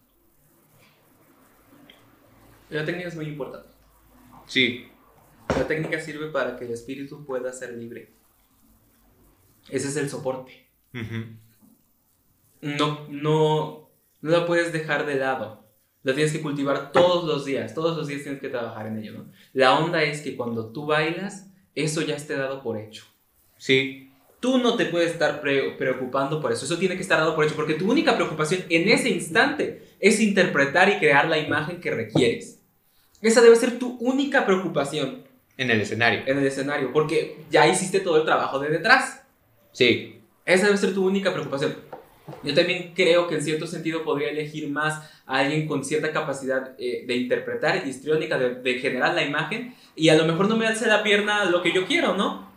La 2.70 2.84
técnica 2.84 3.08
es 3.08 3.16
muy 3.16 3.26
importante. 3.26 3.70
Sí, 4.48 4.89
La 5.58 5.68
técnica 5.68 6.00
sirve 6.00 6.28
para 6.28 6.58
que 6.58 6.66
el 6.66 6.72
espíritu 6.72 7.26
pueda 7.26 7.52
ser 7.52 7.74
libre. 7.76 8.12
Ese 9.70 9.88
es 9.88 9.96
el 9.98 10.10
soporte. 10.10 10.68
ujú, 10.94 11.26
No, 12.62 13.08
no, 13.10 13.90
no 14.22 14.30
la 14.32 14.46
puedes 14.46 14.72
dejar 14.74 15.06
de 15.06 15.16
lado. 15.16 15.64
La 16.04 16.14
tienes 16.14 16.32
que 16.32 16.42
cultivar 16.42 16.92
todos 16.92 17.26
los 17.26 17.46
días. 17.46 17.74
Todos 17.74 17.98
los 17.98 18.08
días 18.08 18.24
tienes 18.24 18.40
que 18.42 18.50
trabajar 18.50 18.88
en 18.88 18.98
ello, 19.00 19.14
¿no? 19.14 19.26
La 19.54 19.78
onda 19.78 20.02
es 20.04 20.22
que 20.22 20.36
cuando 20.38 20.68
tú 20.72 20.86
bailas, 20.86 21.48
eso 21.76 22.02
ya 22.02 22.16
esté 22.16 22.36
dado 22.36 22.62
por 22.64 22.78
hecho. 22.78 23.04
sí, 23.58 24.06
Tú 24.40 24.58
no 24.58 24.78
te 24.78 24.86
puedes 24.86 25.12
estar 25.12 25.42
pre- 25.42 25.72
preocupando 25.72 26.40
por 26.40 26.54
eso. 26.54 26.64
Eso 26.64 26.78
tiene 26.78 26.96
que 26.96 27.02
estar 27.02 27.20
dado 27.20 27.36
por 27.36 27.44
hecho. 27.44 27.58
Porque 27.58 27.74
tu 27.74 27.92
única 27.92 28.16
preocupación 28.16 28.62
en 28.70 28.88
ese 28.88 29.10
instante 29.10 29.86
es 30.00 30.22
interpretar 30.22 30.88
y 30.88 30.98
crear 30.98 31.28
la 31.28 31.38
imagen 31.38 31.82
que 31.82 31.92
requieres. 31.92 32.62
Esa 33.22 33.42
debe 33.42 33.58
ser 33.58 33.78
tu 33.80 33.98
única 33.98 34.46
preocupación 34.46 35.24
en 35.60 35.70
el 35.70 35.82
escenario. 35.82 36.22
en 36.26 36.38
el 36.40 36.48
escenario. 36.48 36.92
Porque 36.92 37.38
ya 37.52 37.68
hiciste 37.68 38.00
todo 38.00 38.18
el 38.18 38.26
trabajo 38.26 38.60
de 38.60 38.70
detrás. 38.70 39.22
Sí, 39.72 40.22
Esa 40.46 40.66
debe 40.66 40.78
ser 40.78 40.94
tu 40.94 41.06
única 41.06 41.32
preocupación. 41.32 41.76
Yo 42.44 42.54
también 42.54 42.94
creo 42.96 43.28
que 43.28 43.36
en 43.36 43.44
cierto 43.44 43.68
sentido 43.68 44.04
podría 44.04 44.30
elegir 44.30 44.70
más 44.70 45.00
a 45.26 45.40
alguien 45.40 45.68
con 45.68 45.84
cierta 45.84 46.12
capacidad 46.12 46.76
eh, 46.78 47.04
de 47.08 47.16
interpretar, 47.16 47.86
histriónica, 47.88 48.38
de, 48.38 48.56
de 48.56 48.74
generar 48.80 49.14
la 49.14 49.24
imagen, 49.24 49.76
y 49.96 50.10
a 50.10 50.16
lo 50.16 50.26
mejor 50.26 50.48
no 50.48 50.56
me 50.56 50.68
alce 50.68 50.88
la 50.88 51.04
pierna 51.04 51.46
lo 51.46 51.62
que 51.62 51.74
yo 51.74 51.86
quiero, 51.86 52.16
¿no? 52.16 52.48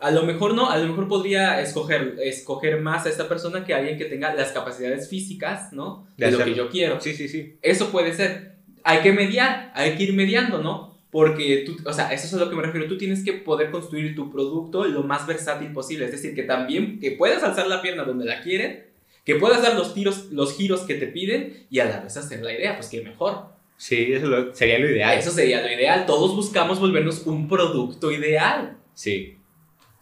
A 0.00 0.10
lo 0.10 0.24
mejor 0.24 0.54
no, 0.54 0.68
a 0.70 0.76
lo 0.78 0.86
mejor 0.88 1.08
podría 1.08 1.60
escoger, 1.60 2.16
escoger 2.22 2.80
más 2.80 3.06
a 3.06 3.08
esta 3.08 3.28
persona 3.28 3.64
que 3.64 3.72
a 3.72 3.78
alguien 3.78 3.96
que 3.96 4.04
tenga 4.06 4.34
las 4.34 4.50
capacidades 4.52 5.08
físicas, 5.08 5.72
¿no? 5.72 6.06
De 6.16 6.26
De 6.26 6.32
lo 6.32 6.44
que 6.44 6.54
yo 6.54 6.68
quiero. 6.68 7.00
sí, 7.00 7.14
sí, 7.14 7.28
sí. 7.28 7.56
Eso 7.62 7.90
puede 7.90 8.12
ser. 8.12 8.56
Hay 8.82 8.98
que 8.98 9.12
mediar, 9.12 9.72
hay 9.74 9.96
que 9.96 10.02
ir 10.02 10.12
mediando, 10.12 10.58
¿no? 10.60 10.93
Porque 11.14 11.62
tú, 11.64 11.76
o 11.88 11.92
sea, 11.92 12.12
eso 12.12 12.26
es 12.26 12.34
a 12.34 12.38
lo 12.38 12.50
que 12.50 12.56
me 12.56 12.62
refiero. 12.62 12.88
Tú 12.88 12.98
tienes 12.98 13.22
que 13.24 13.34
poder 13.34 13.70
construir 13.70 14.16
tu 14.16 14.32
producto 14.32 14.84
lo 14.84 15.04
más 15.04 15.28
versátil 15.28 15.72
posible. 15.72 16.06
Es 16.06 16.10
decir, 16.10 16.34
que 16.34 16.42
también 16.42 16.98
que 16.98 17.12
puedas 17.12 17.44
alzar 17.44 17.68
la 17.68 17.80
pierna 17.82 18.02
donde 18.02 18.24
la 18.24 18.40
quieren, 18.42 18.86
que 19.24 19.36
puedas 19.36 19.62
dar 19.62 19.76
los 19.76 19.94
tiros, 19.94 20.32
los 20.32 20.56
giros 20.56 20.80
que 20.80 20.94
te 20.96 21.06
piden 21.06 21.68
y 21.70 21.78
a 21.78 21.84
la 21.84 22.00
vez 22.00 22.16
hacer 22.16 22.42
la 22.42 22.52
idea, 22.52 22.74
pues 22.76 22.88
que 22.88 23.00
mejor. 23.00 23.46
Sí, 23.76 24.08
eso 24.12 24.26
lo- 24.26 24.52
sería 24.56 24.80
lo 24.80 24.90
ideal. 24.90 25.16
Eso 25.16 25.30
sería 25.30 25.62
lo 25.62 25.72
ideal. 25.72 26.04
Todos 26.04 26.34
buscamos 26.34 26.80
volvernos 26.80 27.24
un 27.28 27.46
producto 27.48 28.10
ideal 28.10 28.76
Sí, 28.94 29.36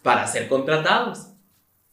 para 0.02 0.26
ser 0.26 0.48
contratados. 0.48 1.26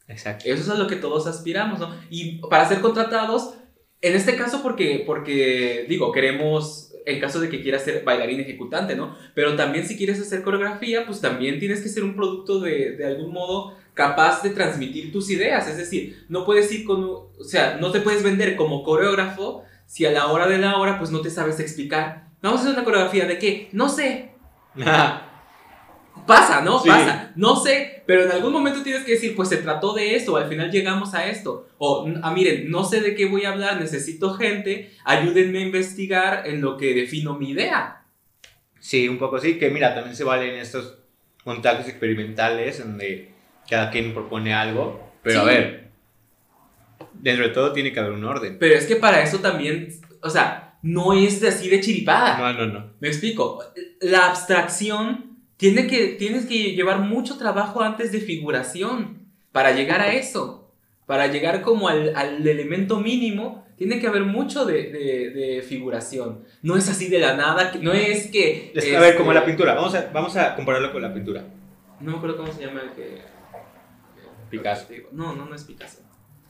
exacto. 0.07 0.45
Eso 0.47 0.63
es 0.63 0.69
a 0.69 0.75
lo 0.75 0.87
que 0.87 0.95
todos 0.95 1.27
aspiramos, 1.27 1.77
¿no? 1.81 1.93
Y 2.09 2.37
para 2.49 2.65
ser 2.69 2.79
contratados, 2.79 3.53
en 4.01 4.15
este 4.15 4.37
caso 4.37 4.63
porque, 4.63 5.03
porque 5.05 5.85
digo, 5.89 6.13
queremos, 6.13 6.88
en 7.05 7.19
caso 7.19 7.39
de 7.39 7.49
que 7.49 7.61
quieras 7.61 7.83
ser 7.83 8.03
bailarín 8.03 8.39
ejecutante, 8.39 8.95
¿no? 8.95 9.15
Pero 9.33 9.55
también 9.55 9.85
si 9.85 9.97
quieres 9.97 10.19
hacer 10.19 10.41
coreografía, 10.41 11.05
pues 11.05 11.21
también 11.21 11.59
tienes 11.59 11.81
que 11.81 11.89
ser 11.89 12.03
un 12.03 12.15
producto 12.15 12.59
de, 12.59 12.91
de 12.91 13.05
algún 13.05 13.31
modo 13.31 13.75
capaz 13.93 14.41
de 14.43 14.51
transmitir 14.51 15.11
tus 15.11 15.29
ideas. 15.29 15.67
Es 15.67 15.77
decir, 15.77 16.25
no 16.29 16.45
puedes 16.45 16.71
ir 16.71 16.85
con, 16.85 17.03
o 17.03 17.43
sea, 17.43 17.77
no 17.79 17.91
te 17.91 18.01
puedes 18.01 18.23
vender 18.23 18.55
como 18.55 18.83
coreógrafo 18.83 19.63
si 19.85 20.05
a 20.05 20.11
la 20.11 20.27
hora 20.27 20.47
de 20.47 20.59
la 20.59 20.77
hora, 20.77 20.99
pues 20.99 21.11
no 21.11 21.21
te 21.21 21.29
sabes 21.29 21.59
explicar. 21.59 22.29
Vamos 22.41 22.59
a 22.59 22.63
hacer 22.63 22.75
una 22.75 22.85
coreografía 22.85 23.25
de 23.25 23.39
qué? 23.39 23.69
No 23.71 23.89
sé, 23.89 24.31
Pasa, 26.29 26.61
¿no? 26.61 26.79
Sí. 26.79 26.87
Pasa. 26.87 27.31
No 27.35 27.55
sé, 27.55 28.03
pero 28.05 28.23
en 28.23 28.31
algún 28.31 28.53
momento 28.53 28.83
tienes 28.83 29.03
que 29.03 29.13
decir, 29.13 29.35
pues 29.35 29.49
se 29.49 29.57
trató 29.57 29.93
de 29.93 30.15
esto, 30.15 30.37
al 30.37 30.47
final 30.47 30.71
llegamos 30.71 31.13
a 31.13 31.27
esto. 31.27 31.67
O, 31.77 32.07
ah, 32.21 32.31
miren, 32.31 32.69
no 32.69 32.83
sé 32.83 33.01
de 33.01 33.15
qué 33.15 33.25
voy 33.25 33.45
a 33.45 33.49
hablar, 33.49 33.79
necesito 33.79 34.33
gente, 34.33 34.91
ayúdenme 35.05 35.59
a 35.59 35.61
investigar 35.63 36.47
en 36.47 36.61
lo 36.61 36.77
que 36.77 36.93
defino 36.93 37.37
mi 37.37 37.51
idea. 37.51 38.03
Sí, 38.79 39.09
un 39.09 39.17
poco 39.17 39.39
sí, 39.39 39.57
que 39.57 39.69
mira, 39.69 39.93
también 39.93 40.15
se 40.15 40.23
valen 40.23 40.55
estos 40.55 40.99
contactos 41.43 41.87
experimentales 41.87 42.79
donde 42.79 43.31
cada 43.69 43.89
quien 43.89 44.13
propone 44.13 44.53
algo, 44.53 45.13
pero 45.23 45.41
a 45.41 45.43
ver, 45.45 45.89
dentro 47.13 47.47
de 47.47 47.53
todo 47.53 47.73
tiene 47.73 47.91
que 47.91 47.99
haber 47.99 48.13
un 48.13 48.23
orden. 48.23 48.57
Pero 48.59 48.75
es 48.75 48.85
que 48.85 48.95
para 48.95 49.21
eso 49.21 49.39
también, 49.39 49.89
o 50.21 50.29
sea, 50.29 50.77
no 50.81 51.13
es 51.13 51.41
de 51.41 51.49
así 51.49 51.69
de 51.69 51.81
chiripada. 51.81 52.37
No, 52.37 52.53
no, 52.53 52.65
no. 52.67 52.93
Me 52.99 53.09
explico. 53.09 53.63
La 54.01 54.27
abstracción 54.27 55.28
tiene 55.59 55.87
que, 55.87 56.07
tienes 56.17 56.45
que 56.45 56.71
llevar 56.71 57.01
mucho 57.01 57.37
trabajo 57.37 57.81
antes 57.81 58.13
de 58.13 58.21
figuración 58.21 59.27
para 59.51 59.71
llegar 59.73 59.99
a 59.99 60.13
eso. 60.13 60.71
Para 61.05 61.27
llegar 61.27 61.61
como 61.61 61.89
al, 61.89 62.15
al 62.15 62.47
elemento 62.47 62.99
mínimo, 63.01 63.65
tiene 63.75 63.99
que 63.99 64.07
haber 64.07 64.23
mucho 64.23 64.63
de, 64.65 64.89
de- 64.91 65.29
de 65.31 65.61
figuración. 65.61 66.45
No 66.61 66.77
es 66.77 66.87
así 66.87 67.09
de 67.09 67.19
la 67.19 67.35
nada, 67.35 67.73
no 67.81 67.91
es 67.91 68.27
que... 68.27 68.71
Es 68.73 68.85
que, 68.85 68.95
a 68.95 68.99
ver, 69.01 69.09
este, 69.09 69.17
como 69.17 69.33
la 69.33 69.43
pintura, 69.43 69.73
vamos 69.73 69.93
a, 69.95 70.09
vamos 70.13 70.37
a 70.37 70.55
compararlo 70.55 70.93
con 70.93 71.01
la 71.01 71.13
pintura. 71.13 71.43
No 71.99 72.11
me 72.11 72.17
acuerdo 72.17 72.37
cómo 72.37 72.53
se 72.53 72.65
llama 72.65 72.81
el 72.83 72.91
que... 72.91 73.17
Picasso. 74.49 74.87
No, 75.11 75.35
no, 75.35 75.45
no 75.45 75.55
es 75.55 75.63
Picasso. 75.65 75.99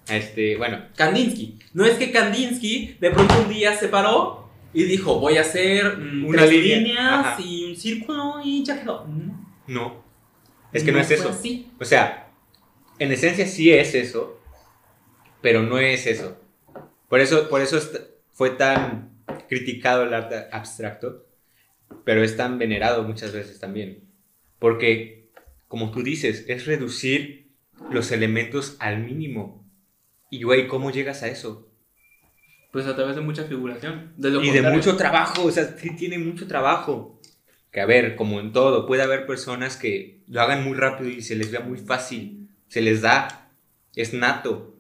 Este, 0.08 0.56
bueno, 0.58 0.84
Kandinsky. 0.96 1.58
No 1.74 1.86
es 1.86 1.98
que 1.98 2.12
Kandinsky 2.12 2.98
de 3.00 3.12
pronto 3.12 3.34
un 3.42 3.50
día 3.50 3.74
se 3.76 3.88
paró 3.88 4.49
y 4.74 4.84
dijo, 4.84 5.20
voy 5.20 5.38
a 5.38 5.42
hacer 5.42 5.98
mm, 5.98 6.26
Una 6.26 6.46
tres 6.46 6.52
línea, 6.52 6.78
líneas 6.78 7.26
ajá. 7.26 7.42
y 7.42 7.66
un 7.66 7.76
círculo 7.76 8.36
y 8.44 8.64
ya 8.64 8.80
quedó. 8.80 9.06
No. 9.06 9.48
no. 9.68 10.04
Es 10.72 10.84
que 10.84 10.92
no, 10.92 11.00
es 11.00 11.10
eso. 11.10 11.30
así. 11.30 11.72
O 11.80 11.86
sea, 11.86 12.32
en 13.00 13.12
esencia 13.12 13.48
sí 13.48 13.72
es 13.72 13.96
eso, 13.96 14.40
pero 15.42 15.64
no 15.64 15.80
es 15.80 16.06
eso. 16.06 16.38
Por 17.08 17.20
eso, 17.20 17.50
por 17.50 17.62
eso 17.62 17.80
fue 18.34 18.52
tan 18.52 19.10
criticado 19.48 20.04
el 20.04 20.14
arte 20.14 20.46
abstracto, 20.52 21.26
pero 22.04 22.24
es 22.24 22.38
tan 22.38 22.60
venerado 22.60 23.04
muchas 23.04 23.32
veces 23.32 23.60
también. 23.60 24.04
Porque, 24.60 25.30
como 25.68 25.90
tú 25.92 26.04
dices, 26.04 26.46
es 26.48 26.68
reducir 26.68 27.50
los 27.90 28.12
elementos 28.12 28.76
al 28.80 29.00
mínimo. 29.00 29.66
Y, 30.30 30.44
güey, 30.44 30.68
¿cómo 30.68 30.92
llegas 30.92 31.24
a 31.24 31.28
eso? 31.28 31.69
Pues 32.72 32.86
a 32.86 32.96
través 32.96 33.16
de 33.16 33.22
mucha 33.22 33.44
figuración. 33.46 34.14
De 34.18 34.30
lo 34.30 34.42
y 34.42 34.48
de 34.48 34.52
contrario- 34.54 34.78
mucho 34.78 34.96
trabajo, 34.98 35.44
o 35.46 35.52
sea, 35.52 35.76
sí 35.78 35.96
tiene 35.96 36.18
mucho 36.20 36.48
trabajo. 36.48 37.20
Que 37.72 37.82
a 37.82 37.86
ver, 37.86 38.16
como 38.16 38.40
en 38.40 38.52
todo, 38.52 38.86
puede 38.88 39.04
haber 39.04 39.26
personas 39.26 39.76
que 39.78 40.22
lo 40.28 40.42
hagan 40.42 40.64
muy 40.64 40.76
rápido 40.78 41.10
y 41.10 41.22
se 41.22 41.36
les 41.36 41.52
vea 41.52 41.60
muy 41.62 41.78
fácil, 41.78 42.48
se 42.68 42.82
les 42.82 43.02
da, 43.02 43.50
es 43.96 44.14
nato. 44.14 44.76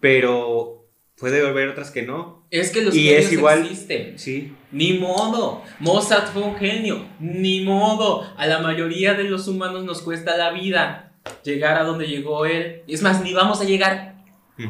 Pero 0.00 0.86
puede 1.18 1.46
haber 1.46 1.68
otras 1.68 1.90
que 1.90 2.02
no. 2.02 2.46
Es 2.50 2.70
que 2.70 2.82
los 2.82 2.94
Y 2.96 3.04
genios 3.04 3.24
es 3.26 3.32
igual- 3.32 3.60
existen. 3.62 4.18
Sí, 4.18 4.52
Ni 4.72 4.94
modo. 4.98 5.62
Mozart 5.78 6.28
fue 6.32 6.42
un 6.42 6.56
genio. 6.56 7.06
Ni 7.20 7.60
modo. 7.64 8.22
A 8.36 8.46
la 8.46 8.58
mayoría 8.60 9.14
de 9.14 9.24
los 9.24 9.46
humanos 9.48 9.84
nos 9.84 10.02
cuesta 10.02 10.36
la 10.36 10.50
vida 10.52 11.12
llegar 11.44 11.76
a 11.76 11.84
donde 11.84 12.06
llegó 12.06 12.46
él. 12.46 12.82
Es 12.88 13.02
más, 13.02 13.22
ni 13.22 13.32
vamos 13.34 13.60
a 13.60 13.64
llegar. 13.64 14.16
ujú, 14.58 14.68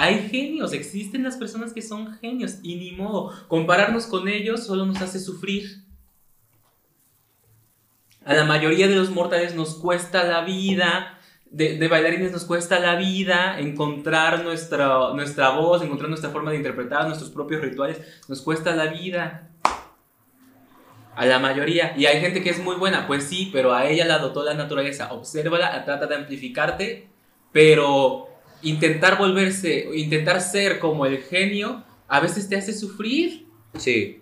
Hay 0.00 0.28
genios, 0.28 0.72
existen 0.74 1.24
las 1.24 1.36
personas 1.36 1.72
que 1.72 1.82
son 1.82 2.16
genios 2.20 2.58
y 2.62 2.76
ni 2.76 2.92
modo. 2.92 3.32
Compararnos 3.48 4.06
con 4.06 4.28
ellos 4.28 4.64
solo 4.64 4.86
nos 4.86 5.02
hace 5.02 5.18
sufrir. 5.18 5.82
A 8.24 8.32
la 8.32 8.44
mayoría 8.44 8.86
de 8.86 8.94
los 8.94 9.10
mortales 9.10 9.56
nos 9.56 9.74
cuesta 9.74 10.22
la 10.22 10.42
vida, 10.42 11.18
de, 11.50 11.78
de 11.78 11.88
bailarines 11.88 12.30
nos 12.30 12.44
cuesta 12.44 12.78
la 12.78 12.94
vida 12.94 13.58
encontrar 13.58 14.44
nuestra, 14.44 15.14
nuestra 15.14 15.50
voz, 15.50 15.82
encontrar 15.82 16.10
nuestra 16.10 16.30
forma 16.30 16.52
de 16.52 16.58
interpretar 16.58 17.08
nuestros 17.08 17.30
propios 17.30 17.60
rituales, 17.60 18.00
nos 18.28 18.40
cuesta 18.40 18.76
la 18.76 18.86
vida. 18.86 19.50
A 21.16 21.26
la 21.26 21.40
mayoría. 21.40 21.96
Y 21.98 22.06
hay 22.06 22.20
gente 22.20 22.40
que 22.44 22.50
es 22.50 22.62
muy 22.62 22.76
buena, 22.76 23.08
pues 23.08 23.24
sí, 23.24 23.50
pero 23.52 23.74
a 23.74 23.88
ella 23.88 24.04
la 24.04 24.18
dotó 24.18 24.44
la 24.44 24.54
naturaleza. 24.54 25.12
Obsérvala, 25.12 25.84
trata 25.84 26.06
de 26.06 26.14
amplificarte, 26.14 27.08
pero 27.50 28.27
intentar 28.62 29.18
volverse, 29.18 29.88
intentar 29.94 30.40
ser 30.40 30.78
como 30.78 31.06
el 31.06 31.18
genio, 31.18 31.84
a 32.08 32.20
veces 32.20 32.48
te 32.48 32.56
hace 32.56 32.72
sufrir. 32.72 33.46
sí. 33.76 34.20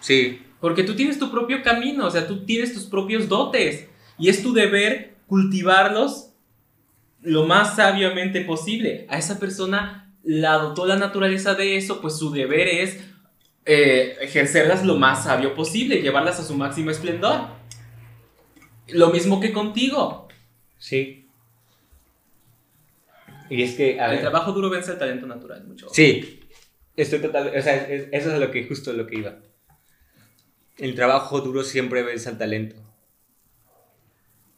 Sí, 0.00 0.40
Porque 0.60 0.84
tú 0.84 0.94
tienes 0.94 1.18
tu 1.18 1.30
propio 1.30 1.62
camino, 1.62 2.06
o 2.06 2.10
sea, 2.10 2.26
tú 2.26 2.44
tienes 2.44 2.72
tus 2.72 2.84
propios 2.84 3.28
dotes. 3.28 3.88
Y 4.16 4.28
es 4.28 4.42
tu 4.42 4.52
deber 4.52 5.16
cultivarlos 5.26 6.30
lo 7.22 7.46
más 7.46 7.76
sabiamente 7.76 8.40
posible. 8.42 9.06
A 9.08 9.18
esa 9.18 9.38
persona 9.38 10.14
la 10.22 10.54
dotó 10.54 10.86
la 10.86 10.96
naturaleza 10.96 11.54
de 11.54 11.76
eso, 11.76 12.00
pues 12.00 12.16
su 12.16 12.30
deber 12.30 12.68
es 12.68 12.98
eh, 13.64 14.16
ejercerlas 14.20 14.84
lo 14.84 14.96
más 14.96 15.24
sabio 15.24 15.54
posible, 15.54 16.00
llevarlas 16.00 16.40
a 16.40 16.44
su 16.44 16.54
máximo 16.54 16.90
esplendor. 16.90 17.48
Lo 18.88 19.10
mismo 19.10 19.40
que 19.40 19.52
contigo. 19.52 20.28
Sí. 20.78 21.17
Y 23.50 23.62
es 23.62 23.74
que, 23.76 24.00
a 24.00 24.06
El 24.06 24.10
ver, 24.12 24.20
trabajo 24.20 24.52
duro 24.52 24.70
vence 24.70 24.92
el 24.92 24.98
talento 24.98 25.26
natural, 25.26 25.64
mucho. 25.66 25.88
Sí, 25.90 26.40
estoy 26.96 27.20
total, 27.20 27.48
o 27.56 27.62
sea, 27.62 27.76
es- 27.88 28.08
eso 28.12 28.32
es 28.32 28.38
lo 28.40 28.50
que 28.50 28.66
justo 28.66 28.92
lo 28.92 29.06
que 29.06 29.16
iba. 29.16 29.38
El 30.78 30.94
trabajo 30.94 31.42
duro 31.42 31.62
siempre 31.62 32.02
vence 32.02 32.30
al 32.30 32.38
talento. 32.38 32.76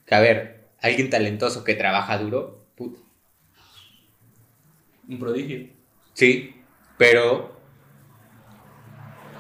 Que 0.07 0.15
a 0.15 0.21
ver, 0.21 0.69
alguien 0.83 1.09
talentoso 1.11 1.65
que 1.65 1.75
trabaja 1.75 2.19
duro, 2.19 2.67
puta, 2.77 3.01
Un 5.09 5.19
prodigio. 5.19 5.69
sí, 6.15 6.55
pero 6.97 7.51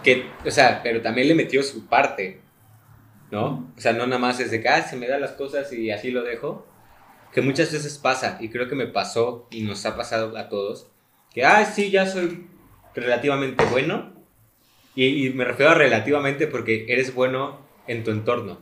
que, 0.03 0.25
o 0.47 0.51
sea, 0.51 0.83
pero 0.83 1.03
también 1.03 1.29
le 1.29 1.35
metió 1.35 1.63
su 1.63 1.87
parte, 1.87 2.41
¿no? 3.33 3.73
O 3.77 3.81
sea, 3.81 3.93
no 3.95 4.07
nada 4.07 4.21
más 4.21 4.41
es 4.41 4.51
de 4.51 4.61
que, 4.63 4.69
ah, 4.69 4.83
se 4.83 4.97
me 4.97 5.09
dan 5.09 5.21
las 5.23 5.33
cosas 5.33 5.73
y 5.73 5.91
así 5.91 6.11
lo 6.13 6.23
dejo. 6.25 6.67
Que 7.33 7.43
muchas 7.43 7.73
veces 7.73 7.97
pasa, 7.99 8.39
y 8.41 8.49
creo 8.49 8.69
que 8.69 8.75
me 8.75 8.87
pasó 8.87 9.47
y 9.51 9.63
nos 9.63 9.85
ha 9.87 9.97
pasado 9.97 10.37
a 10.37 10.49
todos, 10.49 10.89
que, 11.33 11.45
ah, 11.45 11.65
sí, 11.65 11.91
ya 11.91 12.07
soy 12.07 12.47
relativamente 12.95 13.65
bueno. 13.67 14.13
Y, 14.97 15.27
y 15.27 15.31
me 15.33 15.45
refiero 15.45 15.71
a 15.71 15.75
relativamente 15.75 16.47
porque 16.49 16.87
eres 16.89 17.15
bueno 17.15 17.61
en 17.87 18.03
tu 18.03 18.11
entorno, 18.11 18.61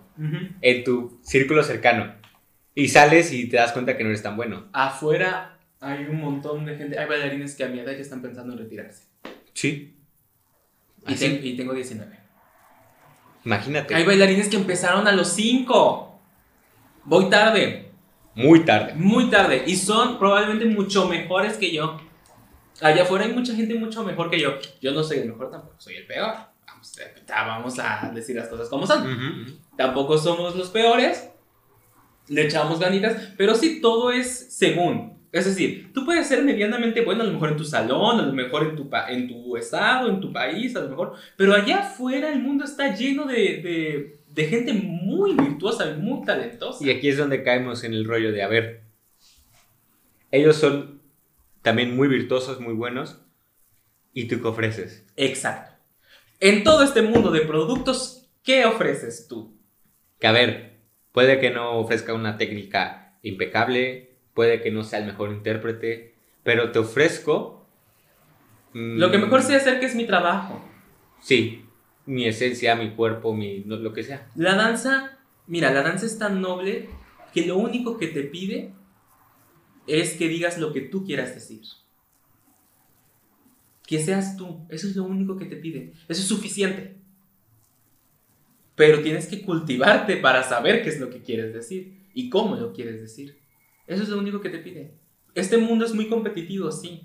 en 0.61 0.85
tu 0.85 1.19
círculo 1.23 1.63
cercano. 1.63 2.15
Y 2.75 2.89
sales 2.89 3.33
y 3.33 3.49
te 3.49 3.57
das 3.57 3.73
cuenta 3.73 3.97
que 3.97 4.05
no 4.05 4.11
eres 4.11 4.23
tan 4.23 4.37
bueno. 4.37 4.67
Afuera 4.73 5.59
hay 5.81 6.05
un 6.05 6.21
montón 6.21 6.65
de 6.67 6.77
gente. 6.77 6.99
Hay 6.99 7.07
bailarines 7.09 7.55
que 7.57 7.65
a 7.65 7.69
mi 7.69 7.79
edad 7.81 7.93
ya 7.93 7.99
están 7.99 8.21
pensando 8.23 8.53
en 8.53 8.59
retirarse. 8.61 9.05
Sí. 9.55 9.97
Y, 11.07 11.15
ten- 11.15 11.41
y 11.43 11.57
tengo 11.57 11.73
19. 11.73 12.19
imagínate. 13.45 13.95
Hay 13.95 14.05
bailarines 14.05 14.49
que 14.49 14.57
empezaron 14.57 15.09
a 15.09 15.13
los 15.13 15.29
5. 15.33 16.21
Voy 17.05 17.31
tarde, 17.31 17.88
Muy 18.39 18.65
tarde. 18.65 18.95
muy 18.95 19.31
tarde. 19.31 19.65
Y 19.67 19.77
son 19.77 20.19
probablemente 20.19 20.65
mucho 20.67 21.09
mejores 21.09 21.57
que 21.57 21.73
yo. 21.73 22.01
Allá 22.81 23.03
afuera 23.03 23.25
hay 23.25 23.33
mucha 23.33 23.55
gente 23.55 23.75
mucho 23.75 24.05
mejor 24.05 24.31
que 24.31 24.41
yo. 24.41 24.55
Yo 24.81 24.93
no 24.93 25.03
soy 25.03 25.19
el 25.19 25.29
mejor 25.29 25.51
tampoco, 25.51 25.75
soy 25.79 25.97
el 25.97 26.07
peor. 26.07 26.33
Vamos, 26.67 26.99
eh, 26.99 27.15
vamos 27.29 27.79
a 27.81 28.11
decir 28.15 28.37
las 28.37 28.49
cosas 28.49 28.69
como 28.69 28.87
son. 28.87 29.03
Ujú, 29.03 29.43
ujú. 29.43 29.59
Tampoco 29.77 30.17
somos 30.17 30.55
los 30.55 30.69
peores. 30.69 31.31
Le 32.29 32.45
echamos 32.45 32.79
ganitas. 32.79 33.33
Pero 33.37 33.55
sí, 33.55 33.81
todo 33.81 34.13
es 34.13 34.55
según. 34.55 35.19
Es 35.31 35.45
decir, 35.45 35.93
tú 35.93 36.05
puedes 36.07 36.27
ser 36.27 36.43
medianamente 36.43 37.03
bueno 37.03 37.23
a 37.23 37.27
lo 37.27 37.33
mejor 37.33 37.51
en 37.51 37.57
tu 37.57 37.65
salón, 37.65 38.19
a 38.19 38.23
lo 38.23 38.33
mejor 38.33 38.63
en 38.63 38.77
tu, 38.77 38.89
en 39.09 39.29
tu 39.29 39.57
estado, 39.57 40.09
en 40.09 40.21
tu 40.21 40.33
país, 40.33 40.75
a 40.75 40.81
lo 40.81 40.89
mejor. 40.89 41.15
Pero 41.37 41.55
allá 41.55 41.81
afuera 41.81 42.33
el 42.33 42.41
mundo 42.41 42.65
está 42.65 42.95
lleno 42.95 43.27
de, 43.27 43.35
de, 43.35 44.18
de 44.39 44.45
gente 44.45 44.73
muy 44.73 45.35
virtuosa 45.35 45.91
y 45.91 46.01
muy 46.01 46.25
talentosa. 46.25 46.87
Y 46.87 46.91
aquí 46.91 47.09
es 47.09 47.19
donde 47.19 47.43
caemos 47.43 47.83
en 47.83 47.93
el 47.93 48.05
rollo 48.05 48.31
de, 48.31 48.45
a 48.45 48.47
ver, 48.47 48.85
ellos 50.31 50.55
son 50.55 51.03
también 51.61 51.97
muy 51.97 52.07
virtuosos, 52.07 52.61
muy 52.61 52.73
buenos, 52.73 53.21
¿y 54.13 54.29
tú 54.29 54.41
qué 54.41 54.47
ofreces? 54.47 55.05
Exacto. 55.17 55.75
En 56.39 56.63
todo 56.63 56.85
este 56.85 57.03
mundo 57.03 57.33
de 57.33 57.41
productos, 57.41 58.31
¿qué 58.45 58.65
ofreces 58.65 59.27
tú? 59.27 59.59
Que 60.21 60.29
a 60.29 60.33
ver, 60.33 60.83
puede 61.11 61.41
que 61.41 61.51
no 61.51 61.73
ofrezca 61.73 62.15
una 62.15 62.37
técnica 62.37 63.19
impecable, 63.23 64.21
puede 64.35 64.63
que 64.63 64.71
no 64.71 64.85
sea 64.85 65.01
el 65.01 65.07
mejor 65.07 65.33
intérprete, 65.33 66.15
pero 66.45 66.71
te 66.71 66.79
ofrezco... 66.79 67.67
mm, 68.73 68.99
Lo 68.99 69.11
que 69.11 69.19
mejor 69.19 69.43
sé 69.43 69.57
hacer 69.57 69.81
que 69.81 69.87
es 69.87 69.97
mi 69.97 70.07
trabajo. 70.07 70.65
Sí, 71.21 71.65
mi 72.09 72.27
esencia, 72.27 72.75
mi 72.75 72.93
cuerpo, 72.93 73.35
mi, 73.35 73.65
lo 73.65 73.93
que 73.93 74.03
sea. 74.03 74.31
La 74.35 74.55
danza, 74.55 75.19
mira, 75.47 75.71
la 75.71 75.83
danza 75.83 76.07
es 76.07 76.19
tan 76.19 76.41
noble 76.41 76.89
que 77.35 77.45
lo 77.45 77.59
único 77.59 77.99
que 77.99 78.07
te 78.07 78.23
pide 78.23 78.73
es 79.87 80.15
que 80.15 80.27
digas 80.27 80.57
lo 80.57 80.73
que 80.73 80.81
tú 80.81 81.05
quieras 81.05 81.35
decir. 81.35 81.61
Que 83.87 83.99
seas 83.99 84.39
tú, 84.39 84.67
eso 84.71 84.87
es 84.87 84.97
lo 84.97 85.05
único 85.05 85.37
que 85.37 85.45
te 85.45 85.57
pide. 85.57 85.93
Eso 86.09 86.23
es 86.23 86.29
suficiente. 86.29 86.97
Pero 88.75 89.03
tienes 89.03 89.27
que 89.27 89.43
cultivarte 89.43 90.17
para 90.17 90.43
saber 90.45 90.83
qué 90.83 90.89
es 90.89 91.01
lo 91.01 91.11
que 91.11 91.21
quieres 91.21 91.53
decir 91.53 92.07
y 92.15 92.31
cómo 92.31 92.57
lo 92.57 92.73
quieres 92.73 93.03
decir. 93.03 93.39
Eso 93.87 94.03
es 94.03 94.09
lo 94.09 94.19
único 94.19 94.41
que 94.41 94.49
te 94.49 94.59
pide. 94.59 94.95
Este 95.35 95.59
mundo 95.59 95.85
es 95.85 95.93
muy 95.93 96.09
competitivo, 96.09 96.73
sí. 96.73 97.03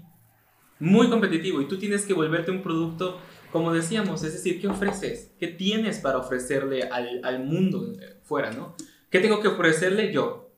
Muy 0.80 1.10
competitivo 1.10 1.62
y 1.62 1.68
tú 1.68 1.78
tienes 1.78 2.06
que 2.06 2.14
volverte 2.14 2.52
un 2.52 2.64
producto, 2.64 3.20
como 3.54 3.72
decíamos, 3.72 4.24
es 4.24 4.34
decir, 4.34 4.60
¿qué 4.60 4.68
ofreces? 4.68 5.32
¿Qué 5.40 5.48
tienes 5.48 6.00
para 6.00 6.18
ofrecerle 6.18 6.84
al, 6.84 7.24
al 7.24 7.46
mundo 7.46 7.94
eh, 8.02 8.18
fuera, 8.24 8.52
no? 8.52 8.76
¿Qué 9.10 9.20
tengo 9.20 9.40
que 9.40 9.48
ofrecerle 9.48 10.12
yo? 10.12 10.50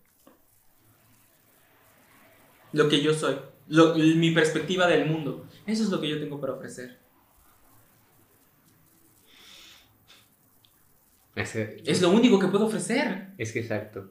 Lo 2.71 2.89
que 2.89 3.01
yo 3.01 3.13
soy, 3.13 3.35
lo- 3.67 3.95
mi 3.95 4.31
perspectiva 4.31 4.87
del 4.87 5.05
mundo. 5.09 5.45
Eso 5.67 5.83
es 5.83 5.89
lo 5.89 5.99
que 6.01 6.09
yo 6.09 6.19
tengo 6.19 6.39
para 6.41 6.53
ofrecer. 6.53 6.97
Ese- 11.35 11.83
Es 11.85 12.01
lo 12.01 12.09
único 12.09 12.39
que 12.39 12.47
puedo 12.47 12.65
ofrecer. 12.65 13.33
es 13.37 13.51
que 13.51 13.59
exacto. 13.59 14.09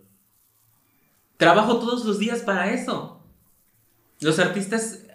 Trabajo 1.39 1.79
todos 1.79 2.05
los 2.05 2.19
días 2.19 2.41
para 2.43 2.71
eso. 2.73 3.23
Los 4.21 4.39
artistas 4.39 5.07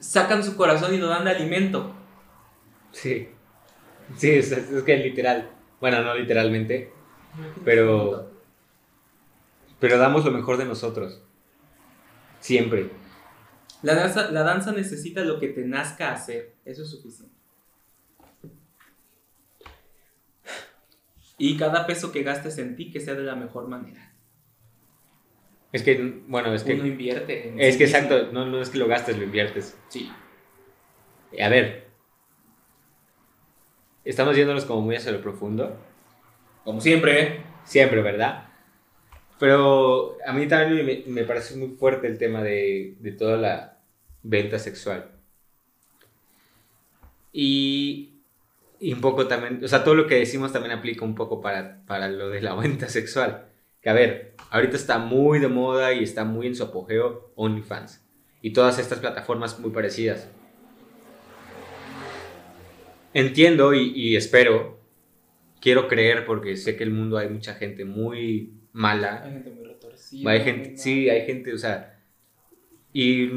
sacan 0.00 0.42
su 0.44 0.56
corazón 0.56 0.92
y 0.94 0.98
lo 0.98 1.06
dan 1.06 1.24
de 1.24 1.30
alimento. 1.30 1.94
Sí. 2.92 3.28
Sí, 4.16 4.30
es, 4.30 4.52
es 4.52 4.82
que 4.84 4.96
literal. 4.96 5.50
Bueno, 5.80 6.02
no 6.02 6.14
literalmente, 6.14 6.92
Pero- 7.64 8.30
pero 9.80 9.98
damos 9.98 10.24
lo 10.24 10.30
mejor 10.30 10.58
de 10.58 10.64
nosotros. 10.64 11.22
Siempre. 12.40 12.90
La 13.82 13.94
danza, 13.94 14.30
la 14.30 14.42
danza 14.44 14.70
necesita 14.72 15.22
lo 15.24 15.40
que 15.40 15.48
te 15.48 15.64
nazca 15.64 16.12
hacer. 16.12 16.54
Eso 16.64 16.82
es 16.82 16.90
suficiente. 16.90 17.34
Y 21.38 21.56
cada 21.56 21.86
peso 21.86 22.12
que 22.12 22.22
gastes 22.22 22.58
en 22.58 22.76
ti, 22.76 22.90
que 22.90 23.00
sea 23.00 23.14
de 23.14 23.22
la 23.24 23.34
mejor 23.34 23.66
manera. 23.68 24.12
Es 25.72 25.82
que, 25.82 26.22
bueno, 26.28 26.52
es 26.54 26.62
que... 26.62 26.74
Uno 26.74 26.86
invierte. 26.86 27.48
en 27.48 27.58
Es 27.60 27.74
sí 27.74 27.78
que 27.78 27.84
mismo. 27.86 27.98
exacto, 27.98 28.32
no, 28.32 28.46
no 28.46 28.60
es 28.60 28.68
que 28.70 28.78
lo 28.78 28.86
gastes, 28.86 29.16
lo 29.18 29.24
inviertes. 29.24 29.76
Sí. 29.88 30.12
A 31.42 31.48
ver. 31.48 31.81
Estamos 34.04 34.36
yéndonos 34.36 34.64
como 34.64 34.82
muy 34.82 34.96
hacia 34.96 35.12
lo 35.12 35.20
profundo. 35.20 35.76
Como 36.64 36.80
siempre, 36.80 37.22
¿eh? 37.22 37.42
Siempre, 37.64 38.02
¿verdad? 38.02 38.48
Pero 39.38 40.18
a 40.26 40.32
mí 40.32 40.46
también 40.46 40.84
me, 40.86 41.02
me 41.06 41.24
parece 41.24 41.56
muy 41.56 41.70
fuerte 41.76 42.06
el 42.06 42.18
tema 42.18 42.42
de, 42.42 42.96
de 43.00 43.12
toda 43.12 43.36
la 43.36 43.78
venta 44.22 44.58
sexual. 44.58 45.10
Y, 47.32 48.20
y 48.78 48.92
un 48.92 49.00
poco 49.00 49.26
también, 49.26 49.64
o 49.64 49.68
sea, 49.68 49.84
todo 49.84 49.94
lo 49.94 50.06
que 50.06 50.16
decimos 50.16 50.52
también 50.52 50.76
aplica 50.76 51.04
un 51.04 51.14
poco 51.14 51.40
para, 51.40 51.84
para 51.86 52.08
lo 52.08 52.28
de 52.28 52.42
la 52.42 52.54
venta 52.56 52.88
sexual. 52.88 53.48
Que 53.80 53.90
a 53.90 53.94
ver, 53.94 54.34
ahorita 54.50 54.76
está 54.76 54.98
muy 54.98 55.38
de 55.38 55.48
moda 55.48 55.92
y 55.92 56.02
está 56.02 56.24
muy 56.24 56.46
en 56.46 56.54
su 56.54 56.64
apogeo 56.64 57.32
OnlyFans. 57.36 58.04
Y 58.42 58.52
todas 58.52 58.78
estas 58.78 58.98
plataformas 58.98 59.58
muy 59.60 59.70
parecidas. 59.70 60.28
Entiendo 63.14 63.74
y, 63.74 63.92
y 63.94 64.16
espero, 64.16 64.80
quiero 65.60 65.88
creer 65.88 66.24
porque 66.24 66.56
sé 66.56 66.76
que 66.76 66.84
el 66.84 66.90
mundo 66.90 67.18
hay 67.18 67.28
mucha 67.28 67.54
gente 67.54 67.84
muy 67.84 68.52
mala 68.72 69.22
Hay 69.24 69.32
gente 69.32 69.50
muy 69.50 69.64
retorcida. 69.66 70.30
hay 70.30 70.40
gente, 70.40 70.76
sí, 70.76 71.08
hay 71.08 71.26
gente, 71.26 71.52
o 71.52 71.58
sea, 71.58 72.00
y 72.92 73.30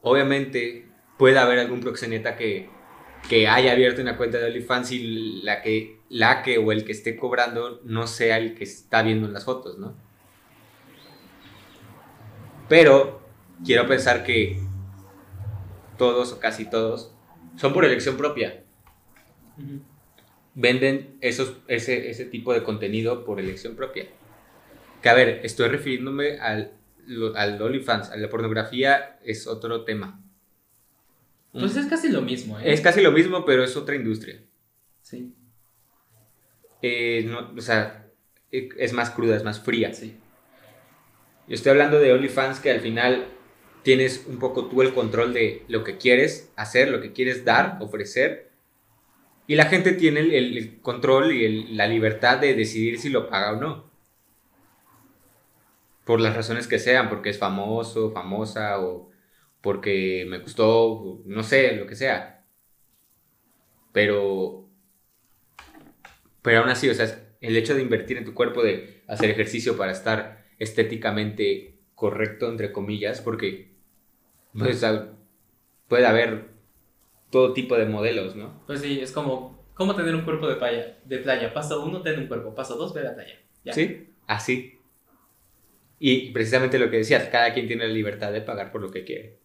obviamente 0.00 0.86
puede 1.18 1.38
haber 1.38 1.58
algún 1.58 1.80
proxeneta 1.80 2.36
que, 2.36 2.68
que 3.28 3.48
haya 3.48 3.72
abierto 3.72 4.00
una 4.00 4.16
cuenta 4.16 4.38
de 4.38 4.46
OnlyFans 4.46 4.92
y 4.92 5.42
la 5.42 5.62
que, 5.62 6.00
la 6.08 6.42
que 6.42 6.58
o 6.58 6.72
el 6.72 6.84
que 6.84 6.92
esté 6.92 7.16
cobrando 7.16 7.80
no 7.84 8.06
sea 8.06 8.38
el 8.38 8.54
que 8.54 8.64
está 8.64 9.02
viendo 9.02 9.26
en 9.26 9.32
las 9.32 9.44
fotos, 9.44 9.78
¿no? 9.78 9.94
Pero 12.68 13.22
quiero 13.64 13.86
pensar 13.86 14.24
que 14.24 14.60
todos 15.96 16.32
o 16.32 16.40
casi 16.40 16.68
todos 16.68 17.14
son 17.56 17.72
por 17.72 17.84
elección 17.84 18.16
propia. 18.16 18.64
Venden 20.54 21.18
esos, 21.20 21.56
ese, 21.68 22.10
ese 22.10 22.24
tipo 22.24 22.52
de 22.54 22.62
contenido 22.62 23.24
por 23.24 23.40
elección 23.40 23.76
propia. 23.76 24.06
Que 25.02 25.08
a 25.08 25.14
ver, 25.14 25.40
estoy 25.44 25.68
refiriéndome 25.68 26.38
al, 26.40 26.72
lo- 27.06 27.36
al 27.36 27.60
OnlyFans, 27.60 28.10
a 28.10 28.16
la 28.16 28.30
pornografía 28.30 29.18
es 29.24 29.46
otro 29.46 29.84
tema. 29.84 30.22
Pues 31.52 31.76
es 31.76 31.86
casi 31.86 32.08
lo 32.10 32.22
mismo, 32.22 32.58
¿eh? 32.58 32.72
Es 32.72 32.80
casi 32.80 33.00
lo 33.00 33.12
mismo, 33.12 33.44
pero 33.44 33.64
es 33.64 33.76
otra 33.76 33.94
industria. 33.96 34.40
Sí. 35.02 35.32
eh, 36.82 37.24
no, 37.26 37.52
o 37.56 37.60
sea, 37.60 38.06
eh, 38.52 38.68
es 38.78 38.92
más 38.92 39.10
cruda, 39.10 39.36
es 39.36 39.44
más 39.44 39.60
fría. 39.60 39.92
Sí. 39.94 40.16
Yo 41.48 41.54
estoy 41.54 41.70
hablando 41.70 41.98
de 42.00 42.12
OnlyFans 42.12 42.60
que 42.60 42.70
al 42.70 42.80
final 42.80 43.26
tienes 43.82 44.24
un 44.26 44.38
poco 44.38 44.66
tú 44.66 44.82
el 44.82 44.92
control 44.92 45.32
de 45.32 45.64
lo 45.68 45.84
que 45.84 45.96
quieres 45.96 46.50
hacer, 46.56 46.90
lo 46.90 47.00
que 47.00 47.12
quieres 47.12 47.44
dar, 47.44 47.78
ofrecer. 47.80 48.45
Y 49.46 49.54
la 49.54 49.66
gente 49.66 49.92
tiene 49.92 50.20
el, 50.20 50.80
control 50.82 51.32
y 51.32 51.44
el- 51.44 51.76
la 51.76 51.86
libertad 51.86 52.38
de 52.38 52.54
decidir 52.54 52.98
si 52.98 53.08
lo 53.10 53.28
paga 53.28 53.52
o 53.52 53.60
no. 53.60 53.90
Por 56.04 56.20
las 56.20 56.36
razones 56.36 56.68
que 56.68 56.78
sean, 56.78 57.08
porque 57.08 57.30
es 57.30 57.38
famoso, 57.38 58.12
famosa 58.12 58.80
o 58.80 59.10
porque 59.60 60.24
me 60.28 60.38
gustó, 60.38 61.22
no 61.26 61.42
sé, 61.42 61.72
lo 61.76 61.86
que 61.86 61.96
sea. 61.96 62.44
Pero, 63.92 64.68
pero 66.42 66.60
aún 66.60 66.68
así, 66.70 66.88
o 66.88 66.94
sea, 66.94 67.06
el 67.40 67.56
hecho 67.56 67.74
de 67.74 67.82
invertir 67.82 68.16
en 68.18 68.24
tu 68.24 68.34
cuerpo, 68.34 68.62
de 68.62 69.02
hacer 69.08 69.30
ejercicio 69.30 69.76
para 69.76 69.92
estar 69.92 70.44
estéticamente 70.58 71.80
correcto, 71.94 72.48
entre 72.48 72.72
comillas, 72.72 73.20
porque 73.20 73.74
pues, 74.58 74.84
puede 75.88 76.06
haber 76.06 76.55
todo 77.30 77.52
tipo 77.52 77.76
de 77.76 77.86
modelos, 77.86 78.36
¿no? 78.36 78.62
Pues 78.66 78.80
sí, 78.80 79.00
es 79.00 79.12
como, 79.12 79.64
¿cómo 79.74 79.94
tener 79.94 80.14
un 80.14 80.22
cuerpo 80.22 80.48
de 80.48 80.56
playa? 80.56 80.98
De 81.04 81.18
playa. 81.18 81.52
Paso 81.52 81.84
uno, 81.84 82.02
ten 82.02 82.18
un 82.18 82.26
cuerpo. 82.26 82.54
Paso 82.54 82.76
dos, 82.76 82.94
ve 82.94 83.00
a 83.00 83.04
la 83.04 83.14
playa. 83.14 83.34
Ya. 83.64 83.72
Sí, 83.72 84.08
así. 84.26 84.78
Y 85.98 86.30
precisamente 86.30 86.78
lo 86.78 86.90
que 86.90 86.98
decías, 86.98 87.28
cada 87.28 87.52
quien 87.54 87.66
tiene 87.66 87.86
la 87.86 87.92
libertad 87.92 88.32
de 88.32 88.42
pagar 88.42 88.70
por 88.70 88.80
lo 88.80 88.90
que 88.90 89.04
quiere. 89.04 89.38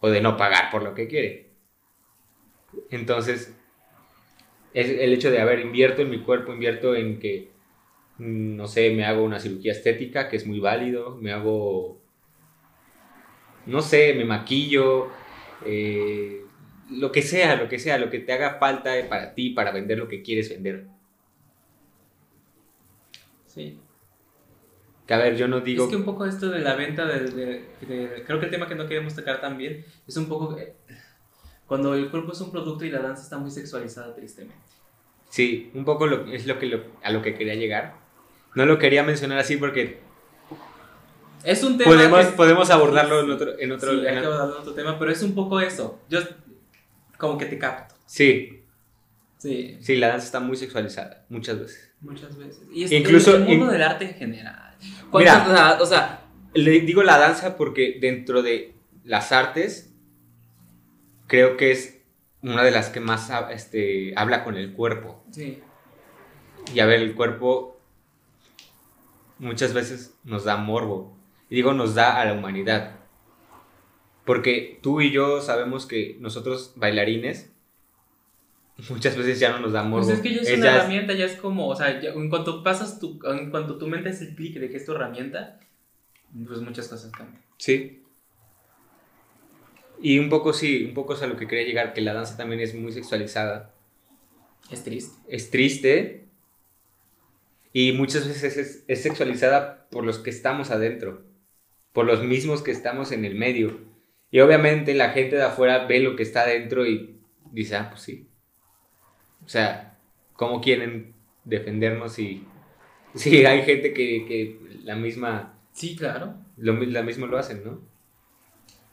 O 0.00 0.08
de 0.08 0.20
no 0.20 0.36
pagar 0.36 0.70
por 0.70 0.82
lo 0.82 0.94
que 0.94 1.08
quiere. 1.08 1.50
Entonces, 2.90 3.56
es 4.74 4.88
el 4.88 5.12
hecho 5.12 5.30
de, 5.30 5.40
a 5.40 5.44
ver, 5.44 5.60
invierto 5.60 6.02
en 6.02 6.10
mi 6.10 6.20
cuerpo, 6.20 6.52
invierto 6.52 6.94
en 6.94 7.18
que, 7.18 7.50
mm, 8.18 8.56
no 8.56 8.66
sé, 8.66 8.90
me 8.90 9.04
hago 9.04 9.24
una 9.24 9.40
cirugía 9.40 9.72
estética, 9.72 10.28
que 10.28 10.36
es 10.36 10.46
muy 10.46 10.60
válido, 10.60 11.16
me 11.16 11.32
hago, 11.32 12.00
no 13.66 13.82
sé, 13.82 14.14
me 14.14 14.24
maquillo, 14.24 15.08
eh, 15.64 16.44
lo 16.90 17.12
que 17.12 17.22
sea, 17.22 17.56
lo 17.56 17.68
que 17.68 17.78
sea, 17.78 17.98
lo 17.98 18.10
que 18.10 18.18
te 18.18 18.32
haga 18.32 18.58
falta 18.58 18.90
para 19.08 19.34
ti, 19.34 19.50
para 19.50 19.70
vender 19.70 19.98
lo 19.98 20.08
que 20.08 20.22
quieres 20.22 20.48
vender. 20.50 20.86
Sí. 23.46 23.78
Que 25.06 25.14
a 25.14 25.18
ver, 25.18 25.36
yo 25.36 25.48
no 25.48 25.60
digo... 25.60 25.84
Es 25.84 25.90
que 25.90 25.96
un 25.96 26.04
poco 26.04 26.24
esto 26.24 26.50
de 26.50 26.60
la 26.60 26.76
venta 26.76 27.04
de, 27.04 27.20
de- 27.30 27.64
de- 27.86 28.22
Creo 28.24 28.38
que 28.38 28.46
el 28.46 28.50
tema 28.50 28.68
que 28.68 28.74
no 28.76 28.86
queremos 28.86 29.14
tocar 29.14 29.40
también 29.40 29.84
es 30.06 30.16
un 30.16 30.26
poco... 30.26 30.56
Cuando 31.66 31.94
el 31.94 32.10
cuerpo 32.10 32.32
es 32.32 32.40
un 32.40 32.50
producto 32.50 32.84
y 32.84 32.90
la 32.90 33.00
danza 33.00 33.22
está 33.22 33.38
muy 33.38 33.50
sexualizada, 33.50 34.14
tristemente. 34.14 34.56
Sí, 35.28 35.70
un 35.74 35.84
poco 35.84 36.06
lo, 36.06 36.26
es 36.32 36.46
lo 36.46 36.58
que 36.58 36.66
lo- 36.66 36.82
a 37.02 37.10
lo 37.10 37.22
que 37.22 37.34
quería 37.34 37.54
llegar. 37.54 37.94
No 38.54 38.66
lo 38.66 38.78
quería 38.78 39.02
mencionar 39.04 39.38
así 39.38 39.56
porque 39.56 40.00
Es 41.44 41.62
un 41.62 41.78
tema 41.78 41.90
podemos, 41.90 42.26
que- 42.26 42.32
podemos 42.32 42.70
abordarlo 42.70 43.20
en 43.20 43.30
otro... 43.30 43.58
En 43.58 43.72
otro 43.72 43.92
Sí, 43.92 44.06
hay 44.06 44.16
en- 44.16 44.22
que 44.22 44.26
otro 44.28 44.74
tema, 44.74 44.98
pero 44.98 45.10
es 45.10 45.22
un 45.22 45.34
poco 45.34 45.60
eso. 45.60 46.00
Yo 46.08 46.20
como 47.20 47.38
que 47.38 47.46
te 47.46 47.58
capto. 47.58 47.94
sí, 48.06 48.56
Sí, 49.38 49.78
sí, 49.80 49.96
la 49.96 50.08
danza 50.08 50.26
está 50.26 50.40
muy 50.40 50.54
sexualizada, 50.56 51.24
muchas 51.30 51.58
veces. 51.58 51.92
muchas 52.02 52.36
veces. 52.36 52.62
Y 52.72 52.84
es 52.84 52.92
Incluso- 52.92 53.36
el, 53.36 53.44
mundo 53.44 53.66
in- 53.66 53.70
del 53.72 53.82
arte 53.82 54.04
en 54.06 54.14
general. 54.14 54.76
Mira. 54.80 55.04
¿Cuántas- 55.10 55.80
o 55.80 55.86
sea, 55.86 56.26
Le 56.52 56.80
digo 56.80 57.02
la 57.04 57.16
danza 57.16 57.56
porque 57.56 57.98
dentro 58.00 58.42
de 58.42 58.74
las 59.04 59.30
artes 59.32 59.94
creo 61.26 61.56
que 61.56 61.70
es 61.70 62.02
una 62.42 62.62
de 62.64 62.70
las 62.72 62.88
que 62.90 63.00
más 63.00 63.30
este, 63.50 64.12
habla 64.16 64.42
con 64.44 64.56
el 64.56 64.72
cuerpo. 64.72 65.22
sí. 65.30 65.62
Y 66.74 66.80
a 66.80 66.86
ver, 66.86 67.00
el 67.00 67.14
cuerpo 67.14 67.80
muchas 69.38 69.72
veces 69.72 70.14
nos 70.24 70.44
da 70.44 70.56
morbo. 70.58 71.16
Y 71.48 71.54
digo, 71.56 71.72
nos 71.72 71.94
da 71.94 72.20
a 72.20 72.24
la 72.26 72.34
humanidad. 72.34 72.99
Porque 74.24 74.78
tú 74.82 75.00
y 75.00 75.10
yo 75.10 75.40
sabemos 75.40 75.86
que 75.86 76.16
nosotros 76.20 76.72
bailarines 76.76 77.50
muchas 78.88 79.16
veces 79.16 79.38
ya 79.40 79.50
no 79.52 79.60
nos 79.60 79.72
da 79.72 79.82
morbo. 79.82 80.06
Pues 80.06 80.18
es 80.18 80.22
que 80.22 80.34
ya 80.34 80.40
es 80.42 80.48
Es 80.48 80.56
una 80.58 80.66
ya- 80.66 80.76
herramienta, 80.76 81.12
ya 81.14 81.24
es 81.26 81.36
como, 81.36 81.68
o 81.68 81.76
sea, 81.76 82.00
ya- 82.00 82.10
en 82.10 82.30
cuanto 82.30 82.62
pasas 82.62 82.98
tu, 83.00 83.18
en 83.24 83.50
cuanto 83.50 83.76
tu 83.78 83.86
mente 83.86 84.08
hace 84.10 84.24
el 84.28 84.34
clic 84.34 84.58
de 84.58 84.70
que 84.70 84.76
es 84.76 84.84
tu 84.86 84.92
herramienta, 84.92 85.58
pues 86.46 86.60
muchas 86.60 86.88
cosas 86.88 87.10
cambian. 87.12 87.42
Sí. 87.58 88.02
Y 90.02 90.18
un 90.18 90.30
poco 90.30 90.52
sí, 90.54 90.84
un 90.86 90.94
poco 90.94 91.12
es 91.14 91.22
a 91.22 91.26
lo 91.26 91.36
que 91.36 91.46
quería 91.46 91.66
llegar, 91.66 91.92
que 91.92 92.00
la 92.00 92.14
danza 92.14 92.36
también 92.36 92.60
es 92.60 92.74
muy 92.74 92.92
sexualizada. 92.92 93.74
Es 94.70 94.82
triste. 94.84 95.14
Es 95.28 95.50
triste 95.50 96.24
y 97.72 97.92
muchas 97.92 98.26
veces 98.26 98.56
es, 98.56 98.84
es 98.88 99.02
sexualizada 99.02 99.88
por 99.90 100.04
los 100.04 100.18
que 100.18 100.30
estamos 100.30 100.70
adentro, 100.70 101.22
por 101.92 102.06
los 102.06 102.22
mismos 102.24 102.62
que 102.62 102.70
estamos 102.70 103.12
en 103.12 103.24
el 103.26 103.34
medio. 103.34 103.89
Y 104.30 104.40
obviamente 104.40 104.94
la 104.94 105.10
gente 105.10 105.36
de 105.36 105.42
afuera 105.42 105.86
ve 105.86 106.00
lo 106.00 106.16
que 106.16 106.22
está 106.22 106.42
adentro 106.42 106.86
y 106.86 107.20
dice, 107.50 107.76
ah, 107.76 107.88
pues 107.90 108.02
sí. 108.02 108.28
O 109.44 109.48
sea, 109.48 109.98
¿cómo 110.34 110.60
quieren 110.60 111.14
defendernos 111.44 112.12
si, 112.12 112.46
si 113.14 113.44
hay 113.44 113.62
gente 113.62 113.92
que, 113.92 114.24
que 114.26 114.60
la 114.84 114.94
misma, 114.96 115.58
Sí, 115.72 115.96
claro. 115.96 116.34
lo, 116.56 116.74
la 116.74 117.02
misma 117.02 117.26
lo 117.26 117.38
hacen, 117.38 117.64
¿no? 117.64 117.80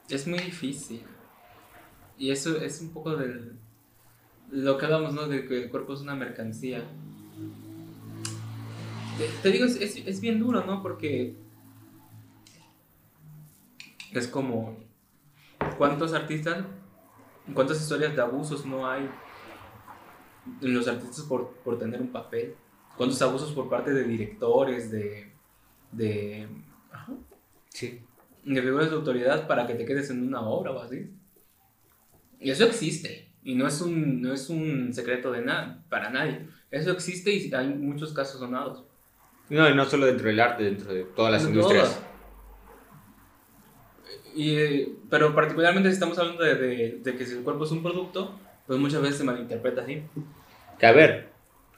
Es 0.09 0.25
muy 0.27 0.39
difícil. 0.39 1.03
Y 2.17 2.31
eso 2.31 2.59
es 2.61 2.81
un 2.81 2.91
poco 2.93 3.15
del. 3.15 3.59
Lo 4.49 4.77
que 4.77 4.85
hablamos, 4.85 5.13
¿no? 5.13 5.27
De 5.27 5.45
que 5.45 5.63
el 5.63 5.69
cuerpo 5.69 5.93
es 5.93 6.01
una 6.01 6.15
mercancía. 6.15 6.83
Te, 9.17 9.27
te 9.43 9.51
digo, 9.51 9.65
es, 9.65 9.75
es, 9.75 9.97
es 9.97 10.21
bien 10.21 10.39
duro, 10.39 10.63
¿no? 10.65 10.81
Porque. 10.81 11.35
Es 14.13 14.27
como. 14.27 14.86
¿Cuántos 15.77 16.13
artistas. 16.13 16.65
¿Cuántas 17.53 17.79
historias 17.81 18.15
de 18.15 18.21
abusos 18.21 18.65
no 18.65 18.89
hay 18.89 19.09
en 20.61 20.73
los 20.73 20.87
artistas 20.87 21.21
por, 21.25 21.53
por 21.63 21.77
tener 21.79 22.01
un 22.01 22.11
papel? 22.11 22.55
¿Cuántos 22.97 23.21
abusos 23.21 23.51
por 23.53 23.69
parte 23.69 23.93
de 23.93 24.03
directores, 24.03 24.91
de. 24.91 25.31
de. 25.91 26.47
ajá, 26.91 27.13
Sí. 27.69 28.01
de 28.43 28.61
figuras 28.61 28.89
de 28.89 28.95
autoridad 28.95 29.47
para 29.47 29.67
que 29.67 29.75
te 29.75 29.85
quedes 29.85 30.09
en 30.09 30.27
una 30.27 30.41
obra 30.41 30.71
o 30.71 30.81
así. 30.81 31.11
Y 32.39 32.49
eso 32.49 32.65
existe. 32.65 33.31
Y 33.43 33.55
no 33.55 33.67
es 33.67 33.79
un, 33.81 34.21
no 34.21 34.33
es 34.33 34.49
un 34.49 34.93
secreto 34.93 35.31
de 35.31 35.41
nada, 35.41 35.83
para 35.89 36.09
nadie. 36.09 36.47
Eso 36.69 36.91
existe 36.91 37.31
y 37.33 37.53
hay 37.53 37.67
muchos 37.69 38.11
casos 38.13 38.39
sonados. 38.39 38.83
No, 39.49 39.69
y 39.69 39.75
no 39.75 39.85
solo 39.85 40.05
dentro 40.07 40.27
del 40.27 40.39
arte, 40.39 40.63
dentro 40.63 40.93
de 40.93 41.05
todas 41.05 41.31
las 41.31 41.43
De 41.43 41.51
industrias. 41.51 42.01
Y, 44.37 44.85
pero 45.09 45.33
particularmente 45.33 45.89
si 45.89 45.93
estamos 45.95 46.17
hablando 46.19 46.43
de, 46.43 46.55
de- 46.55 46.99
de 47.03 47.15
que 47.15 47.25
si 47.25 47.33
el 47.35 47.43
cuerpo 47.43 47.65
es 47.65 47.71
un 47.71 47.81
producto, 47.81 48.37
pues 48.67 48.77
muchas 48.79 49.01
veces 49.01 49.17
se 49.17 49.23
malinterpreta 49.23 49.81
así. 49.81 50.03
Que 50.77 50.85
a 50.85 50.91
ver, 50.91 51.29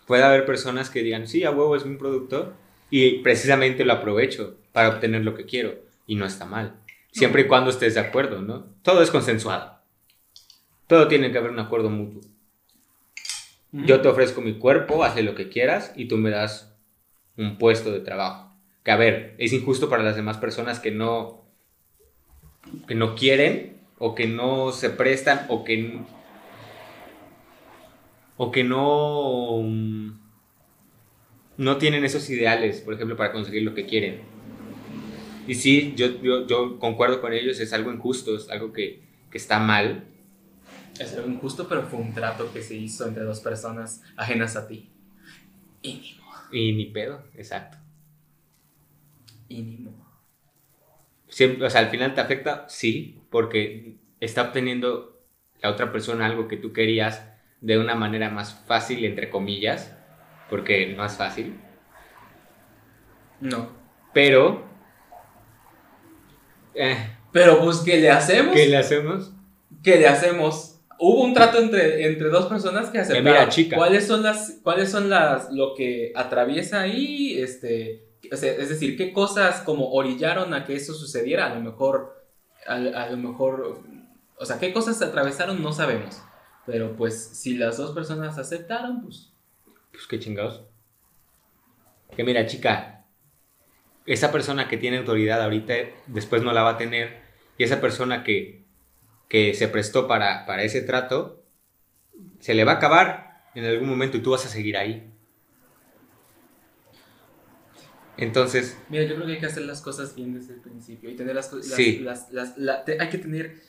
puede 0.06 0.24
haber 0.24 0.46
personas 0.46 0.90
que 0.90 1.02
digan, 1.02 1.26
sí, 1.28 1.46
a 1.46 1.52
huevo 1.52 1.76
es 1.78 1.84
un 1.84 1.98
producto 1.98 2.54
y 2.90 3.20
precisamente 3.20 3.86
lo 3.86 3.94
aprovecho 3.94 4.58
para 4.74 4.90
obtener 4.90 5.24
lo 5.24 5.36
que 5.36 5.46
quiero 5.46 5.76
y 6.06 6.16
no 6.16 6.26
está 6.26 6.46
mal. 6.46 6.76
Siempre 7.12 7.44
y 7.44 7.48
cuando 7.48 7.70
estés 7.70 7.94
de 7.94 8.02
acuerdo, 8.02 8.42
¿no? 8.42 8.66
Todo 8.84 9.02
es 9.02 9.10
consensuado. 9.10 9.80
Todo 10.88 11.08
tiene 11.08 11.32
que 11.32 11.38
haber 11.38 11.52
un 11.52 11.60
acuerdo 11.60 11.90
mutuo. 11.90 12.22
Yo 13.72 14.02
te 14.02 14.08
ofrezco 14.08 14.42
mi 14.42 14.56
cuerpo, 14.58 15.04
hazle 15.04 15.22
lo 15.24 15.36
que 15.36 15.48
quieras 15.50 15.94
y 15.96 16.08
tú 16.08 16.18
me 16.18 16.32
das 16.32 16.76
un 17.38 17.58
puesto 17.58 17.92
de 17.92 18.00
trabajo. 18.00 18.52
Que 18.84 18.92
a 18.92 18.96
ver, 18.98 19.36
es 19.38 19.54
injusto 19.54 19.90
para 19.90 20.04
las 20.04 20.16
demás 20.16 20.38
personas 20.38 20.80
que 20.80 20.92
no 20.92 21.46
que 22.88 22.96
no 22.96 23.16
quieren 23.16 23.78
o 23.98 24.16
que 24.16 24.28
no 24.28 24.72
se 24.72 24.90
prestan 24.90 25.46
o 25.50 25.64
que 25.64 26.00
o 28.38 28.52
que 28.52 28.64
no 28.64 29.62
mm, 29.64 30.20
no 31.58 31.78
tienen 31.78 32.06
esos 32.06 32.30
ideales, 32.30 32.80
por 32.80 32.94
ejemplo, 32.94 33.18
para 33.18 33.34
conseguir 33.34 33.64
lo 33.64 33.74
que 33.74 33.86
quieren. 33.86 34.22
Y 35.46 35.56
sí, 35.56 35.94
yo, 35.98 36.22
yo, 36.22 36.48
yo 36.48 36.80
concuerdo 36.80 37.20
con 37.20 37.34
ellos, 37.34 37.60
es 37.60 37.74
algo 37.74 37.92
injusto, 37.92 38.38
es 38.38 38.50
algo 38.50 38.72
que, 38.72 39.02
que 39.30 39.38
está 39.38 39.60
mal, 39.60 40.06
Es 41.00 41.14
algo 41.16 41.30
injusto, 41.30 41.68
pero 41.68 41.84
fue 41.84 42.00
un 42.00 42.14
trato 42.14 42.52
que 42.54 42.62
se 42.62 42.76
hizo 42.76 43.08
entre 43.08 43.24
dos 43.24 43.40
personas 43.40 44.02
ajenas 44.16 44.56
a 44.56 44.68
ti. 44.68 44.90
Y 45.82 45.94
ni 45.94 46.20
modo. 46.20 46.40
y 46.52 46.74
ni 46.74 46.86
pedo, 46.86 47.24
exacto. 47.36 47.78
Y 49.48 49.62
ni 49.62 49.78
modo. 49.78 50.09
Siempre, 51.30 51.66
o 51.66 51.70
sea, 51.70 51.82
al 51.82 51.90
final 51.90 52.14
te 52.14 52.22
afecta, 52.22 52.66
sí, 52.68 53.22
porque 53.30 53.96
está 54.20 54.42
obteniendo 54.44 55.22
la 55.62 55.70
otra 55.70 55.92
persona 55.92 56.26
algo 56.26 56.48
que 56.48 56.58
tú 56.58 56.74
querías 56.74 57.26
de 57.62 57.78
una 57.78 57.96
manera 57.96 58.30
más 58.30 58.54
fácil, 58.66 59.06
entre 59.06 59.30
comillas, 59.30 59.96
porque 60.50 60.88
no 60.96 61.06
es 61.06 61.14
fácil, 61.14 61.60
No. 63.42 63.70
pero... 64.14 64.66
eh, 66.74 66.98
Pero 67.32 67.60
pues, 67.64 67.80
¿qué 67.80 67.98
le 67.98 68.10
hacemos? 68.10 68.56
¿Qué 68.56 68.68
le 68.68 68.78
hacemos? 68.78 69.34
¿Qué 69.84 69.98
le 69.98 70.08
hacemos? 70.08 70.76
hubo 71.02 71.24
un 71.24 71.34
trato 71.34 71.60
entre, 71.60 72.06
entre 72.08 72.28
dos 72.28 72.48
personas 72.48 72.90
que 72.90 73.00
aceptaron. 73.00 73.24
mira, 73.24 73.48
chica. 73.48 73.78
¿Cuáles 73.78 74.06
son 74.06 74.22
las, 74.22 74.60
cuáles 74.64 74.92
son 74.92 75.10
las, 75.10 75.50
lo 75.50 75.74
que 75.74 76.12
atraviesa 76.14 76.82
ahí, 76.82 77.40
este, 77.40 78.04
es 78.32 78.70
decir, 78.70 78.98
qué 78.98 79.14
cosas 79.14 79.62
como 79.62 79.92
orillaron 79.92 80.54
a 80.54 80.66
que 80.66 80.76
eso 80.76 80.94
sucediera, 80.94 81.48
a 81.48 81.56
lo 81.56 81.62
mejor, 81.62 82.26
a, 82.68 82.78
lo 83.10 83.18
mejor, 83.18 83.82
o 84.38 84.46
sea, 84.46 84.60
qué 84.60 84.74
cosas 84.74 85.02
atravesaron 85.02 85.62
no 85.62 85.74
sabemos, 85.74 86.22
pero 86.66 86.96
pues 86.96 87.20
si 87.20 87.56
las 87.56 87.78
dos 87.78 87.92
personas 87.92 88.38
aceptaron, 88.38 89.02
pues 89.02 89.32
Pues 89.92 90.08
qué 90.08 90.20
chingados. 90.20 90.64
Que 92.16 92.24
mira, 92.24 92.46
chica, 92.46 93.06
esa 94.06 94.32
persona 94.32 94.68
que 94.68 94.78
tiene 94.78 94.98
autoridad 94.98 95.42
ahorita, 95.42 95.74
después 96.08 96.42
no 96.42 96.52
la 96.52 96.64
va 96.64 96.72
a 96.72 96.78
tener. 96.78 97.22
Y 97.58 97.64
esa 97.64 97.82
persona 97.82 98.24
que, 98.24 98.66
que 99.28 99.54
se 99.54 99.68
prestó 99.68 100.08
para, 100.08 100.46
para 100.46 100.64
ese 100.64 100.82
trato, 100.82 101.44
se 102.40 102.54
le 102.54 102.64
va 102.64 102.74
a 102.74 102.76
acabar 102.76 103.44
en 103.56 103.66
algún 103.66 103.90
momento 103.90 104.18
y 104.18 104.22
tú 104.22 104.32
vas 104.32 104.46
a 104.46 104.50
seguir 104.50 104.78
ahí. 104.78 105.09
Entonces, 108.22 108.78
Mira, 108.90 109.04
yo 109.06 109.16
creo 109.16 109.28
que 109.28 109.34
hay 109.34 109.40
que 109.40 109.46
hacer 109.46 109.64
las 109.64 109.82
cosas 109.82 110.14
bien 110.16 110.34
desde 110.34 110.54
el 110.56 110.60
principio 110.60 111.10
y 111.10 111.16
tener 111.16 111.36
las 111.36 111.48
cosas. 111.48 111.74
Sí. 111.74 112.00
Las, 112.00 112.32
las- 112.32 112.58
la- 112.58 112.84
te- 112.84 113.00
hay 113.02 113.10
que 113.10 113.18
tener 113.18 113.62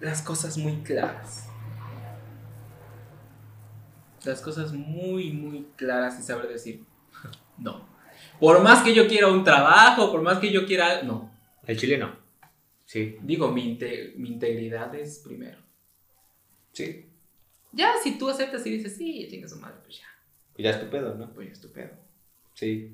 las 0.00 0.22
cosas 0.22 0.56
muy 0.58 0.82
claras. 0.82 1.46
Las 4.24 4.40
cosas 4.40 4.72
muy, 4.72 5.32
muy 5.32 5.66
claras 5.76 6.18
y 6.18 6.22
saber 6.22 6.48
decir 6.48 6.84
no. 7.58 7.88
Por 8.38 8.62
más 8.62 8.82
que 8.82 8.94
yo 8.94 9.06
quiera 9.06 9.28
un 9.28 9.44
trabajo, 9.44 10.10
por 10.10 10.22
más 10.22 10.38
que 10.38 10.52
yo 10.52 10.66
quiera. 10.66 11.02
No. 11.02 11.30
el 11.66 11.78
chile 11.78 11.96
no. 11.98 12.18
Sí. 12.84 13.16
Digo, 13.22 13.50
mi, 13.52 13.62
inte- 13.76 14.14
mi 14.16 14.30
integridad 14.30 14.92
es 14.94 15.20
primero. 15.20 15.58
Sí. 16.72 17.06
Ya, 17.72 17.92
si 18.02 18.18
tú 18.18 18.28
aceptas 18.28 18.66
y 18.66 18.70
dices, 18.70 18.96
sí, 18.96 19.28
chinga 19.30 19.46
su 19.48 19.56
madre, 19.60 19.76
pues 19.84 19.98
ya. 19.98 20.06
Pues 20.54 20.64
ya 20.64 20.70
es 20.70 20.80
tu 20.80 20.90
pedo, 20.90 21.14
¿no? 21.14 21.32
Pues 21.32 21.52
estupendo. 21.52 21.94
Sí. 22.60 22.92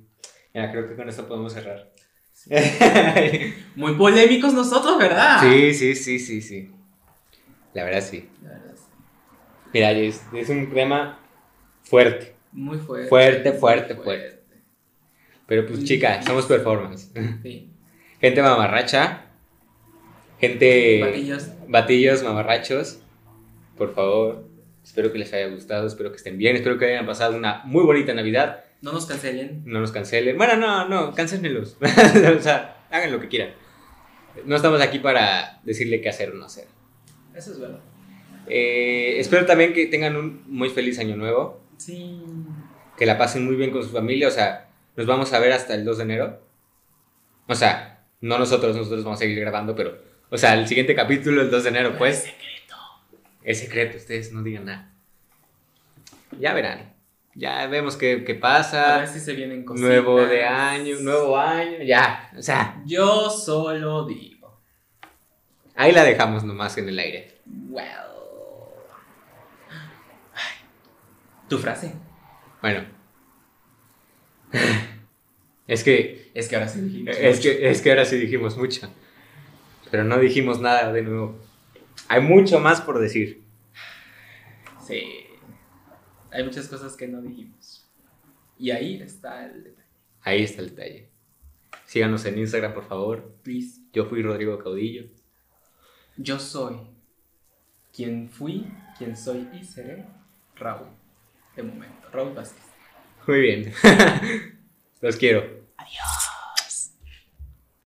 Mira, 0.55 0.71
creo 0.71 0.89
que 0.89 0.95
con 0.95 1.09
esto 1.09 1.27
podemos 1.27 1.53
cerrar. 1.53 1.91
Muy 3.75 3.95
polémicos 3.95 4.55
nosotros, 4.55 4.97
¿verdad? 4.97 5.41
Sí, 5.43 5.75
sí, 5.75 5.97
sí, 5.97 6.21
sí, 6.21 6.41
sí. 6.41 6.71
La 7.75 7.83
verdad 7.83 8.01
sí. 8.01 8.29
La 8.45 8.51
verdad, 8.51 8.75
sí. 8.77 8.85
Mira, 9.75 9.91
es, 9.91 10.23
es 10.33 10.49
un 10.51 10.73
tema 10.73 11.19
fuerte. 11.83 12.37
Muy 12.53 12.79
fuerte. 12.79 13.09
Fuerte, 13.09 13.53
fuerte, 13.55 13.95
fuerte. 13.97 14.45
Pero 15.49 15.67
pues 15.67 15.83
chica, 15.83 16.23
somos 16.23 16.47
performance. 16.47 17.11
Sí. 17.43 17.73
Gente 18.21 18.43
mamarracha. 18.43 19.25
Gente... 20.39 21.01
Batillos. 21.01 21.51
Batillos 21.67 22.23
mamarrachos. 22.23 23.01
Por 23.77 23.93
favor. 23.97 24.49
Espero 24.85 25.11
que 25.11 25.19
les 25.19 25.33
haya 25.33 25.49
gustado, 25.49 25.89
espero 25.89 26.13
que 26.13 26.19
estén 26.19 26.39
bien, 26.39 26.55
espero 26.55 26.79
que 26.79 26.85
hayan 26.85 27.05
pasado 27.05 27.37
una 27.37 27.63
muy 27.65 27.83
bonita 27.83 28.15
Navidad. 28.15 28.66
No 28.83 28.93
nos 28.93 29.07
cancelen. 29.07 29.63
No 29.65 29.81
nos 29.81 29.93
cancelen. 29.93 30.37
Bueno, 30.37 30.57
no, 30.57 30.89
no, 30.89 31.15
cancélenlos. 31.15 31.77
o 32.39 32.43
sea, 32.43 32.85
hagan 32.91 33.13
lo 33.13 33.21
que 33.21 33.29
quieran. 33.29 33.53
No 34.45 34.57
estamos 34.57 34.81
aquí 34.81 34.99
para 34.99 35.61
decirle 35.65 36.01
qué 36.01 36.09
hacer 36.09 36.31
o 36.31 36.35
no 36.35 36.45
hacer. 36.45 36.67
Eso 37.35 37.53
es 37.53 37.61
verdad. 37.61 37.81
Eh, 38.49 39.17
espero 39.19 39.45
también 39.47 39.73
que 39.73 39.87
tengan 39.87 40.17
un 40.17 40.43
muy 40.47 40.71
feliz 40.71 40.99
año 40.99 41.17
nuevo. 41.17 41.61
Sí. 41.79 42.23
que 42.97 43.05
la 43.05 43.19
pasen 43.19 43.45
muy 43.45 43.57
bien 43.57 43.71
con 43.71 43.83
su 43.83 43.91
familia, 43.91 44.29
o 44.29 44.31
sea, 44.31 44.71
nos 44.97 45.07
vamos 45.07 45.31
a 45.35 45.39
ver 45.39 45.53
hasta 45.53 45.75
el 45.75 45.85
2 45.85 45.99
de 45.99 46.05
enero. 46.05 46.41
O 47.47 47.55
sea, 47.55 48.05
no 48.23 48.39
nosotros, 48.39 48.75
nosotros 48.75 49.05
vamos 49.05 49.19
a 49.19 49.25
seguir 49.25 49.39
grabando, 49.41 49.77
pero, 49.77 49.99
o 50.31 50.39
sea, 50.39 50.55
el 50.55 50.67
siguiente 50.67 50.95
capítulo 50.95 51.43
el 51.43 51.51
2 51.51 51.65
de 51.65 51.69
enero, 51.69 51.99
pues. 51.99 52.23
secreto. 52.23 52.77
Es 53.43 53.61
secreto, 53.61 53.99
ustedes 53.99 54.33
no 54.33 54.43
digan 54.43 54.65
nada. 54.65 54.93
Ya 56.41 56.55
verán, 56.55 56.96
ya 57.37 57.67
vemos 57.67 57.97
qué, 57.97 58.25
qué 58.25 58.33
A 58.33 58.41
pasa. 58.41 58.99
ver 58.99 59.09
si 59.09 59.21
se 59.21 59.35
vienen 59.35 59.65
cositas. 59.65 59.89
Nuevo 59.89 60.21
de 60.21 60.45
año, 60.45 60.97
nuevo 61.01 61.37
año, 61.39 61.83
ya, 61.85 62.31
o 62.37 62.43
sea, 62.43 62.83
Yo 62.87 63.29
solo 63.31 64.05
digo. 64.07 64.61
ahí 65.75 65.93
la 65.93 66.03
dejamos 66.05 66.43
nomás 66.45 66.77
en 66.79 66.89
el 66.89 66.99
aire. 66.99 67.41
Well. 67.69 67.87
Ay. 70.35 70.67
Tu 71.49 71.59
frase. 71.59 71.93
Bueno. 72.63 72.85
Es 75.69 75.83
que 75.83 76.31
Es 76.33 76.49
que 76.49 76.55
ahora 76.55 76.69
sí 76.69 76.81
dijimos. 76.81 77.17
Es 77.19 77.37
mucho. 77.39 77.49
que, 77.49 77.71
es 77.71 77.83
que 77.83 77.91
ahora 77.91 78.05
sí 78.05 78.17
dijimos 78.19 78.57
mucho. 78.57 78.89
Pero 79.91 80.05
no 80.05 80.17
dijimos 80.19 80.61
nada 80.61 80.93
de 80.93 81.03
nuevo. 81.03 81.41
Hay 82.09 82.21
mucho 82.21 82.61
más 82.61 82.81
por 82.81 83.01
decir. 83.01 83.43
Sí. 84.87 85.26
Hay 86.37 86.45
muchas 86.45 86.69
cosas 86.69 86.95
que 86.97 87.09
no 87.09 87.23
dijimos. 87.23 87.83
Y 88.59 88.71
ahí 88.71 89.01
está 89.01 89.47
el 89.47 89.65
detalle. 89.65 89.89
Ahí 90.21 90.43
está 90.43 90.61
el 90.61 90.69
detalle. 90.69 91.09
Síganos 91.87 92.27
en 92.27 92.37
Instagram, 92.37 92.75
por 92.75 92.85
favor. 92.85 93.39
Please. 93.43 93.81
Yo 93.95 94.05
fui 94.05 94.21
Rodrigo 94.21 94.59
Caudillo. 94.59 95.07
Yo 96.19 96.39
soy 96.39 96.77
quien 97.91 98.29
fui, 98.29 98.71
quien 98.99 99.17
soy 99.17 99.49
y 99.55 99.65
seré 99.65 100.05
Raúl. 100.57 100.89
De 101.57 101.63
momento. 101.63 102.07
Raúl 102.13 102.35
Vázquez. 102.35 102.67
Muy 103.27 103.41
bien. 103.41 103.73
Los 105.01 105.17
quiero. 105.17 105.41
Adiós. 105.79 106.36